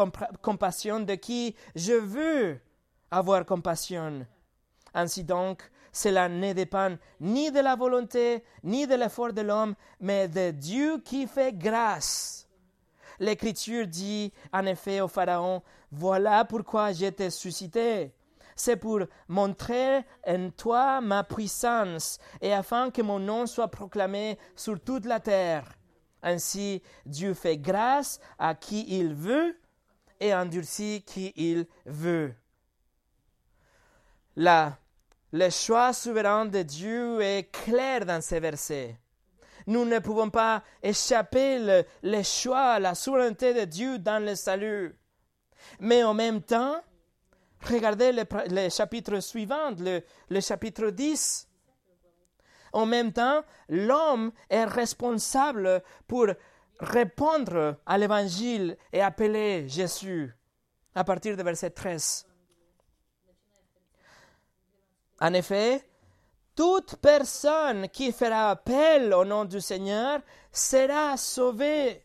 compassion 0.43 1.01
de 1.01 1.15
qui 1.15 1.55
je 1.75 1.95
veux 1.95 2.61
avoir 3.11 3.45
compassion. 3.45 4.27
Ainsi 4.95 5.25
donc, 5.25 5.63
cela 5.93 6.29
ne 6.29 6.53
dépend 6.53 6.97
ni 7.21 7.51
de 7.51 7.61
la 7.61 7.75
volonté, 7.75 8.45
ni 8.63 8.87
de 8.87 8.95
l'effort 8.95 9.33
de 9.33 9.41
l'homme, 9.41 9.75
mais 10.01 10.29
de 10.29 10.51
Dieu 10.51 10.99
qui 11.05 11.27
fait 11.27 11.53
grâce. 11.53 12.47
L'Écriture 13.19 13.87
dit 13.87 14.33
en 14.53 14.65
effet 14.67 15.01
au 15.01 15.09
Pharaon, 15.09 15.63
Voilà 15.91 16.45
pourquoi 16.45 16.93
j'ai 16.93 17.07
été 17.07 17.31
suscité 17.31 18.13
c'est 18.59 18.77
pour 18.77 19.01
montrer 19.29 20.05
en 20.27 20.51
toi 20.51 21.01
ma 21.01 21.25
puissance 21.25 22.19
et 22.41 22.53
afin 22.53 22.91
que 22.91 23.03
mon 23.03 23.19
nom 23.19 23.47
soit 23.47 23.69
proclamé 23.69 24.39
sur 24.57 24.81
toute 24.81 25.07
la 25.07 25.21
terre. 25.21 25.73
Ainsi, 26.23 26.83
Dieu 27.07 27.35
fait 27.35 27.57
grâce 27.57 28.21
à 28.39 28.55
qui 28.55 28.85
il 28.89 29.15
veut 29.15 29.57
et 30.21 30.35
endurcit 30.35 31.05
qui 31.07 31.33
il 31.37 31.67
veut. 31.87 32.35
Là, 34.35 34.79
le 35.33 35.51
choix 35.51 35.93
souverain 35.93 36.47
de 36.47 36.63
Dieu 36.63 37.21
est 37.21 37.51
clair 37.53 38.05
dans 38.05 38.21
ces 38.21 38.41
versets. 38.41 38.99
Nous 39.67 39.85
ne 39.85 39.99
pouvons 39.99 40.31
pas 40.31 40.65
échapper 40.83 41.59
le, 41.59 41.85
le 42.03 42.23
choix, 42.23 42.79
la 42.79 42.95
souveraineté 42.95 43.55
de 43.55 43.65
Dieu 43.65 43.99
dans 43.99 44.25
le 44.25 44.35
salut. 44.35 44.97
Mais 45.79 46.03
en 46.03 46.15
même 46.15 46.43
temps, 46.43 46.81
Regardez 47.63 48.13
le, 48.13 48.69
chapitre 48.69 49.21
suivant, 49.21 49.71
le, 49.79 50.03
le 50.29 50.41
chapitre 50.41 50.91
10. 50.91 51.49
En 52.73 52.87
même 52.87 53.13
temps, 53.13 53.43
l'homme 53.69 54.33
est 54.49 54.65
responsable 54.65 55.83
pour 56.07 56.27
répondre 56.81 57.77
à 57.87 57.99
l'évangile 57.99 58.77
et 58.93 59.01
appeler 59.01 59.69
Jésus 59.69 60.33
à 60.95 61.05
partir 61.05 61.37
du 61.37 61.43
verset 61.43 61.71
13. 61.71 62.27
En 65.21 65.35
effet, 65.35 65.85
toute 66.55 66.97
personne 66.97 67.89
qui 67.89 68.13
fera 68.13 68.51
appel 68.51 69.13
au 69.13 69.25
nom 69.25 69.45
du 69.45 69.61
Seigneur 69.61 70.21
sera 70.53 71.17
sauvée. 71.17 72.05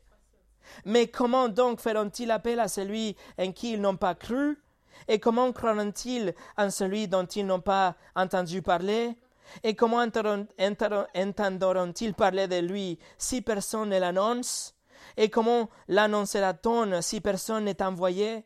Mais 0.85 1.07
comment 1.07 1.49
donc 1.49 1.79
feront-ils 1.79 2.31
appel 2.31 2.59
à 2.59 2.67
celui 2.67 3.15
en 3.37 3.51
qui 3.51 3.73
ils 3.73 3.81
n'ont 3.81 3.97
pas 3.97 4.15
cru? 4.15 4.62
Et 5.07 5.19
comment 5.19 5.51
croiront-ils 5.51 6.33
en 6.57 6.69
celui 6.69 7.07
dont 7.07 7.25
ils 7.25 7.45
n'ont 7.45 7.61
pas 7.61 7.95
entendu 8.15 8.61
parler? 8.61 9.17
Et 9.63 9.75
comment 9.75 9.97
entendront-ils 9.97 12.13
parler 12.13 12.47
de 12.47 12.59
lui 12.59 12.99
si 13.17 13.41
personne 13.41 13.89
ne 13.89 13.99
l'annonce? 13.99 14.75
Et 15.17 15.29
comment 15.29 15.69
l'annoncera-t-on 15.87 17.01
si 17.01 17.21
personne 17.21 17.65
n'est 17.65 17.83
envoyé? 17.83 18.45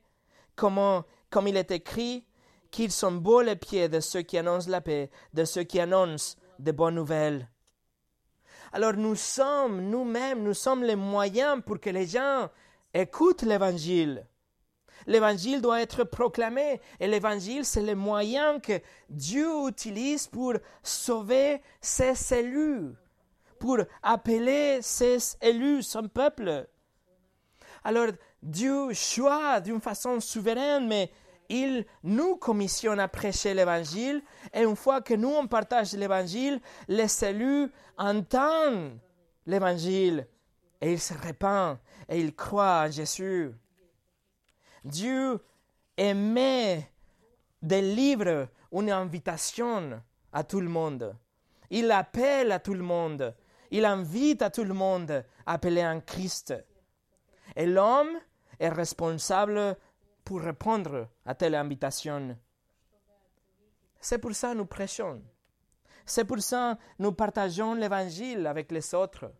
Comment, 0.55 1.05
comme 1.29 1.47
il 1.47 1.55
est 1.55 1.71
écrit, 1.71 2.25
qu'ils 2.71 2.91
sont 2.91 3.13
beaux 3.13 3.41
les 3.41 3.55
pieds 3.55 3.89
de 3.89 3.99
ceux 3.99 4.21
qui 4.21 4.37
annoncent 4.37 4.69
la 4.69 4.81
paix, 4.81 5.09
de 5.33 5.45
ceux 5.45 5.63
qui 5.63 5.79
annoncent 5.79 6.35
de 6.59 6.71
bonnes 6.71 6.95
nouvelles. 6.95 7.49
Alors 8.73 8.93
nous 8.93 9.15
sommes, 9.15 9.89
nous-mêmes, 9.89 10.43
nous 10.43 10.53
sommes 10.53 10.83
les 10.83 10.95
moyens 10.95 11.61
pour 11.65 11.79
que 11.79 11.89
les 11.89 12.07
gens 12.07 12.49
écoutent 12.93 13.43
l'Évangile 13.43 14.25
l'évangile 15.05 15.61
doit 15.61 15.81
être 15.81 16.03
proclamé. 16.03 16.81
Et 16.99 17.07
l'évangile, 17.07 17.65
c'est 17.65 17.81
le 17.81 17.95
moyen 17.95 18.59
que 18.59 18.81
Dieu 19.09 19.47
utilise 19.67 20.27
pour 20.27 20.53
sauver 20.81 21.61
ses 21.81 22.33
élus, 22.33 22.93
pour 23.59 23.77
appeler 24.01 24.79
ses 24.81 25.37
élus, 25.41 25.83
son 25.83 26.07
peuple. 26.07 26.67
Alors, 27.83 28.09
Dieu 28.41 28.93
choisit 28.93 29.63
d'une 29.63 29.81
façon 29.81 30.19
souveraine, 30.19 30.87
mais 30.87 31.11
il 31.49 31.85
nous 32.03 32.35
commissionne 32.35 32.99
à 32.99 33.07
prêcher 33.07 33.53
l'évangile, 33.53 34.21
et 34.53 34.63
une 34.63 34.75
fois 34.75 35.01
que 35.01 35.13
nous 35.13 35.29
on 35.29 35.47
partage 35.47 35.93
l'évangile, 35.93 36.59
les 36.87 37.23
élus 37.23 37.71
entendent 37.97 38.99
l'évangile, 39.45 40.27
et 40.81 40.93
ils 40.93 40.99
se 40.99 41.13
répandent, 41.13 41.77
et 42.09 42.19
ils 42.19 42.35
croient 42.35 42.85
en 42.85 42.91
Jésus. 42.91 43.51
Dieu 44.87 45.39
aimait 45.97 46.89
des 47.61 47.81
livres 47.81 48.47
une 48.71 48.89
invitation 48.89 50.01
à 50.31 50.43
tout 50.43 50.61
le 50.61 50.69
monde. 50.69 51.15
Il 51.69 51.91
appelle 51.91 52.51
à 52.51 52.59
tout 52.59 52.73
le 52.73 52.83
monde. 52.83 53.35
Il 53.69 53.83
invite 53.83 54.41
à 54.41 54.49
tout 54.49 54.63
le 54.63 54.73
monde 54.73 55.25
à 55.45 55.53
appeler 55.53 55.85
en 55.85 55.99
Christ. 55.99 56.53
Et 57.55 57.65
l'homme 57.65 58.17
est 58.59 58.69
responsable 58.69 59.75
pour 60.23 60.41
répondre 60.41 61.09
à 61.25 61.35
telle 61.35 61.55
invitation. 61.55 62.37
C'est 63.99 64.19
pour 64.19 64.33
ça 64.33 64.51
que 64.51 64.57
nous 64.57 64.65
prêchons. 64.65 65.21
C'est 66.05 66.23
pour 66.23 66.39
ça 66.39 66.77
que 66.77 67.03
nous 67.03 67.11
partageons 67.11 67.73
l'évangile 67.73 68.47
avec 68.47 68.71
les 68.71 68.93
autres. 68.95 69.31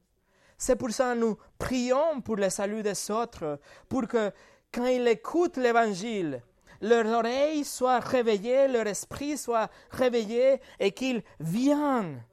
C'est 0.58 0.76
pour 0.76 0.92
ça 0.92 1.14
que 1.14 1.20
nous 1.20 1.38
prions 1.58 2.20
pour 2.22 2.36
le 2.36 2.50
salut 2.50 2.82
des 2.82 3.12
autres, 3.12 3.60
pour 3.88 4.08
que 4.08 4.32
quand 4.74 4.86
ils 4.86 5.08
écoutent 5.08 5.58
l'évangile, 5.58 6.44
leur 6.82 7.06
oreille 7.06 7.64
soit 7.64 8.00
réveillée, 8.00 8.68
leur 8.68 8.88
esprit 8.88 9.38
soit 9.38 9.70
réveillé 9.92 10.62
et 10.80 10.92
qu'ils 10.92 11.24
viennent, 11.40 12.24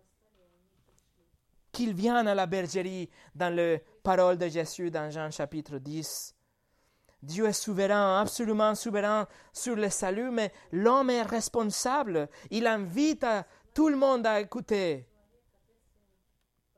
qu'ils 1.73 1.95
viennent 1.95 2.29
à 2.29 2.35
la 2.35 2.47
bergerie 2.47 3.09
dans 3.35 3.55
les 3.55 3.83
paroles 4.03 4.39
de 4.39 4.49
Jésus 4.49 4.91
dans 4.91 5.11
Jean 5.11 5.31
chapitre 5.31 5.79
10. 5.79 6.35
Dieu 7.23 7.47
est 7.47 7.55
souverain, 7.55 8.21
absolument 8.21 8.75
souverain 8.75 9.27
sur 9.51 9.77
le 9.77 9.89
salut, 9.89 10.31
mais 10.31 10.53
l'homme 10.73 11.09
est 11.09 11.23
responsable. 11.23 12.29
Il 12.51 12.67
invite 12.67 13.27
tout 13.73 13.89
le 13.89 13.97
monde 13.97 14.27
à 14.27 14.41
écouter. 14.41 15.09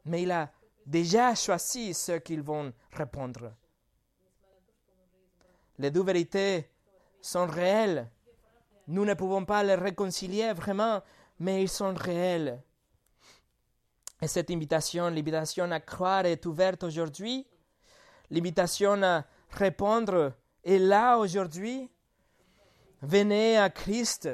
Mais 0.04 0.22
il 0.22 0.30
a 0.30 0.52
déjà 0.86 1.34
choisi 1.34 1.92
ceux 1.92 2.20
qui 2.20 2.36
vont 2.36 2.72
répondre. 2.92 3.52
Les 5.79 5.91
deux 5.91 6.03
vérités 6.03 6.70
sont 7.20 7.47
réelles. 7.47 8.11
Nous 8.89 9.05
ne 9.05 9.14
pouvons 9.14 9.45
pas 9.45 9.62
les 9.62 9.74
réconcilier 9.74 10.53
vraiment, 10.53 11.03
mais 11.39 11.62
ils 11.62 11.68
sont 11.68 11.95
réels. 11.95 12.62
Et 14.22 14.29
cette 14.29 14.51
invitation, 14.51 15.09
l'invitation 15.09 15.70
à 15.70 15.81
croire 15.81 16.24
est 16.24 16.47
ouverte 16.47 16.85
aujourd'hui. 16.85 17.47
L'invitation 18.31 19.03
à 19.03 19.24
répondre 19.51 20.33
est 20.64 20.79
là 20.79 21.18
aujourd'hui. 21.18 21.91
Venez 23.03 23.59
à 23.59 23.70
Christ. 23.70 24.29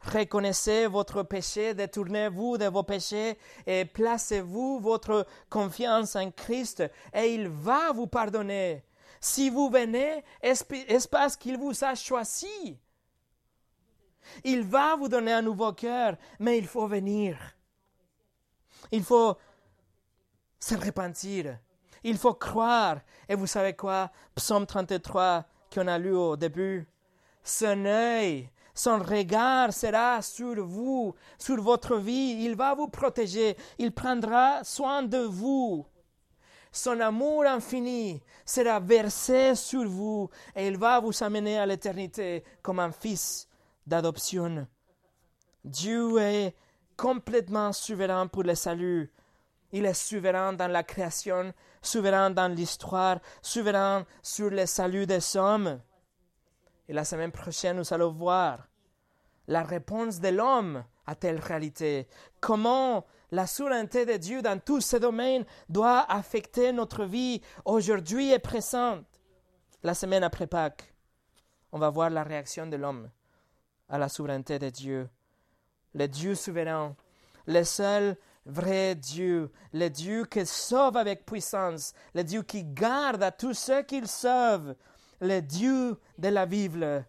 reconnaissez 0.00 0.86
votre 0.86 1.22
péché, 1.22 1.72
détournez-vous 1.72 2.58
de 2.58 2.66
vos 2.66 2.82
péchés 2.82 3.38
et 3.66 3.86
placez-vous 3.86 4.78
votre 4.78 5.26
confiance 5.48 6.14
en 6.14 6.30
Christ 6.30 6.84
et 7.14 7.34
il 7.34 7.48
va 7.48 7.92
vous 7.92 8.06
pardonner. 8.06 8.84
Si 9.24 9.48
vous 9.48 9.70
venez, 9.70 10.22
est-ce 10.42 11.08
parce 11.08 11.34
qu'il 11.34 11.56
vous 11.56 11.82
a 11.82 11.94
choisi. 11.94 12.78
Il 14.44 14.64
va 14.64 14.96
vous 14.96 15.08
donner 15.08 15.32
un 15.32 15.40
nouveau 15.40 15.72
cœur, 15.72 16.18
mais 16.38 16.58
il 16.58 16.66
faut 16.66 16.86
venir. 16.86 17.38
Il 18.92 19.02
faut 19.02 19.34
se 20.60 20.74
repentir. 20.74 21.58
Il 22.02 22.18
faut 22.18 22.34
croire. 22.34 23.00
Et 23.26 23.34
vous 23.34 23.46
savez 23.46 23.72
quoi? 23.72 24.10
Psaume 24.34 24.66
33 24.66 25.46
qu'on 25.72 25.86
a 25.86 25.96
lu 25.96 26.14
au 26.14 26.36
début. 26.36 26.86
Son 27.42 27.86
œil, 27.86 28.50
son 28.74 28.98
regard 28.98 29.72
sera 29.72 30.20
sur 30.20 30.66
vous, 30.66 31.14
sur 31.38 31.62
votre 31.62 31.96
vie. 31.96 32.44
Il 32.44 32.56
va 32.56 32.74
vous 32.74 32.88
protéger. 32.88 33.56
Il 33.78 33.94
prendra 33.94 34.62
soin 34.64 35.02
de 35.02 35.20
vous. 35.20 35.86
Son 36.76 36.98
amour 36.98 37.46
infini 37.46 38.20
sera 38.44 38.80
versé 38.80 39.54
sur 39.54 39.86
vous 39.86 40.28
et 40.56 40.66
il 40.66 40.76
va 40.76 40.98
vous 40.98 41.22
amener 41.22 41.56
à 41.56 41.66
l'éternité 41.66 42.42
comme 42.62 42.80
un 42.80 42.90
fils 42.90 43.48
d'adoption. 43.86 44.66
Dieu 45.64 46.18
est 46.18 46.52
complètement 46.96 47.72
souverain 47.72 48.26
pour 48.26 48.42
le 48.42 48.56
salut. 48.56 49.12
Il 49.70 49.86
est 49.86 49.94
souverain 49.94 50.52
dans 50.52 50.66
la 50.66 50.82
création, 50.82 51.54
souverain 51.80 52.30
dans 52.30 52.52
l'histoire, 52.52 53.20
souverain 53.40 54.04
sur 54.20 54.50
le 54.50 54.66
salut 54.66 55.06
des 55.06 55.36
hommes. 55.36 55.80
Et 56.88 56.92
la 56.92 57.04
semaine 57.04 57.30
prochaine, 57.30 57.76
nous 57.76 57.94
allons 57.94 58.10
voir 58.10 58.66
la 59.46 59.62
réponse 59.62 60.18
de 60.18 60.30
l'homme 60.30 60.82
à 61.06 61.14
telle 61.14 61.38
réalité. 61.38 62.08
Comment 62.40 63.06
la 63.30 63.46
souveraineté 63.46 64.06
de 64.06 64.16
Dieu 64.16 64.42
dans 64.42 64.60
tous 64.60 64.80
ces 64.80 65.00
domaines 65.00 65.44
doit 65.68 66.00
affecter 66.10 66.72
notre 66.72 67.04
vie 67.04 67.40
aujourd'hui 67.64 68.32
et 68.32 68.38
présente. 68.38 69.04
La 69.82 69.94
semaine 69.94 70.22
après 70.22 70.46
Pâques, 70.46 70.94
on 71.72 71.78
va 71.78 71.90
voir 71.90 72.10
la 72.10 72.22
réaction 72.22 72.66
de 72.66 72.76
l'homme 72.76 73.10
à 73.88 73.98
la 73.98 74.08
souveraineté 74.08 74.58
de 74.58 74.70
Dieu. 74.70 75.08
Le 75.92 76.06
Dieu 76.08 76.34
souverain, 76.34 76.96
le 77.46 77.64
seul 77.64 78.16
vrai 78.46 78.94
Dieu, 78.94 79.50
le 79.72 79.88
Dieu 79.88 80.24
qui 80.24 80.44
sauve 80.46 80.96
avec 80.96 81.24
puissance, 81.24 81.92
le 82.14 82.24
Dieu 82.24 82.42
qui 82.42 82.64
garde 82.64 83.22
à 83.22 83.30
tous 83.30 83.54
ceux 83.54 83.82
qu'il 83.82 84.06
sauve, 84.06 84.74
le 85.20 85.40
Dieu 85.40 85.98
de 86.18 86.28
la 86.28 86.46
Bible. 86.46 87.06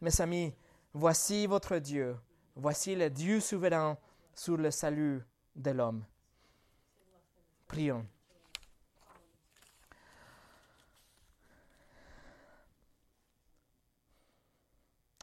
Mes 0.00 0.20
amis, 0.20 0.54
voici 0.94 1.46
votre 1.46 1.76
Dieu, 1.78 2.16
voici 2.56 2.94
le 2.94 3.10
Dieu 3.10 3.40
souverain 3.40 3.98
sur 4.40 4.56
le 4.56 4.70
salut 4.70 5.22
de 5.54 5.70
l'homme. 5.70 6.02
Prions. 7.68 8.06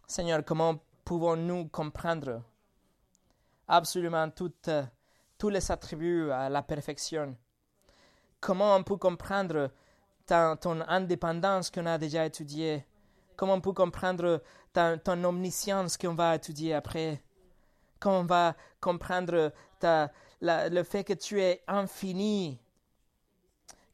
Seigneur, 0.05 0.45
comment 0.45 0.77
pouvons-nous 1.03 1.67
comprendre 1.69 2.43
absolument 3.67 4.29
tous 4.29 5.49
les 5.49 5.71
attributs 5.71 6.29
à 6.29 6.47
la 6.49 6.61
perfection? 6.61 7.35
Comment 8.39 8.75
on 8.75 8.83
peut 8.83 8.97
comprendre 8.97 9.71
ton 10.27 10.81
indépendance 10.87 11.71
qu'on 11.71 11.87
a 11.87 11.97
déjà 11.97 12.23
étudiée? 12.27 12.85
Comment 13.35 13.55
on 13.55 13.61
peut 13.61 13.73
comprendre 13.73 14.43
ton 14.73 15.23
omniscience 15.23 15.97
qu'on 15.97 16.13
va 16.13 16.35
étudier 16.35 16.75
après? 16.75 17.23
Comment 17.99 18.19
on 18.19 18.25
va 18.25 18.55
comprendre 18.79 19.51
ta, 19.79 20.11
le 20.41 20.83
fait 20.83 21.03
que 21.03 21.13
tu 21.13 21.41
es 21.41 21.63
infini 21.67 22.59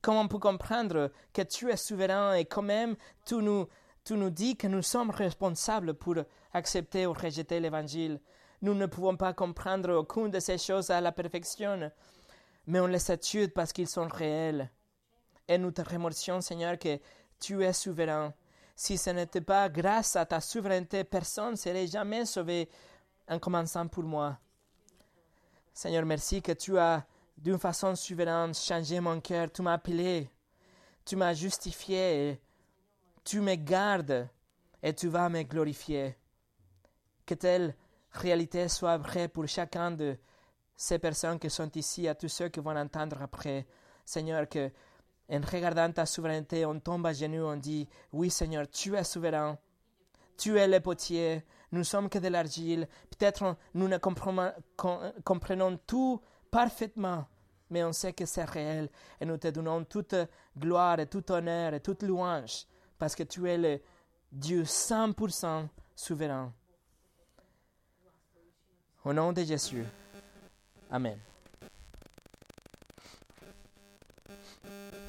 Comment 0.02 0.22
on 0.22 0.28
peut 0.28 0.40
comprendre 0.40 1.12
que 1.32 1.42
tu 1.42 1.72
es 1.72 1.78
souverain 1.78 2.34
et 2.34 2.44
quand 2.44 2.62
même 2.62 2.96
tu 3.26 3.36
nous, 3.36 3.68
nous 4.10 4.30
dis 4.30 4.58
que 4.58 4.68
nous 4.68 4.82
sommes 4.82 5.12
responsables 5.12 5.94
pour 5.94 6.16
accepter 6.54 7.06
ou 7.08 7.14
rejeter 7.14 7.62
l'Évangile. 7.62 8.20
Nous 8.62 8.74
ne 8.74 8.86
pouvons 8.86 9.16
pas 9.16 9.34
comprendre 9.34 9.94
aucune 9.94 10.30
de 10.30 10.40
ces 10.40 10.58
choses 10.58 10.90
à 10.90 11.00
la 11.00 11.14
perfection, 11.14 11.90
mais 12.68 12.82
on 12.82 12.88
les 12.88 13.12
étudie 13.12 13.48
parce 13.48 13.72
qu'ils 13.72 13.88
sont 13.88 14.08
réels. 14.08 14.70
Et 15.48 15.58
nous 15.58 15.72
te 15.72 15.82
remercions, 15.82 16.42
Seigneur, 16.42 16.78
que 16.78 17.00
tu 17.40 17.64
es 17.64 17.74
souverain. 17.74 18.34
Si 18.76 18.98
ce 18.98 19.12
n'était 19.12 19.42
pas 19.42 19.70
grâce 19.70 20.16
à 20.16 20.26
ta 20.26 20.42
souveraineté, 20.42 21.04
personne 21.04 21.52
ne 21.52 21.56
serait 21.56 21.88
jamais 21.88 22.26
sauvé 22.26 22.70
en 23.28 23.40
commençant 23.40 23.88
pour 23.88 24.04
moi. 24.04 24.38
Seigneur, 25.74 26.06
merci 26.06 26.42
que 26.42 26.52
tu 26.52 26.78
as, 26.78 27.06
d'une 27.38 27.58
façon 27.58 27.96
souveraine, 27.96 28.54
changé 28.54 29.00
mon 29.00 29.20
cœur. 29.20 29.52
Tu 29.52 29.62
m'as 29.62 29.74
appelé, 29.74 30.30
tu 31.06 31.16
m'as 31.16 31.34
justifié 31.34 32.40
tu 33.24 33.42
me 33.42 33.56
gardes 33.56 34.28
et 34.82 34.94
tu 34.94 35.08
vas 35.08 35.30
me 35.30 35.44
glorifier. 35.44 36.18
Que 37.26 37.36
telle 37.36 37.76
réalité 38.12 38.68
soit 38.68 38.98
vraie 38.98 39.28
pour 39.28 39.48
chacun 39.48 39.92
de 39.92 40.18
ces 40.76 41.00
personnes 41.00 41.40
qui 41.40 41.50
sont 41.50 41.72
ici, 41.76 42.08
à 42.08 42.16
tous 42.16 42.28
ceux 42.28 42.50
qui 42.50 42.60
vont 42.60 42.76
entendre 42.76 43.22
après. 43.22 43.66
Seigneur, 44.06 44.50
que 44.50 44.70
en 45.30 45.40
regardant 45.40 45.92
ta 45.92 46.06
souveraineté, 46.06 46.66
on 46.66 46.80
tombe 46.80 47.06
à 47.06 47.14
genoux, 47.14 47.46
on 47.46 47.56
dit, 47.56 47.88
oui 48.12 48.30
Seigneur, 48.30 48.70
tu 48.70 48.96
es 48.96 49.04
souverain, 49.04 49.58
tu 50.38 50.58
es 50.58 50.68
le 50.68 50.82
potier, 50.82 51.46
nous 51.74 51.84
sommes 51.84 52.08
que 52.08 52.20
de 52.20 52.28
l'argile. 52.28 52.88
Peut-être 53.10 53.58
nous 53.74 53.88
ne 53.88 53.98
comprenons 53.98 55.80
tout 55.88 56.22
parfaitement, 56.52 57.26
mais 57.70 57.84
on 57.84 57.92
sait 57.92 58.14
que 58.14 58.26
c'est 58.26 58.46
réel 58.46 58.90
et 59.20 59.26
nous 59.26 59.38
te 59.38 59.48
donnons 59.48 59.84
toute 59.84 60.16
gloire 60.58 61.00
et 61.00 61.08
tout 61.08 61.32
honneur 61.32 61.74
et 61.74 61.80
toute 61.80 62.04
louange 62.04 62.68
parce 63.00 63.16
que 63.16 63.24
tu 63.24 63.50
es 63.50 63.58
le 63.58 63.82
Dieu 64.32 64.64
100% 64.64 65.68
souverain. 65.96 66.54
Au 69.04 69.12
nom 69.12 69.34
de 69.34 69.44
Jésus. 69.44 69.84
Amen. 70.90 71.20